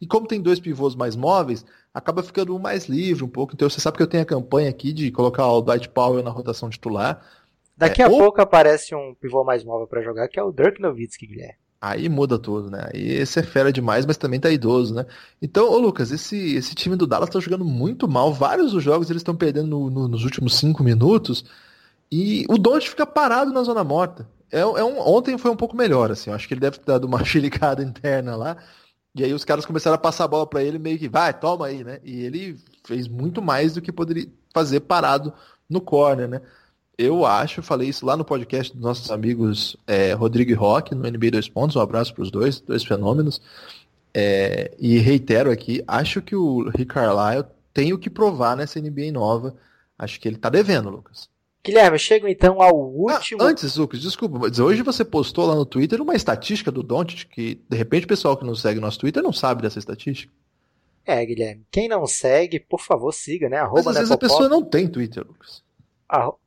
E 0.00 0.06
como 0.06 0.26
tem 0.26 0.40
dois 0.40 0.58
pivôs 0.58 0.94
mais 0.94 1.14
móveis, 1.14 1.64
acaba 1.92 2.22
ficando 2.22 2.58
mais 2.58 2.86
livre 2.86 3.22
um 3.22 3.28
pouco. 3.28 3.52
Então 3.54 3.68
você 3.68 3.80
sabe 3.80 3.96
que 3.96 4.02
eu 4.02 4.06
tenho 4.06 4.22
a 4.22 4.26
campanha 4.26 4.70
aqui 4.70 4.92
de 4.92 5.10
colocar 5.10 5.46
o 5.46 5.60
Dwight 5.60 5.88
Powell 5.90 6.22
na 6.22 6.30
rotação 6.30 6.70
titular. 6.70 7.22
Daqui 7.76 8.02
é, 8.02 8.06
a 8.06 8.08
ou... 8.08 8.18
pouco 8.18 8.40
aparece 8.40 8.94
um 8.94 9.14
pivô 9.14 9.44
mais 9.44 9.64
móvel 9.64 9.86
para 9.86 10.02
jogar, 10.02 10.28
que 10.28 10.38
é 10.38 10.42
o 10.42 10.52
Dirk 10.52 10.80
Nowitzki, 10.80 11.26
Guilherme. 11.26 11.58
Aí 11.80 12.10
muda 12.10 12.38
tudo, 12.38 12.70
né? 12.70 12.90
Aí 12.92 13.12
esse 13.12 13.38
é 13.38 13.42
fera 13.42 13.72
demais, 13.72 14.04
mas 14.04 14.18
também 14.18 14.38
tá 14.38 14.50
idoso, 14.50 14.94
né? 14.94 15.06
Então, 15.40 15.70
ô 15.70 15.78
Lucas, 15.78 16.12
esse, 16.12 16.54
esse 16.54 16.74
time 16.74 16.94
do 16.94 17.06
Dallas 17.06 17.30
tá 17.30 17.40
jogando 17.40 17.64
muito 17.64 18.06
mal. 18.06 18.34
Vários 18.34 18.72
dos 18.72 18.82
jogos 18.84 19.08
eles 19.08 19.20
estão 19.20 19.34
perdendo 19.34 19.68
no, 19.68 19.88
no, 19.90 20.08
nos 20.08 20.24
últimos 20.24 20.56
cinco 20.56 20.82
minutos. 20.84 21.44
E 22.12 22.44
o 22.50 22.58
Don't 22.58 22.88
fica 22.88 23.06
parado 23.06 23.50
na 23.52 23.62
zona 23.62 23.82
morta. 23.82 24.28
É, 24.50 24.60
é 24.60 24.84
um, 24.84 24.98
ontem 25.00 25.38
foi 25.38 25.50
um 25.50 25.56
pouco 25.56 25.74
melhor, 25.74 26.10
assim. 26.10 26.28
Eu 26.28 26.36
acho 26.36 26.46
que 26.46 26.52
ele 26.52 26.60
deve 26.60 26.78
ter 26.78 26.84
dado 26.84 27.04
uma 27.06 27.22
chilicada 27.24 27.82
interna 27.82 28.36
lá. 28.36 28.56
E 29.14 29.24
aí 29.24 29.32
os 29.32 29.44
caras 29.44 29.64
começaram 29.64 29.94
a 29.94 29.98
passar 29.98 30.24
a 30.24 30.28
bola 30.28 30.46
para 30.46 30.62
ele, 30.62 30.78
meio 30.78 30.98
que, 30.98 31.08
vai, 31.08 31.32
toma 31.32 31.66
aí, 31.66 31.82
né? 31.82 31.98
E 32.04 32.20
ele 32.22 32.58
fez 32.84 33.08
muito 33.08 33.42
mais 33.42 33.74
do 33.74 33.82
que 33.82 33.90
poderia 33.90 34.26
fazer 34.54 34.80
parado 34.80 35.32
no 35.68 35.80
corner, 35.80 36.28
né? 36.28 36.42
Eu 37.00 37.24
acho, 37.24 37.62
falei 37.62 37.88
isso 37.88 38.04
lá 38.04 38.14
no 38.14 38.24
podcast 38.24 38.74
dos 38.74 38.82
nossos 38.82 39.10
amigos 39.10 39.74
é, 39.86 40.12
Rodrigo 40.12 40.50
e 40.50 40.54
Rock, 40.54 40.94
no 40.94 41.10
NBA 41.10 41.30
2 41.30 41.48
Pontos, 41.48 41.74
um 41.74 41.80
abraço 41.80 42.12
para 42.14 42.22
os 42.22 42.30
dois, 42.30 42.60
dois 42.60 42.84
fenômenos. 42.84 43.40
É, 44.12 44.74
e 44.78 44.98
reitero 44.98 45.50
aqui, 45.50 45.82
acho 45.88 46.20
que 46.20 46.36
o 46.36 46.68
Rick 46.68 46.86
Carlisle 46.86 47.46
tem 47.72 47.94
o 47.94 47.98
que 47.98 48.10
provar 48.10 48.54
nessa 48.54 48.78
NBA 48.78 49.12
nova. 49.12 49.56
Acho 49.98 50.20
que 50.20 50.28
ele 50.28 50.36
está 50.36 50.50
devendo, 50.50 50.90
Lucas. 50.90 51.30
Guilherme, 51.64 51.98
chego 51.98 52.28
então 52.28 52.60
ao 52.60 52.76
último. 52.76 53.42
Ah, 53.42 53.46
antes, 53.46 53.76
Lucas, 53.76 54.00
desculpa, 54.00 54.38
mas 54.38 54.58
hoje 54.58 54.82
você 54.82 55.04
postou 55.04 55.46
lá 55.46 55.54
no 55.54 55.64
Twitter 55.64 56.02
uma 56.02 56.14
estatística 56.14 56.70
do 56.70 56.82
Doncic 56.82 57.28
que, 57.30 57.60
de 57.68 57.76
repente, 57.76 58.04
o 58.04 58.08
pessoal 58.08 58.36
que 58.36 58.44
não 58.44 58.54
segue 58.54 58.80
nosso 58.80 58.98
Twitter 58.98 59.22
não 59.22 59.32
sabe 59.32 59.62
dessa 59.62 59.78
estatística. 59.78 60.32
É, 61.04 61.24
Guilherme. 61.24 61.64
Quem 61.70 61.88
não 61.88 62.06
segue, 62.06 62.60
por 62.60 62.80
favor, 62.80 63.12
siga, 63.12 63.48
né? 63.48 63.56
Arroba 63.56 63.84
mas 63.84 63.88
às 63.88 63.96
vezes 63.96 64.12
a 64.12 64.18
pessoa 64.18 64.48
não 64.50 64.62
tem 64.62 64.86
Twitter, 64.86 65.26
Lucas. 65.26 65.62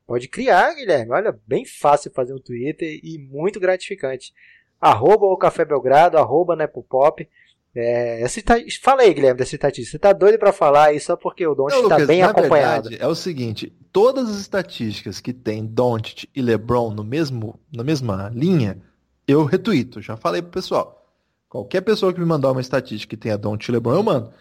Pode 0.06 0.28
criar, 0.28 0.74
Guilherme. 0.76 1.12
Olha, 1.12 1.38
bem 1.48 1.66
fácil 1.66 2.12
fazer 2.12 2.34
um 2.34 2.40
Twitter 2.40 3.00
e 3.02 3.18
muito 3.18 3.60
gratificante. 3.60 4.34
Arroba 4.80 5.26
o 5.26 5.38
Café 5.38 5.64
Belgrado, 5.64 6.18
arroba 6.18 6.56
Nepopop. 6.56 7.28
É, 7.76 8.22
essa, 8.22 8.40
fala 8.82 9.02
aí, 9.02 9.14
Guilherme, 9.14 9.40
dessa 9.40 9.56
estatística. 9.56 9.92
Você 9.92 10.00
tá 10.00 10.14
doido 10.14 10.38
para 10.38 10.54
falar 10.54 10.90
aí 10.90 11.00
só 11.00 11.16
porque 11.16 11.48
o 11.48 11.56
Doncic 11.56 11.82
está 11.82 12.06
bem 12.06 12.22
acompanhado. 12.22 12.90
Verdade, 12.90 13.04
é 13.04 13.08
o 13.08 13.16
seguinte, 13.16 13.74
todas 13.92 14.30
as 14.30 14.42
estatísticas 14.42 15.20
que 15.20 15.34
tem 15.34 15.66
Doncic 15.66 16.30
e 16.36 16.42
LeBron 16.42 16.92
no 16.92 17.04
mesmo, 17.04 17.60
na 17.74 17.84
mesma 17.84 18.30
linha, 18.34 18.80
eu 19.28 19.44
retuito. 19.46 20.02
Já 20.02 20.16
falei 20.16 20.42
pro 20.42 20.52
pessoal. 20.52 21.00
Qualquer 21.50 21.82
pessoa 21.82 22.14
que 22.14 22.20
me 22.20 22.26
mandar 22.26 22.52
uma 22.52 22.62
estatística 22.62 23.16
que 23.16 23.22
tenha 23.22 23.38
Doncic 23.38 23.70
e 23.70 23.72
LeBron, 23.72 23.96
eu 23.96 24.04
mando. 24.04 24.34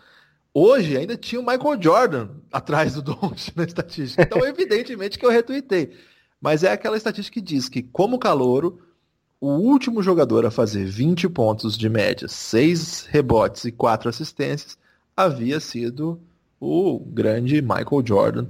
Hoje 0.55 0.97
ainda 0.97 1.17
tinha 1.17 1.41
o 1.41 1.47
Michael 1.47 1.81
Jordan 1.81 2.29
atrás 2.53 2.95
do 2.95 3.03
Doncic 3.15 3.57
na 3.57 3.65
estatística. 3.65 4.23
Então, 4.23 4.47
evidentemente 4.47 5.19
que 5.19 5.25
eu 5.25 5.31
retuitei. 5.31 5.93
Mas 6.41 6.63
é 6.63 6.73
aquela 6.73 6.97
estatística 6.97 7.35
que 7.35 7.41
diz 7.41 7.69
que, 7.69 7.83
como 7.83 8.19
calouro, 8.19 8.81
o 9.41 9.51
último 9.51 10.03
jogador 10.03 10.45
a 10.45 10.51
fazer 10.51 10.85
20 10.85 11.29
pontos 11.29 11.79
de 11.79 11.89
média, 11.89 12.29
6 12.29 13.07
rebotes 13.07 13.65
e 13.65 13.73
4 13.73 14.09
assistências, 14.09 14.77
havia 15.17 15.61
sido 15.61 16.21
o 16.61 16.99
grande 16.99 17.61
Michael 17.63 18.03
Jordan. 18.05 18.47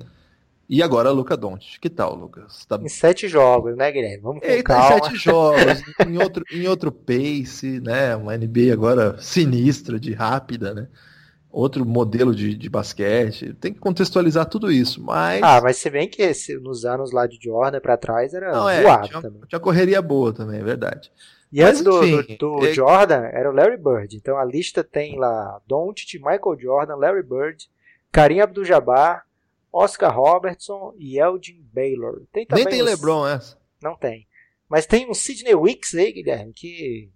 E 0.69 0.83
agora 0.83 1.11
Luca 1.11 1.37
Doncic. 1.37 1.79
Que 1.81 1.91
tal, 1.91 2.15
Lucas? 2.15 2.65
Tá... 2.65 2.79
Em 2.83 2.89
sete 2.89 3.29
jogos, 3.29 3.77
né, 3.77 3.93
Guilherme? 3.93 4.23
Vamos 4.23 4.41
com 4.41 4.47
Ele 4.47 4.63
calma. 4.63 4.97
Em 4.97 5.03
sete 5.03 5.17
jogos, 5.23 5.83
em 6.07 6.19
outro, 6.19 6.45
em 6.51 6.67
outro 6.67 6.91
pace, 6.91 7.81
né? 7.81 8.17
Uma 8.17 8.37
NBA 8.37 8.73
agora 8.73 9.21
sinistra, 9.21 10.01
de 10.01 10.15
rápida, 10.15 10.73
né? 10.73 10.89
Outro 11.53 11.85
modelo 11.85 12.35
de, 12.35 12.55
de 12.55 12.69
basquete. 12.71 13.53
Tem 13.55 13.73
que 13.73 13.79
contextualizar 13.79 14.47
tudo 14.47 14.73
isso, 14.73 15.03
mas... 15.03 15.43
Ah, 15.43 15.61
mas 15.63 15.77
se 15.77 15.91
bem 15.91 16.09
que 16.09 16.23
esse, 16.23 16.57
nos 16.57 16.85
anos 16.85 17.13
lá 17.13 17.27
de 17.27 17.39
Jordan 17.41 17.79
para 17.81 17.97
trás 17.97 18.33
era 18.33 18.51
Não, 18.53 18.69
é, 18.69 18.83
voado 18.83 19.09
tinha, 19.09 19.21
também. 19.21 19.43
Tinha 19.47 19.61
correria 19.61 20.01
boa 20.01 20.33
também, 20.33 20.61
é 20.61 20.65
verdade. 20.65 21.13
E 21.53 21.61
mas, 21.61 21.69
antes 21.69 21.85
do, 21.85 22.05
enfim, 22.05 22.37
do, 22.39 22.61
do 22.61 22.67
é... 22.67 22.73
Jordan 22.73 23.29
era 23.31 23.51
o 23.51 23.55
Larry 23.55 23.77
Bird. 23.77 24.17
Então 24.17 24.39
a 24.39 24.45
lista 24.45 24.83
tem 24.83 25.19
lá 25.19 25.61
Doncic, 25.67 26.15
Michael 26.15 26.59
Jordan, 26.59 26.97
Larry 26.97 27.23
Bird, 27.23 27.69
Karim 28.11 28.41
Abdul-Jabbar, 28.41 29.27
Oscar 29.71 30.15
Robertson 30.15 30.95
e 30.99 31.19
Elgin 31.19 31.63
Baylor. 31.73 32.23
Tem 32.33 32.47
Nem 32.51 32.65
tem 32.65 32.83
os... 32.83 32.91
LeBron 32.91 33.27
essa. 33.27 33.59
Não 33.83 33.95
tem. 33.95 34.27
Mas 34.69 34.87
tem 34.87 35.11
um 35.11 35.13
Sidney 35.13 35.55
Wicks 35.55 35.95
aí, 35.95 36.13
Guilherme, 36.13 36.53
que 36.55 37.11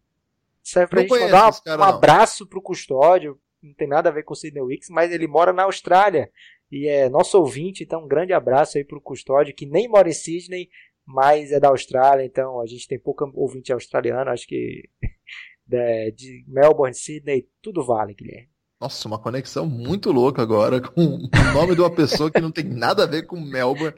serve 0.62 0.90
pra 0.90 1.03
não 1.03 1.09
gente 1.09 1.20
mandar 1.20 1.49
um, 1.49 1.53
cara, 1.64 1.81
um 1.81 1.85
abraço 1.85 2.46
pro 2.46 2.61
custódio, 2.61 3.38
não 3.67 3.75
tem 3.75 3.89
nada 3.89 4.09
a 4.09 4.13
ver 4.13 4.23
com 4.23 4.33
o 4.33 4.37
Sidney 4.37 4.63
Wicks, 4.63 4.89
mas 4.91 5.13
ele 5.13 5.27
mora 5.27 5.53
na 5.53 5.65
Austrália 5.65 6.31
e 6.71 6.89
é 6.89 7.09
nosso 7.09 7.39
ouvinte, 7.39 7.85
então 7.85 8.05
um 8.05 8.09
grande 8.09 8.33
abraço 8.33 8.77
aí 8.77 8.85
pro 8.85 9.01
Custódio, 9.01 9.55
que 9.55 9.67
nem 9.67 9.89
mora 9.89 10.09
em 10.09 10.12
Sydney, 10.12 10.69
mas 11.05 11.53
é 11.53 11.61
da 11.61 11.69
Austrália, 11.69 12.25
então 12.25 12.61
a 12.61 12.67
gente 12.67 12.89
tem 12.89 12.99
pouco 12.99 13.31
ouvinte 13.35 13.73
australiano, 13.73 14.31
acho 14.31 14.47
que 14.47 14.83
de, 15.67 16.12
de 16.12 16.45
Melbourne, 16.49 16.95
Sydney, 16.95 17.49
tudo 17.62 17.85
vale, 17.85 18.14
Guilherme. 18.14 18.49
Nossa, 18.79 19.09
uma 19.09 19.19
conexão 19.19 19.64
muito 19.64 20.12
louca 20.12 20.43
agora 20.43 20.83
com 20.83 21.01
o 21.01 21.55
nome 21.55 21.75
de 21.75 21.81
uma 21.81 21.91
pessoa 21.91 22.31
que 22.31 22.41
não 22.43 22.51
tem 22.51 22.64
nada 22.64 23.05
a 23.05 23.07
ver 23.07 23.23
com 23.23 23.41
Melbourne, 23.41 23.97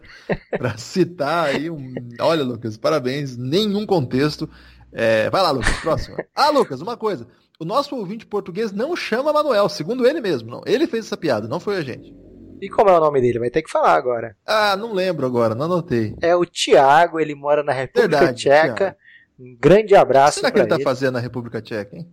para 0.50 0.78
citar 0.78 1.46
aí 1.46 1.68
um... 1.68 1.94
Olha, 2.20 2.44
Lucas, 2.44 2.76
parabéns, 2.76 3.36
nenhum 3.36 3.84
contexto. 3.84 4.48
É... 4.92 5.28
Vai 5.30 5.42
lá, 5.42 5.50
Lucas, 5.50 5.80
próximo. 5.80 6.16
Ah, 6.32 6.50
Lucas, 6.50 6.80
uma 6.80 6.96
coisa. 6.96 7.26
O 7.60 7.64
nosso 7.64 7.96
ouvinte 7.96 8.26
português 8.26 8.70
não 8.72 8.94
chama 8.94 9.32
Manuel, 9.32 9.68
segundo 9.68 10.06
ele 10.06 10.20
mesmo. 10.20 10.50
Não. 10.50 10.62
Ele 10.64 10.86
fez 10.86 11.06
essa 11.06 11.16
piada, 11.16 11.48
não 11.48 11.58
foi 11.58 11.76
a 11.76 11.80
gente. 11.80 12.14
E 12.60 12.68
como 12.68 12.90
é 12.90 12.96
o 12.96 13.00
nome 13.00 13.20
dele? 13.20 13.38
Vai 13.38 13.50
ter 13.50 13.62
que 13.62 13.70
falar 13.70 13.94
agora. 13.94 14.36
Ah, 14.46 14.76
não 14.76 14.92
lembro 14.92 15.26
agora, 15.26 15.54
não 15.54 15.66
anotei. 15.66 16.14
É 16.20 16.34
o 16.34 16.44
Tiago, 16.44 17.18
ele 17.20 17.34
mora 17.34 17.62
na 17.62 17.72
República 17.72 18.16
Verdade, 18.18 18.38
Tcheca. 18.38 18.74
Thiago. 18.74 18.96
Um 19.38 19.56
grande 19.60 19.94
abraço. 19.94 20.38
O 20.38 20.40
que 20.40 20.40
será 20.40 20.52
que 20.52 20.58
ele 20.58 20.74
está 20.74 20.90
fazendo 20.90 21.14
na 21.14 21.20
República 21.20 21.60
Tcheca, 21.60 21.96
hein? 21.96 22.08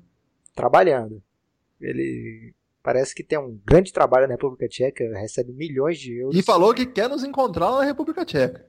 Trabalhando. 0.56 1.22
Ele 1.82 2.54
Parece 2.86 3.16
que 3.16 3.24
tem 3.24 3.40
um 3.40 3.60
grande 3.66 3.92
trabalho 3.92 4.28
na 4.28 4.36
República 4.36 4.68
Tcheca, 4.68 5.04
recebe 5.18 5.52
milhões 5.52 5.98
de 5.98 6.20
euros. 6.20 6.38
E 6.38 6.44
falou 6.44 6.72
que 6.72 6.86
quer 6.86 7.10
nos 7.10 7.24
encontrar 7.24 7.72
na 7.72 7.84
República 7.84 8.24
Tcheca. 8.24 8.64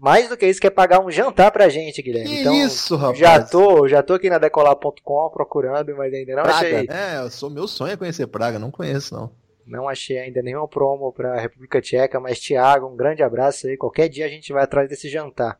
Mais 0.00 0.28
do 0.28 0.36
que 0.36 0.46
isso, 0.46 0.60
quer 0.60 0.70
pagar 0.70 1.00
um 1.00 1.10
jantar 1.10 1.50
pra 1.50 1.68
gente, 1.68 2.00
Guilherme. 2.02 2.28
Que 2.28 2.40
então, 2.40 2.54
isso, 2.54 2.94
rapaz. 2.96 3.18
Já 3.18 3.42
tô, 3.42 3.88
já 3.88 4.02
tô 4.02 4.14
aqui 4.14 4.28
na 4.30 4.38
decolar.com 4.38 5.30
procurando, 5.30 5.96
mas 5.96 6.12
ainda 6.12 6.36
não 6.36 6.42
Praga. 6.42 6.56
achei. 6.58 6.86
É, 6.88 7.30
sou, 7.30 7.50
meu 7.50 7.66
sonho 7.66 7.92
é 7.92 7.96
conhecer 7.96 8.26
Praga, 8.26 8.58
não 8.58 8.70
conheço 8.70 9.14
não. 9.14 9.30
Não 9.66 9.88
achei 9.88 10.18
ainda 10.18 10.40
nenhuma 10.40 10.68
promo 10.68 11.12
pra 11.12 11.38
República 11.40 11.80
Tcheca, 11.80 12.18
mas 12.20 12.38
Thiago, 12.40 12.86
um 12.86 12.96
grande 12.96 13.22
abraço 13.22 13.66
aí. 13.66 13.76
Qualquer 13.76 14.08
dia 14.08 14.24
a 14.24 14.28
gente 14.28 14.52
vai 14.52 14.62
atrás 14.64 14.88
desse 14.88 15.08
jantar. 15.08 15.58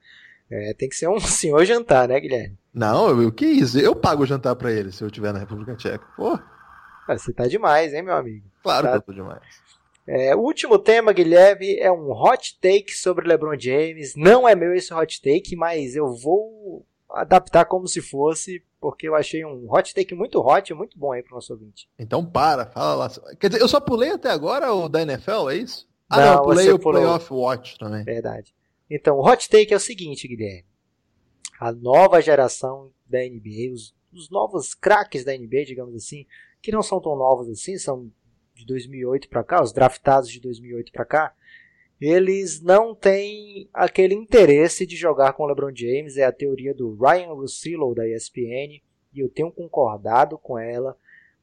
É, 0.50 0.72
tem 0.72 0.88
que 0.88 0.96
ser 0.96 1.08
um 1.08 1.18
senhor 1.20 1.64
jantar, 1.64 2.08
né, 2.08 2.18
Guilherme? 2.20 2.56
Não, 2.72 3.26
o 3.26 3.32
que 3.32 3.44
isso? 3.44 3.78
Eu 3.78 3.94
pago 3.94 4.22
o 4.22 4.26
jantar 4.26 4.54
pra 4.56 4.72
ele 4.72 4.92
se 4.92 5.02
eu 5.02 5.08
estiver 5.08 5.32
na 5.32 5.38
República 5.40 5.74
Tcheca. 5.74 6.06
Pô, 6.16 6.38
Ah, 7.08 7.18
Você 7.18 7.32
tá 7.32 7.46
demais, 7.46 7.92
hein, 7.92 8.02
meu 8.02 8.14
amigo? 8.14 8.46
claro 8.62 8.86
Tá. 8.86 8.92
que 8.92 8.96
eu 8.98 9.02
tô 9.02 9.12
demais. 9.12 9.42
É, 10.10 10.34
o 10.34 10.40
último 10.40 10.78
tema, 10.78 11.12
Guilherme, 11.12 11.76
é 11.76 11.92
um 11.92 12.10
hot 12.10 12.58
take 12.62 12.92
sobre 12.92 13.28
LeBron 13.28 13.58
James. 13.58 14.14
Não 14.16 14.48
é 14.48 14.54
meu 14.54 14.72
esse 14.72 14.92
hot 14.94 15.20
take, 15.20 15.54
mas 15.54 15.94
eu 15.94 16.14
vou 16.14 16.86
adaptar 17.10 17.66
como 17.66 17.86
se 17.86 18.00
fosse, 18.00 18.64
porque 18.80 19.06
eu 19.06 19.14
achei 19.14 19.44
um 19.44 19.70
hot 19.70 19.94
take 19.94 20.14
muito 20.14 20.40
hot 20.40 20.72
e 20.72 20.74
muito 20.74 20.98
bom 20.98 21.12
aí 21.12 21.22
pro 21.22 21.34
nosso 21.34 21.52
ouvinte. 21.52 21.90
Então 21.98 22.24
para, 22.24 22.64
fala 22.64 22.94
lá. 22.94 23.10
Quer 23.38 23.48
dizer, 23.48 23.62
eu 23.62 23.68
só 23.68 23.80
pulei 23.80 24.10
até 24.10 24.30
agora 24.30 24.72
o 24.72 24.88
da 24.88 25.02
NFL, 25.02 25.50
é 25.50 25.56
isso? 25.56 25.86
Ah, 26.08 26.16
Não, 26.16 26.24
não, 26.24 26.32
eu 26.32 26.42
pulei 26.42 26.70
o 26.70 26.78
pulou. 26.78 27.02
Playoff 27.02 27.32
Watch 27.34 27.78
também. 27.78 28.02
Verdade. 28.02 28.54
Então, 28.90 29.18
o 29.18 29.28
hot 29.28 29.46
take 29.50 29.74
é 29.74 29.76
o 29.76 29.80
seguinte, 29.80 30.26
Guilherme. 30.26 30.64
A 31.60 31.70
nova 31.70 32.22
geração 32.22 32.90
da 33.06 33.18
NBA, 33.18 33.74
os, 33.74 33.94
os 34.10 34.30
novos 34.30 34.72
craques 34.72 35.22
da 35.22 35.36
NBA, 35.36 35.66
digamos 35.66 35.94
assim, 35.94 36.24
que 36.62 36.72
não 36.72 36.82
são 36.82 36.98
tão 36.98 37.14
novos 37.14 37.50
assim, 37.50 37.76
são 37.76 38.10
de 38.58 38.66
2008 38.66 39.28
para 39.28 39.44
cá, 39.44 39.62
os 39.62 39.72
draftados 39.72 40.28
de 40.28 40.40
2008 40.40 40.90
para 40.92 41.04
cá, 41.04 41.32
eles 42.00 42.60
não 42.60 42.94
têm 42.94 43.68
aquele 43.72 44.14
interesse 44.14 44.84
de 44.86 44.96
jogar 44.96 45.32
com 45.32 45.44
o 45.44 45.46
LeBron 45.46 45.70
James, 45.74 46.16
é 46.16 46.24
a 46.24 46.32
teoria 46.32 46.74
do 46.74 46.94
Ryan 46.96 47.32
Russillo 47.32 47.94
da 47.94 48.06
ESPN, 48.06 48.80
e 49.14 49.20
eu 49.20 49.28
tenho 49.28 49.50
concordado 49.50 50.36
com 50.38 50.58
ela. 50.58 50.96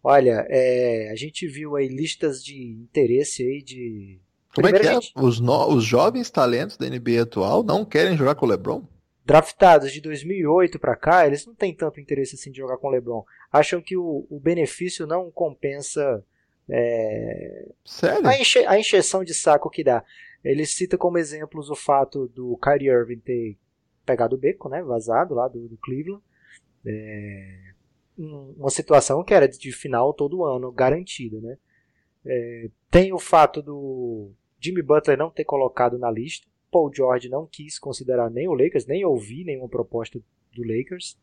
Olha, 0.03 0.45
é, 0.49 1.09
a 1.11 1.15
gente 1.15 1.47
viu 1.47 1.75
aí 1.75 1.87
listas 1.87 2.43
de 2.43 2.61
interesse 2.73 3.41
aí 3.43 3.61
de 3.63 4.19
Como 4.53 4.67
é 4.67 4.73
que 4.73 4.87
é? 4.87 4.97
Os, 5.15 5.39
no- 5.39 5.73
os 5.73 5.83
jovens 5.83 6.29
talentos 6.29 6.77
da 6.77 6.87
NBA 6.87 7.23
atual 7.23 7.63
não 7.63 7.83
querem 7.83 8.15
jogar 8.15 8.35
com 8.35 8.45
o 8.45 8.49
LeBron? 8.49 8.83
draftados 9.25 9.91
de 9.91 9.99
2008 10.01 10.77
para 10.77 10.95
cá, 10.95 11.25
eles 11.25 11.47
não 11.47 11.55
têm 11.55 11.73
tanto 11.73 11.99
interesse 11.99 12.35
assim 12.35 12.51
de 12.51 12.59
jogar 12.59 12.77
com 12.77 12.87
o 12.87 12.91
LeBron. 12.91 13.25
Acham 13.51 13.81
que 13.81 13.97
o, 13.97 14.27
o 14.29 14.39
benefício 14.39 15.07
não 15.07 15.31
compensa 15.31 16.23
é, 16.69 17.69
Sério? 17.83 18.27
a, 18.27 18.39
enche, 18.39 18.65
a 18.65 18.79
encheção 18.79 19.23
de 19.23 19.33
saco 19.33 19.69
que 19.69 19.83
dá. 19.83 20.03
Ele 20.43 20.65
cita 20.65 20.97
como 20.97 21.17
exemplos 21.17 21.69
o 21.69 21.75
fato 21.75 22.27
do 22.27 22.57
Kyrie 22.57 22.89
Irving 22.89 23.19
ter 23.19 23.57
pegado 24.05 24.35
o 24.35 24.39
beco, 24.39 24.69
né, 24.69 24.83
vazado 24.83 25.33
lá 25.33 25.47
do, 25.47 25.67
do 25.67 25.77
Cleveland. 25.77 26.21
É, 26.85 27.71
um- 28.17 28.53
uma 28.57 28.69
situação 28.69 29.23
que 29.23 29.33
era 29.33 29.47
de 29.47 29.71
final 29.71 30.13
todo 30.13 30.45
ano, 30.45 30.71
garantida. 30.71 31.39
Né? 31.41 31.57
É, 32.25 32.69
tem 32.91 33.11
o 33.13 33.19
fato 33.19 33.61
do 33.61 34.31
Jimmy 34.59 34.81
Butler 34.81 35.17
não 35.17 35.29
ter 35.31 35.45
colocado 35.45 35.97
na 35.97 36.11
lista. 36.11 36.47
Paul 36.71 36.91
George 36.93 37.29
não 37.29 37.47
quis 37.47 37.79
considerar 37.79 38.29
nem 38.29 38.47
o 38.47 38.53
Lakers, 38.53 38.85
nem 38.85 39.05
ouvir 39.05 39.45
nenhuma 39.45 39.69
proposta 39.69 40.19
do 40.53 40.61
Lakers. 40.63 41.17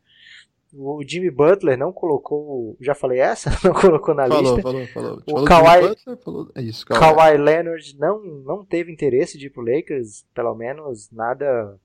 O 0.75 1.03
Jimmy 1.07 1.29
Butler 1.29 1.77
não 1.77 1.93
colocou, 1.93 2.75
já 2.81 2.95
falei 2.95 3.19
essa, 3.19 3.51
não 3.63 3.73
colocou 3.73 4.15
na 4.15 4.27
falou, 4.27 4.41
lista. 4.41 4.61
falou, 4.61 4.87
falou. 4.87 5.17
O 5.17 5.23
falou 5.25 5.41
do 5.41 5.45
Kawhi- 5.47 5.87
Butler, 5.87 6.17
falou... 6.17 6.51
É 6.55 6.61
isso, 6.63 6.85
Kawhi. 6.85 6.99
Kawhi 6.99 7.37
Leonard 7.37 7.99
não, 7.99 8.23
não 8.23 8.65
teve 8.65 8.91
interesse 8.91 9.37
de 9.37 9.47
ir 9.47 9.49
pro 9.51 9.61
Lakers, 9.63 10.25
pelo 10.33 10.55
menos 10.55 11.11
nada 11.11 11.79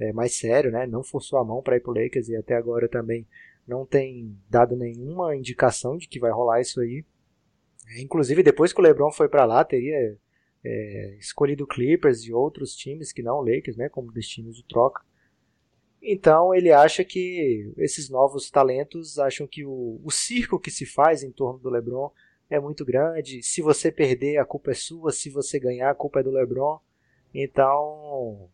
é, 0.00 0.10
mais 0.12 0.38
sério, 0.38 0.70
né? 0.70 0.86
Não 0.86 1.02
forçou 1.02 1.38
a 1.38 1.44
mão 1.44 1.62
para 1.62 1.76
ir 1.76 1.80
pro 1.80 1.92
Lakers 1.92 2.28
e 2.28 2.36
até 2.36 2.56
agora 2.56 2.88
também 2.88 3.26
não 3.68 3.84
tem 3.84 4.34
dado 4.48 4.74
nenhuma 4.74 5.36
indicação 5.36 5.98
de 5.98 6.08
que 6.08 6.18
vai 6.18 6.30
rolar 6.30 6.62
isso 6.62 6.80
aí. 6.80 7.04
É, 7.88 8.00
Inclusive 8.00 8.42
depois 8.42 8.72
que 8.72 8.80
o 8.80 8.82
LeBron 8.82 9.12
foi 9.12 9.28
para 9.28 9.44
lá 9.44 9.62
teria 9.64 10.16
é, 10.64 11.16
escolhido 11.18 11.66
Clippers 11.66 12.24
e 12.24 12.32
outros 12.32 12.74
times 12.74 13.12
que 13.12 13.22
não 13.22 13.36
o 13.36 13.44
Lakers, 13.44 13.76
né? 13.76 13.90
Como 13.90 14.10
destinos 14.10 14.56
de 14.56 14.64
troca. 14.64 15.02
Então 16.02 16.54
ele 16.54 16.72
acha 16.72 17.04
que 17.04 17.72
esses 17.76 18.08
novos 18.08 18.50
talentos 18.50 19.18
acham 19.18 19.46
que 19.46 19.64
o, 19.64 20.00
o 20.02 20.10
circo 20.10 20.58
que 20.58 20.70
se 20.70 20.86
faz 20.86 21.22
em 21.22 21.30
torno 21.30 21.58
do 21.58 21.68
LeBron 21.68 22.10
é 22.48 22.58
muito 22.58 22.84
grande. 22.84 23.42
Se 23.42 23.62
você 23.62 23.92
perder, 23.92 24.38
a 24.38 24.44
culpa 24.44 24.72
é 24.72 24.74
sua. 24.74 25.12
Se 25.12 25.30
você 25.30 25.60
ganhar, 25.60 25.90
a 25.90 25.94
culpa 25.94 26.20
é 26.20 26.22
do 26.22 26.30
LeBron. 26.30 26.80
Então, 27.32 28.48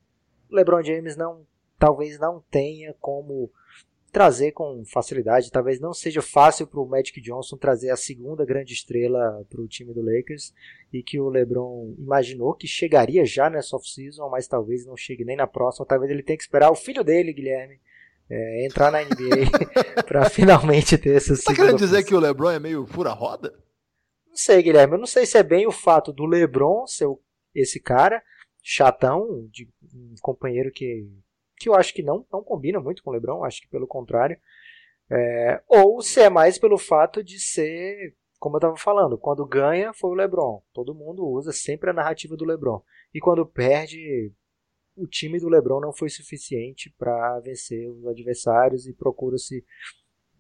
LeBron 0.50 0.82
James 0.82 1.16
não, 1.16 1.46
talvez 1.78 2.18
não 2.18 2.42
tenha 2.50 2.94
como 3.00 3.50
trazer 4.12 4.52
com 4.52 4.84
facilidade. 4.84 5.50
Talvez 5.50 5.80
não 5.80 5.92
seja 5.92 6.22
fácil 6.22 6.66
para 6.66 6.80
o 6.80 6.88
Magic 6.88 7.20
Johnson 7.20 7.56
trazer 7.56 7.90
a 7.90 7.96
segunda 7.96 8.44
grande 8.44 8.72
estrela 8.72 9.44
para 9.48 9.60
o 9.60 9.68
time 9.68 9.92
do 9.92 10.02
Lakers 10.02 10.54
e 10.92 11.02
que 11.02 11.20
o 11.20 11.28
LeBron 11.28 11.94
imaginou 11.98 12.54
que 12.54 12.66
chegaria 12.66 13.24
já 13.24 13.50
nessa 13.50 13.76
off-season, 13.76 14.28
mas 14.28 14.48
talvez 14.48 14.86
não 14.86 14.96
chegue 14.96 15.24
nem 15.24 15.36
na 15.36 15.46
próxima. 15.46 15.86
Talvez 15.86 16.10
ele 16.10 16.22
tenha 16.22 16.36
que 16.36 16.42
esperar 16.42 16.70
o 16.70 16.76
filho 16.76 17.04
dele, 17.04 17.32
Guilherme, 17.32 17.80
é, 18.28 18.66
entrar 18.66 18.90
na 18.90 19.02
NBA 19.02 20.02
para 20.06 20.28
finalmente 20.30 20.96
ter 20.98 21.16
essa 21.16 21.34
Tá 21.34 21.36
segunda 21.36 21.56
querendo 21.56 21.78
dizer 21.78 22.04
que 22.04 22.14
o 22.14 22.20
LeBron 22.20 22.50
é 22.50 22.58
meio 22.58 22.86
fura-roda? 22.86 23.52
Não 24.28 24.36
sei, 24.36 24.62
Guilherme. 24.62 24.94
Eu 24.94 24.98
não 24.98 25.06
sei 25.06 25.26
se 25.26 25.38
é 25.38 25.42
bem 25.42 25.66
o 25.66 25.72
fato 25.72 26.12
do 26.12 26.26
LeBron 26.26 26.86
ser 26.86 27.06
esse 27.54 27.80
cara 27.80 28.22
chatão, 28.62 29.46
de 29.52 29.68
um 29.94 30.14
companheiro 30.20 30.72
que, 30.72 31.08
que 31.56 31.68
eu 31.68 31.74
acho 31.74 31.94
que 31.94 32.02
não, 32.02 32.26
não 32.32 32.42
combina 32.42 32.80
muito 32.80 33.02
com 33.02 33.10
o 33.10 33.12
LeBron, 33.12 33.44
acho 33.44 33.60
que 33.60 33.68
pelo 33.68 33.86
contrário. 33.86 34.38
É, 35.10 35.62
ou 35.68 36.02
se 36.02 36.20
é 36.20 36.28
mais 36.28 36.58
pelo 36.58 36.78
fato 36.78 37.22
de 37.22 37.38
ser, 37.38 38.14
como 38.38 38.56
eu 38.56 38.58
estava 38.58 38.76
falando, 38.76 39.16
quando 39.18 39.46
ganha 39.46 39.92
foi 39.92 40.10
o 40.10 40.14
LeBron. 40.14 40.62
Todo 40.72 40.94
mundo 40.94 41.26
usa 41.26 41.52
sempre 41.52 41.90
a 41.90 41.94
narrativa 41.94 42.36
do 42.36 42.44
LeBron. 42.44 42.82
E 43.14 43.20
quando 43.20 43.46
perde, 43.46 44.32
o 44.96 45.06
time 45.06 45.38
do 45.38 45.48
LeBron 45.48 45.80
não 45.80 45.92
foi 45.92 46.08
suficiente 46.08 46.92
para 46.98 47.38
vencer 47.40 47.88
os 47.88 48.06
adversários 48.06 48.86
e 48.86 48.94
procura-se, 48.94 49.64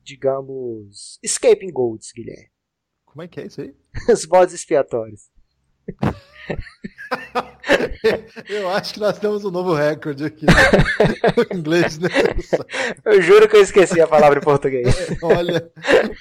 digamos, 0.02 1.18
escaping 1.22 1.70
goals, 1.70 2.12
Guilherme. 2.14 2.50
Como 3.04 3.22
é 3.22 3.28
que 3.28 3.40
é 3.40 3.46
isso 3.46 3.62
aí? 3.62 3.74
Os 4.12 4.26
bodes 4.26 4.54
expiatórios. 4.54 5.30
Eu 8.48 8.68
acho 8.70 8.94
que 8.94 9.00
nós 9.00 9.18
temos 9.18 9.44
um 9.44 9.50
novo 9.50 9.74
recorde 9.74 10.24
aqui 10.24 10.46
no 11.50 11.58
inglês, 11.58 11.98
né? 11.98 12.08
Eu 13.04 13.20
juro 13.20 13.48
que 13.48 13.56
eu 13.56 13.62
esqueci 13.62 14.00
a 14.00 14.06
palavra 14.06 14.38
em 14.38 14.42
português. 14.42 14.94
Olha, 15.22 15.70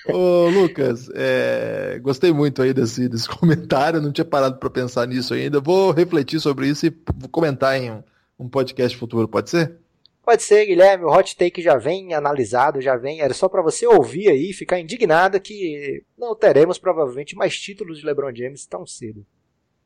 ô 0.07 0.49
Lucas, 0.49 1.09
é, 1.13 1.99
gostei 2.01 2.33
muito 2.33 2.61
aí 2.61 2.73
desse, 2.73 3.07
desse 3.07 3.29
comentário, 3.29 4.01
não 4.01 4.11
tinha 4.11 4.25
parado 4.25 4.57
para 4.57 4.69
pensar 4.69 5.07
nisso 5.07 5.33
ainda. 5.33 5.59
Vou 5.59 5.91
refletir 5.91 6.39
sobre 6.39 6.67
isso 6.67 6.87
e 6.87 6.93
vou 7.15 7.29
comentar 7.29 7.79
em 7.79 7.91
um, 7.91 8.03
um 8.39 8.49
podcast 8.49 8.97
futuro, 8.97 9.27
pode 9.27 9.49
ser? 9.49 9.77
Pode 10.23 10.41
ser, 10.41 10.65
Guilherme, 10.65 11.05
o 11.05 11.11
hot 11.11 11.37
take 11.37 11.61
já 11.61 11.77
vem 11.77 12.15
analisado, 12.15 12.81
já 12.81 12.97
vem. 12.97 13.21
Era 13.21 13.33
só 13.33 13.47
para 13.47 13.61
você 13.61 13.85
ouvir 13.85 14.29
aí, 14.29 14.53
ficar 14.53 14.79
indignado 14.79 15.39
que 15.39 16.03
não 16.17 16.35
teremos 16.35 16.79
provavelmente 16.79 17.35
mais 17.35 17.55
títulos 17.55 17.99
de 17.99 18.05
LeBron 18.05 18.35
James 18.35 18.65
tão 18.65 18.87
cedo. 18.87 19.23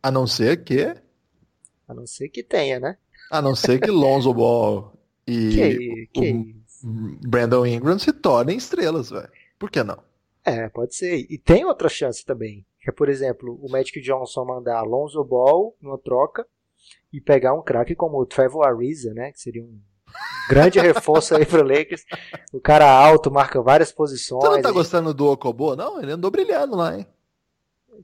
A 0.01 0.11
não 0.11 0.25
ser 0.25 0.63
que, 0.63 0.95
A 1.87 1.93
não 1.93 2.07
ser 2.07 2.29
que 2.29 2.43
tenha, 2.43 2.79
né? 2.79 2.97
a 3.31 3.41
não 3.41 3.55
ser 3.55 3.79
que 3.79 3.91
Lonzo 3.91 4.33
Ball 4.33 4.93
e 5.27 5.49
Que, 5.53 6.09
que 6.13 6.25
isso. 6.25 6.87
Brandon 7.27 7.65
Ingram 7.65 7.99
se 7.99 8.11
tornem 8.11 8.57
estrelas, 8.57 9.09
velho. 9.09 9.29
Por 9.57 9.69
que 9.69 9.83
não? 9.83 9.99
É, 10.43 10.69
pode 10.69 10.95
ser. 10.95 11.27
E 11.29 11.37
tem 11.37 11.65
outra 11.65 11.89
chance 11.89 12.25
também. 12.25 12.65
Que 12.81 12.89
é, 12.89 12.93
por 12.93 13.09
exemplo, 13.09 13.59
o 13.61 13.69
Magic 13.69 13.99
Johnson 14.01 14.45
mandar 14.45 14.77
Alonso 14.79 15.23
Ball 15.23 15.75
numa 15.81 15.97
troca 15.97 16.47
e 17.11 17.19
pegar 17.19 17.53
um 17.53 17.61
craque 17.61 17.93
como 17.93 18.17
o 18.19 18.25
Trevor 18.25 18.65
Ariza, 18.65 19.13
né? 19.13 19.31
Que 19.31 19.39
seria 19.39 19.61
um 19.61 19.79
grande 20.47 20.79
reforço 20.81 21.35
aí 21.35 21.45
pro 21.45 21.61
Lakers. 21.61 22.05
O 22.53 22.59
cara 22.59 22.89
alto, 22.89 23.29
marca 23.29 23.61
várias 23.61 23.91
posições. 23.91 24.41
Você 24.43 24.49
não 24.49 24.61
tá 24.61 24.71
gostando 24.71 25.13
do 25.13 25.27
Okobo? 25.27 25.75
Não, 25.75 26.01
ele 26.01 26.13
andou 26.13 26.31
brilhando 26.31 26.75
lá, 26.77 26.97
hein? 26.97 27.05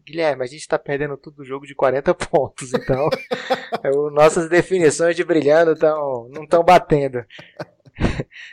Guilherme, 0.05 0.43
a 0.43 0.47
gente 0.47 0.67
tá 0.67 0.77
perdendo 0.79 1.17
tudo 1.17 1.41
o 1.41 1.45
jogo 1.45 1.65
de 1.65 1.75
40 1.75 2.13
pontos, 2.13 2.73
então 2.73 3.09
é, 3.83 3.89
nossas 4.11 4.49
definições 4.49 5.15
de 5.15 5.23
brilhando 5.23 5.75
tão, 5.75 6.27
não 6.29 6.43
estão 6.43 6.63
batendo. 6.63 7.23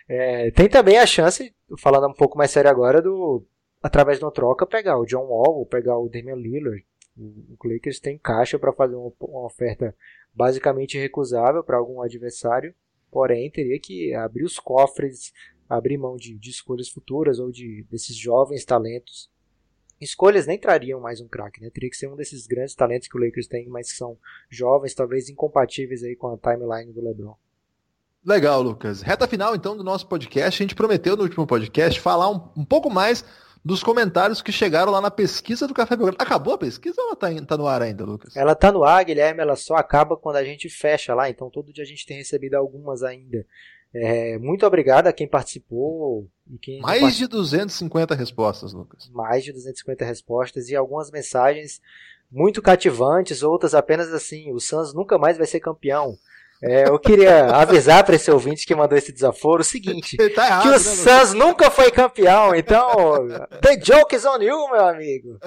É, 0.09 0.51
tem 0.53 0.69
também 0.69 0.99
a 0.99 1.07
chance, 1.07 1.55
falando 1.79 2.07
um 2.07 2.15
pouco 2.15 2.39
mais 2.39 2.51
sério 2.51 2.71
agora, 2.71 3.03
do 3.03 3.45
através 3.83 4.19
de 4.19 4.25
uma 4.25 4.31
troca 4.31 4.65
pegar 4.65 4.97
o 4.97 5.05
John 5.05 5.25
Wall 5.25 5.67
pegar 5.67 5.99
o 5.99 6.09
Damian 6.09 6.37
Lillard. 6.37 6.85
O 7.17 7.69
Lakers 7.69 7.99
tem 7.99 8.17
caixa 8.17 8.59
para 8.59 8.73
fazer 8.73 8.95
uma, 8.95 9.13
uma 9.21 9.45
oferta 9.45 9.95
basicamente 10.33 10.97
recusável 10.97 11.63
para 11.65 11.77
algum 11.77 12.01
adversário, 12.01 12.75
porém 13.11 13.51
teria 13.51 13.79
que 13.81 14.15
abrir 14.15 14.45
os 14.45 14.59
cofres, 14.59 15.33
abrir 15.69 15.99
mão 15.99 16.17
de, 16.17 16.39
de 16.39 16.51
escolhas 16.51 16.89
futuras 16.89 17.39
ou 17.39 17.51
de 17.51 17.85
desses 17.91 18.17
jovens 18.17 18.65
talentos 18.65 19.31
escolhas 20.03 20.47
nem 20.47 20.59
trariam 20.59 21.01
mais 21.01 21.21
um 21.21 21.29
craque, 21.29 21.61
né? 21.61 21.71
Teria 21.71 21.91
que 21.91 21.97
ser 21.97 22.09
um 22.09 22.17
desses 22.17 22.47
grandes 22.47 22.75
talentos 22.75 23.09
que 23.09 23.17
o 23.17 23.21
Lakers 23.21 23.47
tem, 23.47 23.69
mas 23.69 23.91
que 23.91 23.97
são 23.97 24.19
jovens, 24.51 24.95
talvez 24.95 25.29
incompatíveis 25.29 26.03
aí 26.03 26.17
com 26.17 26.29
a 26.29 26.37
timeline 26.37 26.93
do 26.93 27.03
LeBron. 27.03 27.37
Legal, 28.25 28.63
Lucas. 28.63 29.03
Reta 29.03 29.27
final 29.27 29.55
então 29.55 29.77
do 29.77 29.83
nosso 29.83 30.07
podcast. 30.07 30.63
A 30.63 30.65
gente 30.65 30.75
prometeu 30.75 31.17
no 31.17 31.25
último 31.25 31.47
podcast 31.47 32.01
falar 32.01 32.31
um, 32.31 32.51
um 32.57 32.65
pouco 32.65 32.89
mais 32.89 33.25
dos 33.65 33.83
comentários 33.83 34.43
que 34.43 34.51
chegaram 34.51 34.91
lá 34.91 35.01
na 35.01 35.11
pesquisa 35.11 35.67
do 35.67 35.75
Café 35.75 35.97
Belgrado. 35.97 36.23
Acabou 36.23 36.55
a 36.55 36.59
pesquisa 36.59 37.01
ou 37.01 37.09
ela 37.09 37.17
tá, 37.17 37.29
tá 37.47 37.57
no 37.57 37.67
ar 37.67 37.83
ainda, 37.83 38.05
Lucas? 38.05 38.37
Ela 38.37 38.55
tá 38.55 38.73
no 38.73 38.85
ar, 38.85 39.05
Guilherme, 39.05 39.41
ela 39.41 39.57
só 39.57 39.75
acaba 39.77 40.17
quando 40.17 40.37
a 40.37 40.45
gente 40.45 40.69
fecha 40.69 41.15
lá, 41.15 41.31
então 41.31 41.51
todo 41.51 41.73
dia 41.73 41.85
a 41.85 41.87
gente 41.87 42.07
tem 42.07 42.17
recebido 42.17 42.55
algumas 42.55 43.03
ainda. 43.03 43.47
É, 43.95 44.39
muito 44.39 44.67
obrigado 44.67 45.07
a 45.07 45.13
quem 45.13 45.29
participou. 45.29 46.27
E 46.51 46.59
quem 46.59 46.81
Mais 46.81 47.01
part... 47.01 47.17
de 47.17 47.27
250 47.27 48.15
respostas, 48.15 48.73
Lucas. 48.73 49.11
Mais 49.13 49.45
de 49.45 49.53
250 49.53 50.05
respostas 50.05 50.69
e 50.69 50.77
algumas 50.77 51.11
mensagens 51.11 51.81
muito 52.31 52.63
cativantes, 52.63 53.43
outras 53.43 53.75
apenas 53.75 54.13
assim, 54.13 54.53
o 54.53 54.59
Suns 54.59 54.95
nunca 54.95 55.19
mais 55.19 55.37
vai 55.37 55.47
ser 55.47 55.61
campeão. 55.61 56.17
É, 56.63 56.89
eu 56.89 56.97
queria 56.97 57.47
avisar 57.47 58.05
para 58.05 58.15
esse 58.15 58.31
ouvinte 58.31 58.65
que 58.65 58.75
mandou 58.75 58.97
esse 58.97 59.13
desaforo 59.13 59.63
o 59.63 59.65
seguinte: 59.65 60.17
tá 60.33 60.47
errado, 60.47 60.63
que 60.63 60.69
o 60.69 60.73
né, 60.73 60.79
Suns 60.79 61.35
nunca 61.35 61.73
foi 61.73 61.91
campeão, 61.91 62.55
então 62.55 63.27
the 63.61 63.81
joke 63.81 64.15
is 64.15 64.25
on 64.25 64.41
you, 64.41 64.71
meu 64.71 64.87
amigo. 64.87 65.39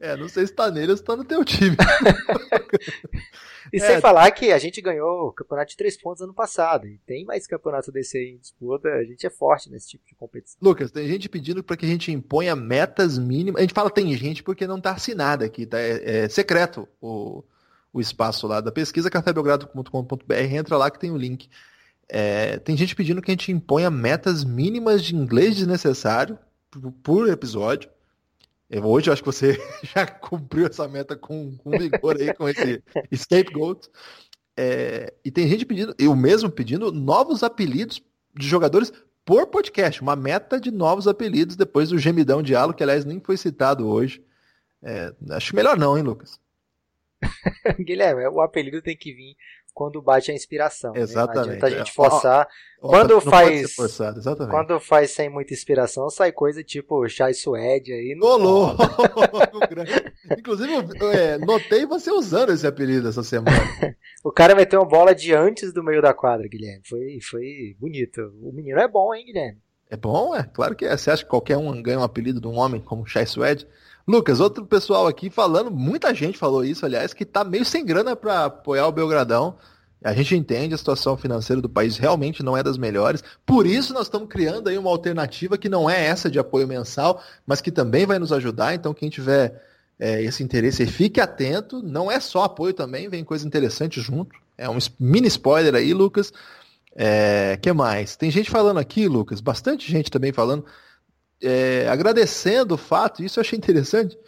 É, 0.00 0.16
não 0.16 0.26
sei 0.26 0.46
se 0.46 0.54
tá 0.54 0.70
nele 0.70 0.92
ou 0.92 0.96
se 0.96 1.04
tá 1.04 1.14
no 1.14 1.24
teu 1.24 1.44
time. 1.44 1.76
e 3.70 3.76
é. 3.76 3.80
sem 3.80 4.00
falar 4.00 4.30
que 4.30 4.52
a 4.52 4.58
gente 4.58 4.80
ganhou 4.80 5.28
o 5.28 5.32
campeonato 5.32 5.70
de 5.70 5.76
três 5.76 6.00
pontos 6.00 6.22
ano 6.22 6.34
passado. 6.34 6.86
E 6.86 6.98
tem 7.06 7.26
mais 7.26 7.46
campeonato 7.46 7.92
desse 7.92 8.16
aí 8.16 8.30
em 8.30 8.38
disputa. 8.38 8.88
A 8.88 9.04
gente 9.04 9.26
é 9.26 9.30
forte 9.30 9.70
nesse 9.70 9.90
tipo 9.90 10.06
de 10.06 10.14
competição. 10.14 10.58
Lucas, 10.62 10.90
tem 10.90 11.06
gente 11.06 11.28
pedindo 11.28 11.62
para 11.62 11.76
que 11.76 11.84
a 11.84 11.88
gente 11.88 12.10
imponha 12.10 12.56
metas 12.56 13.18
mínimas. 13.18 13.58
A 13.58 13.62
gente 13.62 13.74
fala 13.74 13.90
tem 13.90 14.16
gente 14.16 14.42
porque 14.42 14.66
não 14.66 14.80
tá 14.80 14.92
assinado 14.92 15.44
aqui, 15.44 15.66
tá? 15.66 15.78
É, 15.78 16.24
é 16.24 16.28
secreto 16.28 16.88
o 17.00 17.44
o 17.98 18.00
espaço 18.00 18.46
lá 18.46 18.60
da 18.60 18.70
pesquisa, 18.70 19.10
cafébelgrado.com.br, 19.10 20.34
entra 20.34 20.76
lá 20.76 20.90
que 20.90 20.98
tem 20.98 21.10
o 21.10 21.16
link. 21.16 21.48
É, 22.08 22.58
tem 22.58 22.76
gente 22.76 22.94
pedindo 22.94 23.20
que 23.20 23.30
a 23.30 23.34
gente 23.34 23.50
imponha 23.50 23.90
metas 23.90 24.44
mínimas 24.44 25.02
de 25.02 25.16
inglês 25.16 25.56
desnecessário 25.56 26.38
por 27.02 27.28
episódio. 27.28 27.90
Eu, 28.68 28.84
hoje 28.84 29.08
eu 29.08 29.12
acho 29.12 29.22
que 29.22 29.32
você 29.32 29.58
já 29.94 30.06
cumpriu 30.06 30.66
essa 30.66 30.86
meta 30.86 31.16
com, 31.16 31.56
com 31.56 31.70
vigor 31.70 32.16
aí, 32.16 32.34
com 32.34 32.48
esse 32.48 32.82
scapegoat. 33.14 33.88
É, 34.56 35.12
e 35.24 35.30
tem 35.30 35.48
gente 35.48 35.66
pedindo, 35.66 35.94
eu 35.98 36.14
mesmo 36.16 36.50
pedindo, 36.50 36.90
novos 36.92 37.42
apelidos 37.42 38.02
de 38.34 38.46
jogadores 38.46 38.92
por 39.24 39.46
podcast. 39.46 40.02
Uma 40.02 40.16
meta 40.16 40.60
de 40.60 40.70
novos 40.70 41.08
apelidos 41.08 41.56
depois 41.56 41.88
do 41.88 41.98
gemidão 41.98 42.42
de 42.42 42.54
Halo, 42.54 42.74
que 42.74 42.82
aliás 42.82 43.04
nem 43.04 43.20
foi 43.20 43.36
citado 43.36 43.86
hoje. 43.86 44.24
É, 44.82 45.12
acho 45.30 45.56
melhor 45.56 45.78
não, 45.78 45.96
hein, 45.96 46.04
Lucas? 46.04 46.38
Guilherme, 47.78 48.26
o 48.28 48.40
apelido 48.40 48.82
tem 48.82 48.96
que 48.96 49.12
vir 49.12 49.36
quando 49.76 50.00
bate 50.00 50.30
a 50.30 50.34
inspiração. 50.34 50.96
Exatamente. 50.96 51.36
Né? 51.36 51.44
Não 51.44 51.52
adianta 51.52 51.66
a 51.66 51.70
gente 51.70 51.92
forçar. 51.92 52.48
quando 52.80 53.20
faz. 53.20 53.74
Forçado, 53.74 54.22
quando 54.48 54.80
faz 54.80 55.10
sem 55.10 55.28
muita 55.28 55.52
inspiração, 55.52 56.08
sai 56.08 56.32
coisa 56.32 56.64
tipo 56.64 57.06
chai 57.10 57.34
suede 57.34 57.92
aí. 57.92 58.16
Rolou! 58.18 58.74
Inclusive, 60.38 60.72
é, 61.12 61.36
notei 61.36 61.84
você 61.84 62.10
usando 62.10 62.52
esse 62.52 62.66
apelido 62.66 63.08
essa 63.08 63.22
semana. 63.22 63.50
o 64.24 64.32
cara 64.32 64.54
meteu 64.54 64.80
uma 64.80 64.88
bola 64.88 65.14
de 65.14 65.34
antes 65.34 65.74
do 65.74 65.84
meio 65.84 66.00
da 66.00 66.14
quadra, 66.14 66.48
Guilherme. 66.48 66.80
Foi, 66.88 67.18
foi 67.20 67.76
bonito. 67.78 68.22
O 68.42 68.52
menino 68.52 68.80
é 68.80 68.88
bom, 68.88 69.14
hein, 69.14 69.26
Guilherme? 69.26 69.60
É 69.90 69.96
bom, 69.96 70.34
é? 70.34 70.42
Claro 70.42 70.74
que 70.74 70.86
é. 70.86 70.96
Você 70.96 71.10
acha 71.10 71.22
que 71.22 71.28
qualquer 71.28 71.58
um 71.58 71.82
ganha 71.82 71.98
um 71.98 72.02
apelido 72.02 72.40
de 72.40 72.48
um 72.48 72.56
homem 72.56 72.80
como 72.80 73.06
Chai 73.06 73.26
Suede? 73.26 73.68
Lucas, 74.06 74.38
outro 74.38 74.64
pessoal 74.64 75.08
aqui 75.08 75.28
falando, 75.28 75.70
muita 75.70 76.14
gente 76.14 76.38
falou 76.38 76.64
isso, 76.64 76.86
aliás, 76.86 77.12
que 77.12 77.24
tá 77.24 77.42
meio 77.42 77.64
sem 77.64 77.84
grana 77.84 78.14
para 78.14 78.44
apoiar 78.44 78.86
o 78.86 78.92
Belgradão. 78.92 79.56
A 80.04 80.12
gente 80.12 80.36
entende 80.36 80.74
a 80.74 80.78
situação 80.78 81.16
financeira 81.16 81.60
do 81.60 81.68
país 81.68 81.96
realmente 81.96 82.42
não 82.42 82.56
é 82.56 82.62
das 82.62 82.78
melhores. 82.78 83.24
Por 83.44 83.66
isso 83.66 83.92
nós 83.92 84.04
estamos 84.06 84.28
criando 84.28 84.68
aí 84.68 84.78
uma 84.78 84.90
alternativa 84.90 85.58
que 85.58 85.68
não 85.68 85.90
é 85.90 86.06
essa 86.06 86.30
de 86.30 86.38
apoio 86.38 86.68
mensal, 86.68 87.20
mas 87.44 87.60
que 87.60 87.72
também 87.72 88.06
vai 88.06 88.18
nos 88.18 88.32
ajudar. 88.32 88.74
Então 88.74 88.94
quem 88.94 89.10
tiver 89.10 89.60
é, 89.98 90.22
esse 90.22 90.42
interesse 90.44 90.82
aí, 90.82 90.88
fique 90.88 91.20
atento. 91.20 91.82
Não 91.82 92.08
é 92.10 92.20
só 92.20 92.44
apoio 92.44 92.72
também, 92.72 93.08
vem 93.08 93.24
coisa 93.24 93.44
interessante 93.44 94.00
junto. 94.00 94.36
É 94.56 94.68
um 94.70 94.78
mini 95.00 95.26
spoiler 95.26 95.74
aí, 95.74 95.92
Lucas. 95.92 96.32
É, 96.94 97.58
que 97.60 97.72
mais? 97.72 98.14
Tem 98.14 98.30
gente 98.30 98.50
falando 98.50 98.78
aqui, 98.78 99.08
Lucas, 99.08 99.40
bastante 99.40 99.90
gente 99.90 100.10
também 100.10 100.32
falando 100.32 100.64
é, 101.42 101.88
agradecendo 101.88 102.74
o 102.74 102.78
fato, 102.78 103.22
isso 103.22 103.38
eu 103.38 103.42
achei 103.42 103.58
interessante, 103.58 104.18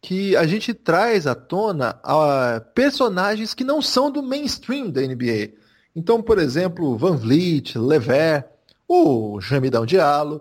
que 0.00 0.36
a 0.36 0.46
gente 0.46 0.72
traz 0.72 1.26
à 1.26 1.34
tona 1.34 2.00
a, 2.02 2.60
personagens 2.74 3.54
que 3.54 3.64
não 3.64 3.82
são 3.82 4.10
do 4.10 4.22
mainstream 4.22 4.90
da 4.90 5.00
NBA. 5.00 5.54
Então, 5.94 6.22
por 6.22 6.38
exemplo, 6.38 6.96
Van 6.96 7.16
Vliet, 7.16 7.76
Lever, 7.76 8.44
o 8.86 9.40
Jamidão 9.40 9.84
Diallo. 9.84 10.40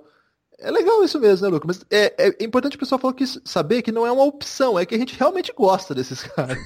É 0.59 0.71
legal 0.71 1.03
isso 1.03 1.19
mesmo, 1.19 1.45
né, 1.45 1.51
Lucas? 1.51 1.67
Mas 1.67 1.86
é, 1.91 2.28
é 2.28 2.43
importante 2.43 2.75
o 2.75 2.80
pessoal 2.80 2.99
falar 2.99 3.13
que, 3.13 3.25
saber 3.25 3.82
que 3.82 3.91
não 3.91 4.05
é 4.05 4.11
uma 4.11 4.23
opção, 4.23 4.78
é 4.78 4.86
que 4.86 4.95
a 4.95 4.97
gente 4.97 5.17
realmente 5.17 5.51
gosta 5.53 5.93
desses 5.93 6.23
caras. 6.34 6.57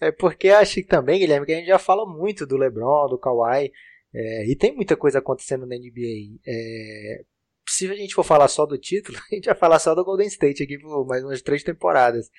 é 0.00 0.10
porque 0.10 0.48
acho 0.48 0.74
que 0.74 0.84
também, 0.84 1.18
Guilherme, 1.18 1.46
que 1.46 1.52
a 1.52 1.56
gente 1.56 1.68
já 1.68 1.78
fala 1.78 2.06
muito 2.06 2.46
do 2.46 2.56
LeBron, 2.56 3.08
do 3.08 3.18
Kawhi, 3.18 3.70
é, 4.14 4.46
e 4.46 4.56
tem 4.56 4.74
muita 4.74 4.96
coisa 4.96 5.20
acontecendo 5.20 5.66
na 5.66 5.76
NBA. 5.76 6.38
É, 6.46 7.24
se 7.68 7.90
a 7.90 7.94
gente 7.94 8.14
for 8.14 8.24
falar 8.24 8.48
só 8.48 8.66
do 8.66 8.78
título, 8.78 9.18
a 9.30 9.34
gente 9.34 9.46
vai 9.46 9.54
falar 9.54 9.78
só 9.78 9.94
do 9.94 10.04
Golden 10.04 10.26
State 10.26 10.62
aqui 10.62 10.78
por 10.78 11.06
mais 11.06 11.24
umas 11.24 11.42
três 11.42 11.62
temporadas. 11.62 12.30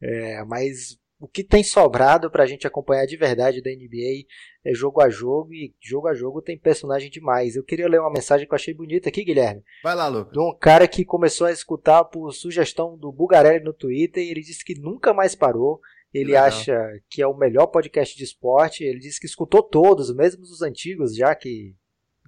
É, 0.00 0.44
mas 0.44 0.98
o 1.22 1.28
que 1.28 1.44
tem 1.44 1.62
sobrado 1.62 2.28
para 2.28 2.42
a 2.42 2.46
gente 2.46 2.66
acompanhar 2.66 3.06
de 3.06 3.16
verdade 3.16 3.62
da 3.62 3.70
NBA 3.70 4.26
é 4.64 4.74
jogo 4.74 5.00
a 5.00 5.08
jogo 5.08 5.54
e 5.54 5.72
jogo 5.80 6.08
a 6.08 6.14
jogo 6.14 6.42
tem 6.42 6.58
personagem 6.58 7.08
demais. 7.08 7.54
Eu 7.54 7.62
queria 7.62 7.88
ler 7.88 8.00
uma 8.00 8.12
mensagem 8.12 8.44
que 8.44 8.52
eu 8.52 8.56
achei 8.56 8.74
bonita 8.74 9.08
aqui, 9.08 9.24
Guilherme. 9.24 9.62
Vai 9.84 9.94
lá, 9.94 10.08
Lucas. 10.08 10.32
De 10.32 10.40
um 10.40 10.52
cara 10.58 10.88
que 10.88 11.04
começou 11.04 11.46
a 11.46 11.52
escutar 11.52 12.02
por 12.06 12.32
sugestão 12.32 12.98
do 12.98 13.12
Bugarelli 13.12 13.62
no 13.62 13.72
Twitter 13.72 14.20
e 14.20 14.30
ele 14.32 14.40
disse 14.40 14.64
que 14.64 14.74
nunca 14.74 15.14
mais 15.14 15.36
parou. 15.36 15.80
Ele 16.12 16.32
Legal. 16.32 16.46
acha 16.46 16.76
que 17.08 17.22
é 17.22 17.26
o 17.26 17.36
melhor 17.36 17.68
podcast 17.68 18.16
de 18.16 18.24
esporte. 18.24 18.82
Ele 18.82 18.98
disse 18.98 19.20
que 19.20 19.26
escutou 19.26 19.62
todos, 19.62 20.12
mesmo 20.12 20.42
os 20.42 20.60
antigos, 20.60 21.14
já 21.14 21.36
que 21.36 21.76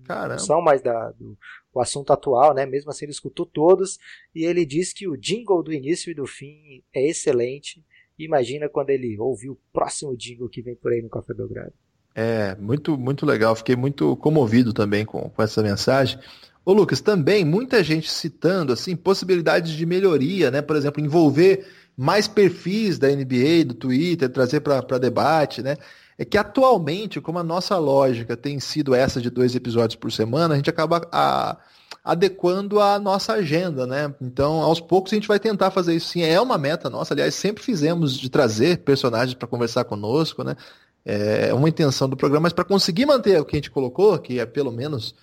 Caramba. 0.04 0.34
não 0.34 0.38
são 0.38 0.60
mais 0.60 0.82
da, 0.82 1.10
do, 1.12 1.36
o 1.72 1.80
assunto 1.80 2.12
atual, 2.12 2.54
né? 2.54 2.66
Mesmo 2.66 2.90
assim 2.90 3.04
ele 3.04 3.12
escutou 3.12 3.46
todos 3.46 3.98
e 4.34 4.44
ele 4.44 4.64
diz 4.64 4.92
que 4.92 5.08
o 5.08 5.16
jingle 5.16 5.62
do 5.62 5.72
início 5.72 6.10
e 6.10 6.14
do 6.14 6.26
fim 6.26 6.82
é 6.94 7.08
excelente. 7.08 7.84
Imagina 8.18 8.68
quando 8.68 8.90
ele 8.90 9.18
ouvir 9.18 9.50
o 9.50 9.58
próximo 9.72 10.16
jingle 10.16 10.48
que 10.48 10.62
vem 10.62 10.76
por 10.76 10.92
aí 10.92 11.02
no 11.02 11.08
Café 11.08 11.34
Belgrado. 11.34 11.72
É, 12.14 12.54
muito, 12.56 12.96
muito 12.96 13.26
legal. 13.26 13.56
Fiquei 13.56 13.74
muito 13.74 14.16
comovido 14.16 14.72
também 14.72 15.04
com, 15.04 15.28
com 15.28 15.42
essa 15.42 15.62
mensagem. 15.62 16.18
Ô 16.64 16.72
Lucas, 16.72 17.00
também 17.00 17.44
muita 17.44 17.82
gente 17.82 18.10
citando 18.10 18.72
assim 18.72 18.94
possibilidades 18.96 19.72
de 19.72 19.84
melhoria, 19.84 20.50
né? 20.50 20.62
Por 20.62 20.76
exemplo, 20.76 21.02
envolver 21.02 21.66
mais 21.96 22.26
perfis 22.26 22.98
da 22.98 23.08
NBA, 23.08 23.64
do 23.66 23.74
Twitter, 23.74 24.28
trazer 24.28 24.60
para 24.60 24.98
debate, 24.98 25.62
né? 25.62 25.76
É 26.18 26.24
que 26.24 26.38
atualmente, 26.38 27.20
como 27.20 27.38
a 27.38 27.44
nossa 27.44 27.76
lógica 27.78 28.36
tem 28.36 28.60
sido 28.60 28.94
essa 28.94 29.20
de 29.20 29.30
dois 29.30 29.54
episódios 29.54 29.96
por 29.96 30.12
semana, 30.12 30.54
a 30.54 30.56
gente 30.56 30.70
acaba 30.70 31.06
a, 31.10 31.56
adequando 32.04 32.80
a 32.80 32.98
nossa 32.98 33.32
agenda, 33.32 33.86
né? 33.86 34.14
Então, 34.20 34.60
aos 34.60 34.80
poucos 34.80 35.12
a 35.12 35.16
gente 35.16 35.28
vai 35.28 35.40
tentar 35.40 35.70
fazer 35.70 35.94
isso 35.94 36.08
sim. 36.08 36.22
É 36.22 36.40
uma 36.40 36.58
meta 36.58 36.88
nossa, 36.90 37.14
aliás, 37.14 37.34
sempre 37.34 37.62
fizemos 37.62 38.16
de 38.18 38.28
trazer 38.28 38.78
personagens 38.78 39.34
para 39.34 39.48
conversar 39.48 39.84
conosco, 39.84 40.44
né? 40.44 40.56
É 41.04 41.52
uma 41.52 41.68
intenção 41.68 42.08
do 42.08 42.16
programa, 42.16 42.44
mas 42.44 42.52
para 42.52 42.64
conseguir 42.64 43.04
manter 43.04 43.38
o 43.40 43.44
que 43.44 43.56
a 43.56 43.58
gente 43.58 43.70
colocou, 43.70 44.18
que 44.18 44.38
é 44.38 44.46
pelo 44.46 44.72
menos 44.72 45.14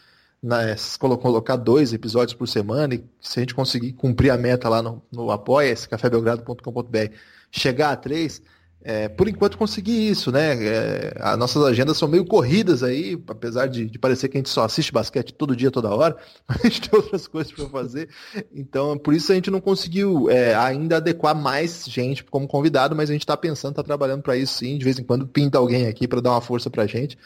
né, 0.42 0.76
colocar 1.00 1.56
dois 1.56 1.94
episódios 1.94 2.34
por 2.34 2.48
semana, 2.48 2.96
e 2.96 3.04
se 3.20 3.40
a 3.40 3.42
gente 3.42 3.56
conseguir 3.56 3.94
cumprir 3.94 4.32
a 4.32 4.38
meta 4.38 4.70
lá 4.70 4.82
no, 4.82 5.02
no 5.12 5.32
apoia-se, 5.32 5.88
cafébelgrado.com.br, 5.88 7.16
chegar 7.52 7.92
a 7.92 7.96
três, 7.96 8.42
é, 8.84 9.08
por 9.08 9.28
enquanto 9.28 9.58
consegui 9.58 10.10
isso, 10.10 10.32
né? 10.32 10.54
É, 10.66 11.14
as 11.20 11.38
nossas 11.38 11.64
agendas 11.64 11.98
são 11.98 12.08
meio 12.08 12.26
corridas 12.26 12.82
aí, 12.82 13.22
apesar 13.28 13.68
de, 13.68 13.86
de, 13.86 14.00
parecer 14.00 14.28
que 14.28 14.38
a 14.38 14.40
gente 14.40 14.50
só 14.50 14.64
assiste 14.64 14.92
basquete 14.92 15.34
todo 15.34 15.56
dia, 15.56 15.70
toda 15.70 15.94
hora, 15.94 16.18
mas 16.50 16.60
a 16.60 16.68
gente 16.68 16.90
tem 16.90 17.00
outras 17.00 17.28
coisas 17.28 17.54
para 17.54 17.70
fazer. 17.70 18.10
Então, 18.54 18.98
por 18.98 19.14
isso 19.14 19.32
a 19.32 19.36
gente 19.36 19.52
não 19.52 19.62
conseguiu 19.62 20.30
é, 20.32 20.56
ainda 20.56 20.98
adequar 20.98 21.36
mais 21.36 21.86
gente 21.88 22.24
como 22.24 22.48
convidado, 22.48 22.96
mas 22.96 23.10
a 23.10 23.14
gente 23.14 23.22
está 23.22 23.38
pensando, 23.38 23.74
está 23.74 23.84
trabalhando 23.84 24.24
para 24.24 24.36
isso 24.36 24.56
sim. 24.56 24.78
De 24.78 24.84
vez 24.84 24.98
em 24.98 25.04
quando 25.04 25.28
pinta 25.28 25.60
alguém 25.60 25.86
aqui 25.86 26.08
para 26.08 26.20
dar 26.20 26.32
uma 26.32 26.42
força 26.42 26.70
para 26.70 26.84
a 26.84 26.88
gente. 26.88 27.18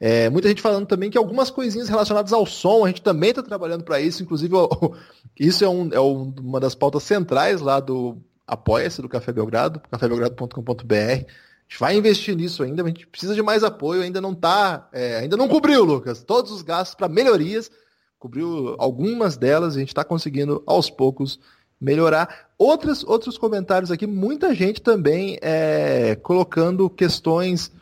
É, 0.00 0.28
muita 0.28 0.48
gente 0.48 0.60
falando 0.60 0.86
também 0.86 1.10
que 1.10 1.16
algumas 1.16 1.48
coisinhas 1.48 1.88
relacionadas 1.88 2.32
ao 2.32 2.44
som, 2.44 2.84
a 2.84 2.88
gente 2.88 3.02
também 3.02 3.30
está 3.30 3.42
trabalhando 3.42 3.84
para 3.84 4.00
isso. 4.00 4.22
Inclusive, 4.22 4.52
isso 5.38 5.64
é, 5.64 5.68
um, 5.68 5.88
é 5.92 6.00
uma 6.00 6.58
das 6.58 6.74
pautas 6.74 7.04
centrais 7.04 7.60
lá 7.60 7.78
do 7.78 8.18
apoia-se 8.46 9.00
do 9.00 9.08
Café 9.08 9.32
Belgrado, 9.32 9.80
cafébelgrado.com.br. 9.90 10.94
A 10.94 11.16
gente 11.16 11.80
vai 11.80 11.96
investir 11.96 12.36
nisso 12.36 12.62
ainda, 12.62 12.82
a 12.82 12.86
gente 12.86 13.06
precisa 13.06 13.34
de 13.34 13.42
mais 13.42 13.64
apoio, 13.64 14.02
ainda 14.02 14.20
não 14.20 14.34
tá, 14.34 14.88
é, 14.92 15.16
ainda 15.16 15.36
não 15.36 15.48
cobriu, 15.48 15.84
Lucas, 15.84 16.22
todos 16.22 16.52
os 16.52 16.62
gastos 16.62 16.94
para 16.94 17.08
melhorias, 17.08 17.70
cobriu 18.18 18.76
algumas 18.78 19.36
delas, 19.36 19.74
a 19.74 19.78
gente 19.78 19.88
está 19.88 20.04
conseguindo 20.04 20.62
aos 20.66 20.90
poucos 20.90 21.40
melhorar. 21.80 22.48
Outros, 22.58 23.04
outros 23.04 23.36
comentários 23.36 23.90
aqui, 23.90 24.06
muita 24.06 24.54
gente 24.54 24.80
também 24.80 25.38
é, 25.42 26.16
colocando 26.16 26.88
questões 26.88 27.72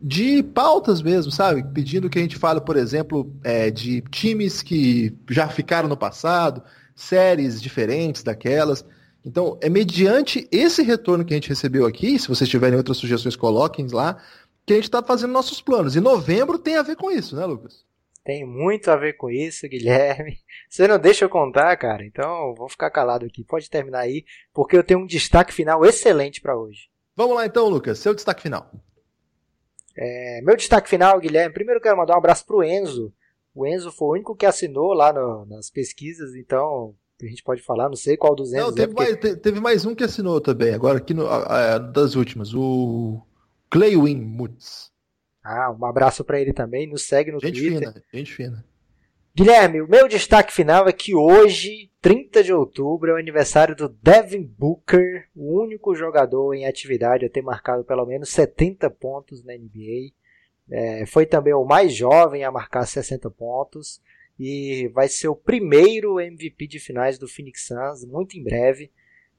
de 0.00 0.42
pautas 0.42 1.00
mesmo, 1.00 1.32
sabe? 1.32 1.62
Pedindo 1.62 2.10
que 2.10 2.18
a 2.18 2.22
gente 2.22 2.36
fale, 2.36 2.60
por 2.60 2.76
exemplo, 2.76 3.32
é, 3.42 3.70
de 3.70 4.02
times 4.10 4.62
que 4.62 5.16
já 5.30 5.48
ficaram 5.48 5.88
no 5.88 5.96
passado, 5.96 6.62
séries 6.94 7.60
diferentes 7.60 8.22
daquelas. 8.22 8.84
Então, 9.26 9.58
é 9.60 9.68
mediante 9.68 10.48
esse 10.52 10.84
retorno 10.84 11.24
que 11.24 11.34
a 11.34 11.36
gente 11.36 11.48
recebeu 11.48 11.84
aqui, 11.84 12.16
se 12.16 12.28
vocês 12.28 12.48
tiverem 12.48 12.78
outras 12.78 12.96
sugestões, 12.96 13.34
coloquem 13.34 13.88
lá, 13.88 14.22
que 14.64 14.72
a 14.72 14.76
gente 14.76 14.84
está 14.84 15.02
fazendo 15.02 15.32
nossos 15.32 15.60
planos. 15.60 15.96
E 15.96 16.00
novembro 16.00 16.56
tem 16.60 16.76
a 16.76 16.82
ver 16.82 16.94
com 16.94 17.10
isso, 17.10 17.34
né, 17.34 17.44
Lucas? 17.44 17.84
Tem 18.24 18.46
muito 18.46 18.88
a 18.88 18.94
ver 18.94 19.14
com 19.14 19.28
isso, 19.28 19.66
Guilherme. 19.68 20.38
Você 20.70 20.86
não 20.86 20.96
deixa 20.96 21.24
eu 21.24 21.28
contar, 21.28 21.76
cara. 21.76 22.04
Então, 22.06 22.54
vou 22.54 22.68
ficar 22.68 22.88
calado 22.88 23.26
aqui. 23.26 23.42
Pode 23.42 23.68
terminar 23.68 24.00
aí, 24.00 24.24
porque 24.54 24.76
eu 24.76 24.84
tenho 24.84 25.00
um 25.00 25.06
destaque 25.06 25.52
final 25.52 25.84
excelente 25.84 26.40
para 26.40 26.56
hoje. 26.56 26.88
Vamos 27.16 27.34
lá 27.34 27.46
então, 27.46 27.68
Lucas. 27.68 27.98
Seu 27.98 28.14
destaque 28.14 28.42
final. 28.42 28.70
É, 29.96 30.40
meu 30.42 30.54
destaque 30.54 30.88
final, 30.88 31.18
Guilherme. 31.18 31.52
Primeiro 31.52 31.80
quero 31.80 31.96
mandar 31.96 32.14
um 32.14 32.18
abraço 32.18 32.46
pro 32.46 32.62
Enzo. 32.62 33.12
O 33.52 33.66
Enzo 33.66 33.90
foi 33.90 34.06
o 34.06 34.12
único 34.12 34.36
que 34.36 34.46
assinou 34.46 34.92
lá 34.92 35.12
no, 35.12 35.46
nas 35.46 35.68
pesquisas, 35.68 36.36
então 36.36 36.94
a 37.22 37.26
gente 37.26 37.42
pode 37.42 37.62
falar, 37.62 37.88
não 37.88 37.96
sei 37.96 38.16
qual 38.16 38.34
dos 38.34 38.52
Enzos. 38.52 38.66
Não, 38.66 38.74
teve, 38.74 38.92
é 38.92 38.94
porque... 38.94 39.28
mais, 39.28 39.40
teve 39.40 39.60
mais 39.60 39.86
um 39.86 39.94
que 39.94 40.04
assinou 40.04 40.40
também, 40.40 40.74
agora 40.74 40.98
aqui 40.98 41.14
no, 41.14 41.26
a, 41.26 41.74
a, 41.74 41.78
das 41.78 42.14
últimas, 42.14 42.54
o 42.54 43.22
Claywin 43.70 44.16
Mutz. 44.16 44.92
Ah, 45.42 45.70
um 45.70 45.84
abraço 45.86 46.24
para 46.24 46.40
ele 46.40 46.52
também. 46.52 46.88
Nos 46.88 47.02
segue 47.02 47.30
no 47.30 47.40
gente 47.40 47.60
Twitter. 47.60 47.78
Fina, 47.78 48.04
gente 48.12 48.34
fina. 48.34 48.64
Guilherme, 49.34 49.82
o 49.82 49.88
meu 49.88 50.08
destaque 50.08 50.52
final 50.52 50.88
é 50.88 50.92
que 50.92 51.14
hoje, 51.14 51.90
30 52.00 52.42
de 52.42 52.52
outubro, 52.52 53.10
é 53.10 53.14
o 53.14 53.18
aniversário 53.18 53.76
do 53.76 53.88
Devin 53.88 54.42
Booker, 54.42 55.28
o 55.36 55.60
único 55.60 55.94
jogador 55.94 56.54
em 56.54 56.66
atividade 56.66 57.26
a 57.26 57.28
ter 57.30 57.42
marcado 57.42 57.84
pelo 57.84 58.06
menos 58.06 58.30
70 58.30 58.90
pontos 58.90 59.44
na 59.44 59.52
NBA. 59.52 60.14
É, 60.68 61.06
foi 61.06 61.26
também 61.26 61.52
o 61.52 61.64
mais 61.64 61.94
jovem 61.94 62.44
a 62.44 62.50
marcar 62.50 62.86
60 62.86 63.30
pontos 63.30 64.00
e 64.38 64.88
vai 64.88 65.08
ser 65.08 65.28
o 65.28 65.36
primeiro 65.36 66.20
MVP 66.20 66.66
de 66.66 66.78
finais 66.78 67.18
do 67.18 67.28
Phoenix 67.28 67.66
Suns 67.66 68.04
muito 68.04 68.36
em 68.36 68.42
breve. 68.42 68.90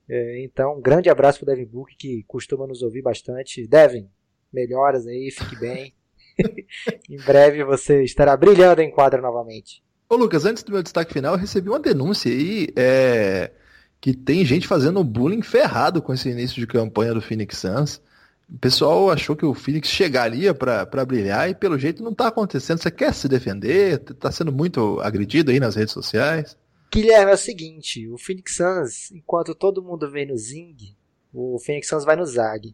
É, 0.09 0.43
então, 0.43 0.77
um 0.77 0.81
grande 0.81 1.09
abraço 1.09 1.39
para 1.39 1.51
o 1.51 1.55
Devin 1.55 1.69
Booker 1.69 1.95
que 1.97 2.23
costuma 2.27 2.65
nos 2.65 2.81
ouvir 2.81 3.01
bastante. 3.01 3.67
Devin, 3.67 4.09
melhoras 4.51 5.05
aí, 5.05 5.29
fique 5.31 5.59
bem. 5.59 5.93
em 7.09 7.17
breve 7.17 7.63
você 7.63 8.03
estará 8.03 8.35
brilhando 8.35 8.81
em 8.81 8.91
quadra 8.91 9.21
novamente. 9.21 9.83
Ô 10.09 10.15
Lucas, 10.15 10.45
antes 10.45 10.63
do 10.63 10.71
meu 10.71 10.81
destaque 10.81 11.13
final, 11.13 11.33
eu 11.33 11.39
recebi 11.39 11.69
uma 11.69 11.79
denúncia 11.79 12.31
aí 12.31 12.69
é, 12.75 13.51
que 13.99 14.13
tem 14.13 14.45
gente 14.45 14.67
fazendo 14.67 15.03
bullying 15.03 15.41
ferrado 15.41 16.01
com 16.01 16.13
esse 16.13 16.29
início 16.29 16.59
de 16.59 16.65
campanha 16.65 17.13
do 17.13 17.21
Phoenix 17.21 17.57
Suns. 17.57 18.01
O 18.49 18.57
pessoal 18.57 19.11
achou 19.11 19.35
que 19.35 19.45
o 19.45 19.53
Phoenix 19.53 19.89
chegaria 19.89 20.53
para 20.53 21.05
brilhar 21.05 21.49
e 21.49 21.55
pelo 21.55 21.77
jeito 21.77 22.01
não 22.01 22.11
está 22.11 22.27
acontecendo. 22.27 22.81
Você 22.81 22.89
quer 22.89 23.13
se 23.13 23.27
defender? 23.27 24.01
Está 24.09 24.31
sendo 24.31 24.51
muito 24.51 24.99
agredido 25.01 25.51
aí 25.51 25.59
nas 25.59 25.75
redes 25.75 25.93
sociais? 25.93 26.57
Guilherme, 26.91 27.31
é 27.31 27.35
o 27.35 27.37
seguinte, 27.37 28.07
o 28.07 28.17
Phoenix 28.17 28.55
Suns, 28.55 29.11
enquanto 29.11 29.53
todo 29.53 29.83
mundo 29.83 30.09
vem 30.09 30.25
no 30.25 30.37
Zing, 30.37 30.95
o 31.33 31.59
Phoenix 31.59 31.89
Suns 31.89 32.05
vai 32.05 32.15
no 32.15 32.25
Zag. 32.25 32.73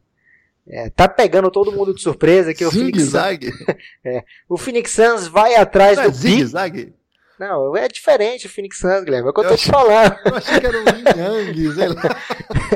É, 0.67 0.89
tá 0.89 1.09
pegando 1.09 1.51
todo 1.51 1.71
mundo 1.71 1.93
de 1.93 2.01
surpresa 2.01 2.53
que 2.53 2.63
o 2.63 2.71
Phoenix 2.71 3.03
Zag. 3.03 3.51
é, 4.05 4.23
o 4.47 4.57
Phoenix 4.57 4.91
Suns 4.91 5.27
vai 5.27 5.55
atrás 5.55 5.97
Não 5.97 6.05
do 6.05 6.09
é 6.09 6.13
Zig 6.13 6.45
Zag? 6.45 6.93
Não, 7.39 7.75
é 7.75 7.87
diferente 7.87 8.45
o 8.45 8.49
Phoenix 8.49 8.77
Suns, 8.77 9.03
Guilherme. 9.03 9.27
É 9.27 9.31
o 9.31 9.33
que 9.33 9.39
eu, 9.39 9.43
eu 9.43 9.49
tô 9.49 9.57
te 9.57 9.67
falando. 9.69 10.15
Eu 10.23 10.35
achei 10.35 10.59
que 10.59 10.65
era 10.65 10.77
um 10.77 10.85
Yang, 10.85 11.73
sei 11.73 11.87
lá. 11.89 12.01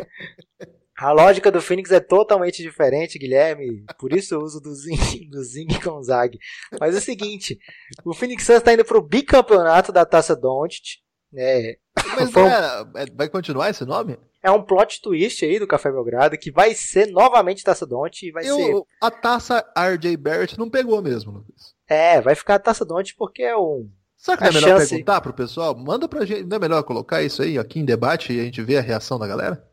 A 0.98 1.12
lógica 1.12 1.52
do 1.52 1.62
Phoenix 1.62 1.92
é 1.92 2.00
totalmente 2.00 2.64
diferente, 2.64 3.20
Guilherme. 3.20 3.86
Por 4.00 4.12
isso 4.12 4.34
eu 4.34 4.40
uso 4.40 4.60
do 4.60 4.74
Zing, 4.74 4.98
do 5.30 5.44
Zing 5.44 5.80
com 5.84 6.02
Zag. 6.02 6.40
Mas 6.80 6.96
é 6.96 6.98
o 6.98 7.02
seguinte: 7.02 7.60
o 8.04 8.16
Phoenix 8.16 8.44
Suns 8.44 8.58
está 8.58 8.74
indo 8.74 8.84
pro 8.84 9.02
bicampeonato 9.02 9.92
da 9.92 10.06
Taça 10.06 10.36
Doncic. 10.36 10.98
É, 11.36 11.78
Mas 12.16 12.36
um... 12.36 12.48
é, 12.48 13.06
vai 13.14 13.30
continuar 13.30 13.70
esse 13.70 13.86
nome? 13.86 14.18
É 14.42 14.50
um 14.50 14.64
plot 14.64 15.02
twist 15.02 15.44
aí 15.44 15.60
do 15.60 15.68
Café 15.68 15.92
Belgrado 15.92 16.38
que 16.38 16.52
vai 16.52 16.74
ser 16.74 17.08
novamente 17.08 17.64
Taça 17.64 17.86
Don't 17.86 18.26
e 18.26 18.32
vai 18.32 18.48
Eu, 18.48 18.56
ser. 18.56 18.82
A 19.02 19.12
taça 19.12 19.64
RJ 19.78 20.16
Barrett 20.16 20.58
não 20.58 20.70
pegou 20.70 21.02
mesmo, 21.02 21.32
Lucas. 21.32 21.76
É, 21.88 22.22
vai 22.22 22.34
ficar 22.34 22.56
a 22.56 22.60
Taça 22.60 22.86
Don't 22.86 23.14
porque 23.16 23.44
é 23.44 23.58
um. 23.58 23.90
Será 24.16 24.38
que 24.38 24.44
não 24.44 24.50
é 24.50 24.54
melhor 24.54 24.80
chance... 24.80 24.90
perguntar 24.90 25.22
pro 25.22 25.34
pessoal? 25.34 25.78
Manda 25.78 26.08
pra 26.08 26.26
gente. 26.26 26.44
Não 26.44 26.58
é 26.58 26.60
melhor 26.60 26.82
colocar 26.84 27.22
isso 27.22 27.42
aí 27.42 27.58
aqui 27.60 27.80
em 27.80 27.86
debate 27.86 28.34
e 28.34 28.40
a 28.40 28.44
gente 28.44 28.62
vê 28.64 28.78
a 28.78 28.82
reação 28.82 29.20
da 29.20 29.28
galera? 29.28 29.67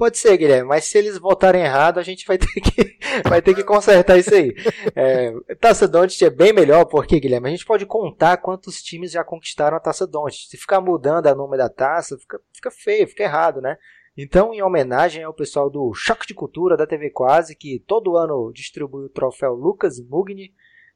Pode 0.00 0.16
ser, 0.16 0.34
Guilherme, 0.38 0.66
mas 0.66 0.86
se 0.86 0.96
eles 0.96 1.18
votarem 1.18 1.60
errado, 1.60 1.98
a 1.98 2.02
gente 2.02 2.26
vai 2.26 2.38
ter 2.38 2.58
que, 2.58 2.96
vai 3.28 3.42
ter 3.42 3.54
que 3.54 3.62
consertar 3.62 4.16
isso 4.16 4.34
aí. 4.34 4.54
É, 4.96 5.30
Taça 5.56 5.86
Doncic 5.86 6.22
é 6.22 6.30
bem 6.30 6.54
melhor, 6.54 6.86
porque, 6.86 7.20
Guilherme, 7.20 7.48
a 7.48 7.50
gente 7.50 7.66
pode 7.66 7.84
contar 7.84 8.38
quantos 8.38 8.82
times 8.82 9.12
já 9.12 9.22
conquistaram 9.22 9.76
a 9.76 9.80
Taça 9.80 10.06
Doncic. 10.06 10.48
Se 10.48 10.56
ficar 10.56 10.80
mudando 10.80 11.26
a 11.26 11.34
nome 11.34 11.58
da 11.58 11.68
taça, 11.68 12.16
fica, 12.16 12.40
fica 12.50 12.70
feio, 12.70 13.06
fica 13.08 13.24
errado, 13.24 13.60
né? 13.60 13.76
Então, 14.16 14.54
em 14.54 14.62
homenagem 14.62 15.22
ao 15.22 15.34
pessoal 15.34 15.68
do 15.68 15.92
Choque 15.92 16.26
de 16.26 16.32
Cultura 16.32 16.78
da 16.78 16.86
TV 16.86 17.10
Quase, 17.10 17.54
que 17.54 17.84
todo 17.86 18.16
ano 18.16 18.50
distribui 18.54 19.04
o 19.04 19.10
troféu 19.10 19.52
Lucas 19.52 20.00
Mugni, 20.00 20.54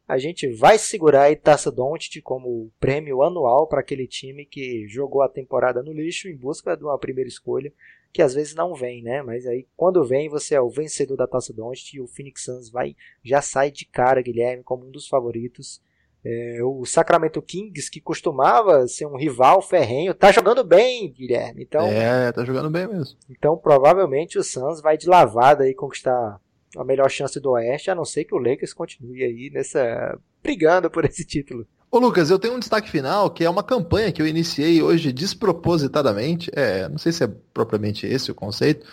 a 0.08 0.16
gente 0.16 0.50
vai 0.56 0.78
segurar 0.78 1.30
a 1.30 1.36
Taça 1.36 1.70
Doncic 1.70 2.22
como 2.22 2.72
prêmio 2.80 3.22
anual 3.22 3.66
para 3.66 3.80
aquele 3.80 4.06
time 4.06 4.46
que 4.46 4.88
jogou 4.88 5.20
a 5.20 5.28
temporada 5.28 5.82
no 5.82 5.92
lixo 5.92 6.26
em 6.26 6.34
busca 6.34 6.74
de 6.74 6.84
uma 6.84 6.98
primeira 6.98 7.28
escolha 7.28 7.70
que 8.14 8.22
às 8.22 8.32
vezes 8.32 8.54
não 8.54 8.76
vem, 8.76 9.02
né? 9.02 9.22
Mas 9.22 9.44
aí 9.44 9.66
quando 9.76 10.04
vem, 10.04 10.28
você 10.28 10.54
é 10.54 10.60
o 10.60 10.70
vencedor 10.70 11.16
da 11.16 11.26
Taça 11.26 11.52
Doncic 11.52 11.94
e 11.94 12.00
o 12.00 12.06
Phoenix 12.06 12.44
Suns 12.44 12.70
vai 12.70 12.94
já 13.24 13.42
sai 13.42 13.72
de 13.72 13.84
cara, 13.84 14.22
Guilherme, 14.22 14.62
como 14.62 14.86
um 14.86 14.90
dos 14.90 15.08
favoritos. 15.08 15.82
É, 16.24 16.60
o 16.62 16.86
Sacramento 16.86 17.42
Kings, 17.42 17.90
que 17.90 18.00
costumava 18.00 18.86
ser 18.86 19.04
um 19.04 19.16
rival 19.16 19.60
ferrenho, 19.60 20.14
tá 20.14 20.30
jogando 20.32 20.64
bem, 20.64 21.12
Guilherme. 21.12 21.64
Então, 21.64 21.86
é, 21.86 22.32
tá 22.32 22.44
jogando 22.44 22.70
bem 22.70 22.86
mesmo. 22.86 23.18
Então, 23.28 23.58
provavelmente 23.58 24.38
o 24.38 24.44
Suns 24.44 24.80
vai 24.80 24.96
de 24.96 25.06
lavada 25.06 25.64
aí 25.64 25.74
conquistar 25.74 26.40
a 26.76 26.84
melhor 26.84 27.10
chance 27.10 27.38
do 27.40 27.50
Oeste, 27.50 27.90
a 27.90 27.94
não 27.94 28.04
ser 28.04 28.24
que 28.24 28.34
o 28.34 28.38
Lakers 28.38 28.72
continue 28.72 29.22
aí 29.22 29.50
nessa 29.52 30.18
brigando 30.42 30.88
por 30.88 31.04
esse 31.04 31.26
título. 31.26 31.66
Ô 31.94 32.00
Lucas, 32.00 32.28
eu 32.28 32.40
tenho 32.40 32.54
um 32.54 32.58
destaque 32.58 32.90
final 32.90 33.30
que 33.30 33.44
é 33.44 33.48
uma 33.48 33.62
campanha 33.62 34.10
que 34.10 34.20
eu 34.20 34.26
iniciei 34.26 34.82
hoje 34.82 35.12
despropositadamente, 35.12 36.50
é, 36.52 36.88
não 36.88 36.98
sei 36.98 37.12
se 37.12 37.22
é 37.22 37.28
propriamente 37.28 38.04
esse 38.04 38.32
o 38.32 38.34
conceito, 38.34 38.84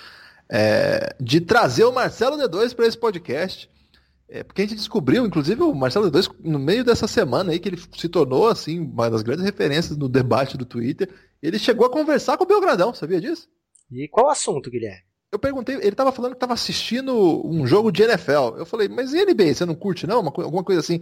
é, 0.48 1.16
de 1.20 1.42
trazer 1.42 1.84
o 1.84 1.92
Marcelo 1.92 2.38
D2 2.38 2.76
para 2.76 2.86
esse 2.86 2.96
podcast. 2.96 3.68
É, 4.30 4.44
porque 4.44 4.62
a 4.62 4.66
gente 4.66 4.78
descobriu, 4.78 5.26
inclusive, 5.26 5.64
o 5.64 5.74
Marcelo 5.74 6.12
D2 6.12 6.32
no 6.44 6.60
meio 6.60 6.84
dessa 6.84 7.08
semana 7.08 7.52
aí, 7.52 7.58
que 7.58 7.70
ele 7.70 7.82
se 7.98 8.08
tornou 8.08 8.48
assim, 8.48 8.80
uma 8.80 9.10
das 9.10 9.24
grandes 9.24 9.44
referências 9.44 9.98
no 9.98 10.08
debate 10.08 10.56
do 10.56 10.64
Twitter. 10.64 11.10
Ele 11.42 11.58
chegou 11.58 11.88
a 11.88 11.90
conversar 11.90 12.38
com 12.38 12.44
o 12.44 12.48
Belgradão, 12.48 12.94
sabia 12.94 13.20
disso? 13.20 13.50
E 13.90 14.08
qual 14.10 14.30
assunto, 14.30 14.70
Guilherme? 14.70 15.02
Eu 15.32 15.40
perguntei, 15.40 15.74
ele 15.78 15.88
estava 15.88 16.12
falando 16.12 16.34
que 16.34 16.38
estava 16.38 16.54
assistindo 16.54 17.16
um 17.48 17.66
jogo 17.66 17.92
de 17.92 18.04
NFL. 18.04 18.58
Eu 18.60 18.66
falei, 18.66 18.88
mas 18.88 19.12
e 19.12 19.26
NBA? 19.26 19.56
Você 19.56 19.66
não 19.66 19.74
curte, 19.74 20.06
não? 20.06 20.20
Uma, 20.20 20.32
alguma 20.38 20.64
coisa 20.64 20.82
assim. 20.82 21.02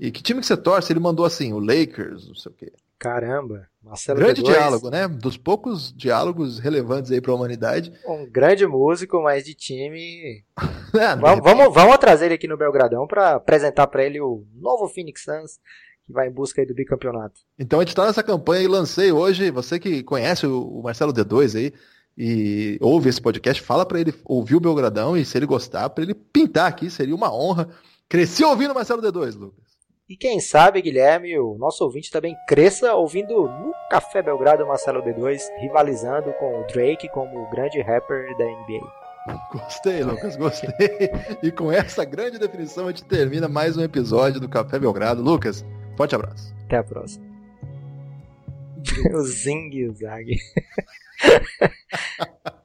E 0.00 0.10
que 0.10 0.22
time 0.22 0.40
que 0.40 0.46
você 0.46 0.56
torce? 0.56 0.90
Ele 0.90 0.98
mandou 0.98 1.26
assim, 1.26 1.52
o 1.52 1.58
Lakers, 1.58 2.26
não 2.26 2.34
sei 2.34 2.50
o 2.50 2.54
quê. 2.54 2.72
Caramba, 2.98 3.68
Marcelo 3.82 4.18
Grande 4.18 4.42
D2, 4.42 4.46
diálogo, 4.46 4.90
né? 4.90 5.06
Dos 5.06 5.36
poucos 5.36 5.92
diálogos 5.94 6.58
relevantes 6.58 7.10
aí 7.10 7.20
para 7.20 7.32
a 7.32 7.34
humanidade. 7.34 7.92
Um 8.06 8.26
grande 8.30 8.66
músico, 8.66 9.22
mas 9.22 9.44
de 9.44 9.54
time. 9.54 10.42
é, 10.94 11.16
vamos, 11.16 11.44
vamos, 11.44 11.74
vamos, 11.74 11.98
trazer 11.98 12.26
ele 12.26 12.34
aqui 12.34 12.48
no 12.48 12.56
Belgradão 12.56 13.06
para 13.06 13.36
apresentar 13.36 13.86
para 13.88 14.04
ele 14.04 14.20
o 14.20 14.44
novo 14.54 14.88
Phoenix 14.88 15.22
Suns 15.22 15.58
que 16.06 16.12
vai 16.12 16.28
em 16.28 16.32
busca 16.32 16.64
do 16.64 16.74
bicampeonato. 16.74 17.40
Então 17.58 17.78
a 17.78 17.82
gente 17.82 17.90
está 17.90 18.06
nessa 18.06 18.22
campanha 18.22 18.64
e 18.64 18.68
lancei 18.68 19.12
hoje. 19.12 19.50
Você 19.50 19.78
que 19.78 20.02
conhece 20.02 20.46
o 20.46 20.80
Marcelo 20.82 21.12
D2 21.12 21.56
aí 21.56 21.72
e 22.16 22.78
ouve 22.80 23.08
esse 23.08 23.20
podcast, 23.20 23.62
fala 23.62 23.86
para 23.86 24.00
ele 24.00 24.14
ouvir 24.24 24.56
o 24.56 24.60
Belgradão 24.60 25.16
e 25.16 25.24
se 25.24 25.38
ele 25.38 25.46
gostar, 25.46 25.88
para 25.90 26.04
ele 26.04 26.14
pintar 26.14 26.66
aqui, 26.68 26.90
seria 26.90 27.14
uma 27.14 27.32
honra. 27.34 27.68
Cresci 28.08 28.44
ouvindo 28.44 28.74
Marcelo 28.74 29.00
D2, 29.00 29.38
Lucas. 29.38 29.69
E 30.10 30.16
quem 30.16 30.40
sabe, 30.40 30.82
Guilherme, 30.82 31.38
o 31.38 31.56
nosso 31.56 31.84
ouvinte 31.84 32.10
também 32.10 32.36
cresça 32.48 32.92
ouvindo 32.94 33.44
no 33.44 33.72
Café 33.88 34.20
Belgrado 34.20 34.66
Marcelo 34.66 35.00
D2, 35.00 35.40
rivalizando 35.60 36.32
com 36.32 36.60
o 36.60 36.66
Drake 36.66 37.08
como 37.10 37.44
o 37.44 37.48
grande 37.48 37.80
rapper 37.80 38.36
da 38.36 38.44
NBA. 38.44 38.80
Gostei, 39.52 40.02
Lucas, 40.02 40.34
gostei. 40.34 41.12
E 41.40 41.52
com 41.52 41.70
essa 41.70 42.04
grande 42.04 42.40
definição 42.40 42.86
a 42.86 42.90
gente 42.90 43.04
termina 43.04 43.48
mais 43.48 43.76
um 43.76 43.84
episódio 43.84 44.40
do 44.40 44.48
Café 44.48 44.80
Belgrado. 44.80 45.22
Lucas, 45.22 45.64
forte 45.96 46.16
abraço. 46.16 46.52
Até 46.64 46.78
a 46.78 46.82
próxima. 46.82 47.24
o 49.14 49.22
Zing 49.22 49.70
e 49.72 49.86
o 49.86 49.94
Zag. 49.94 50.36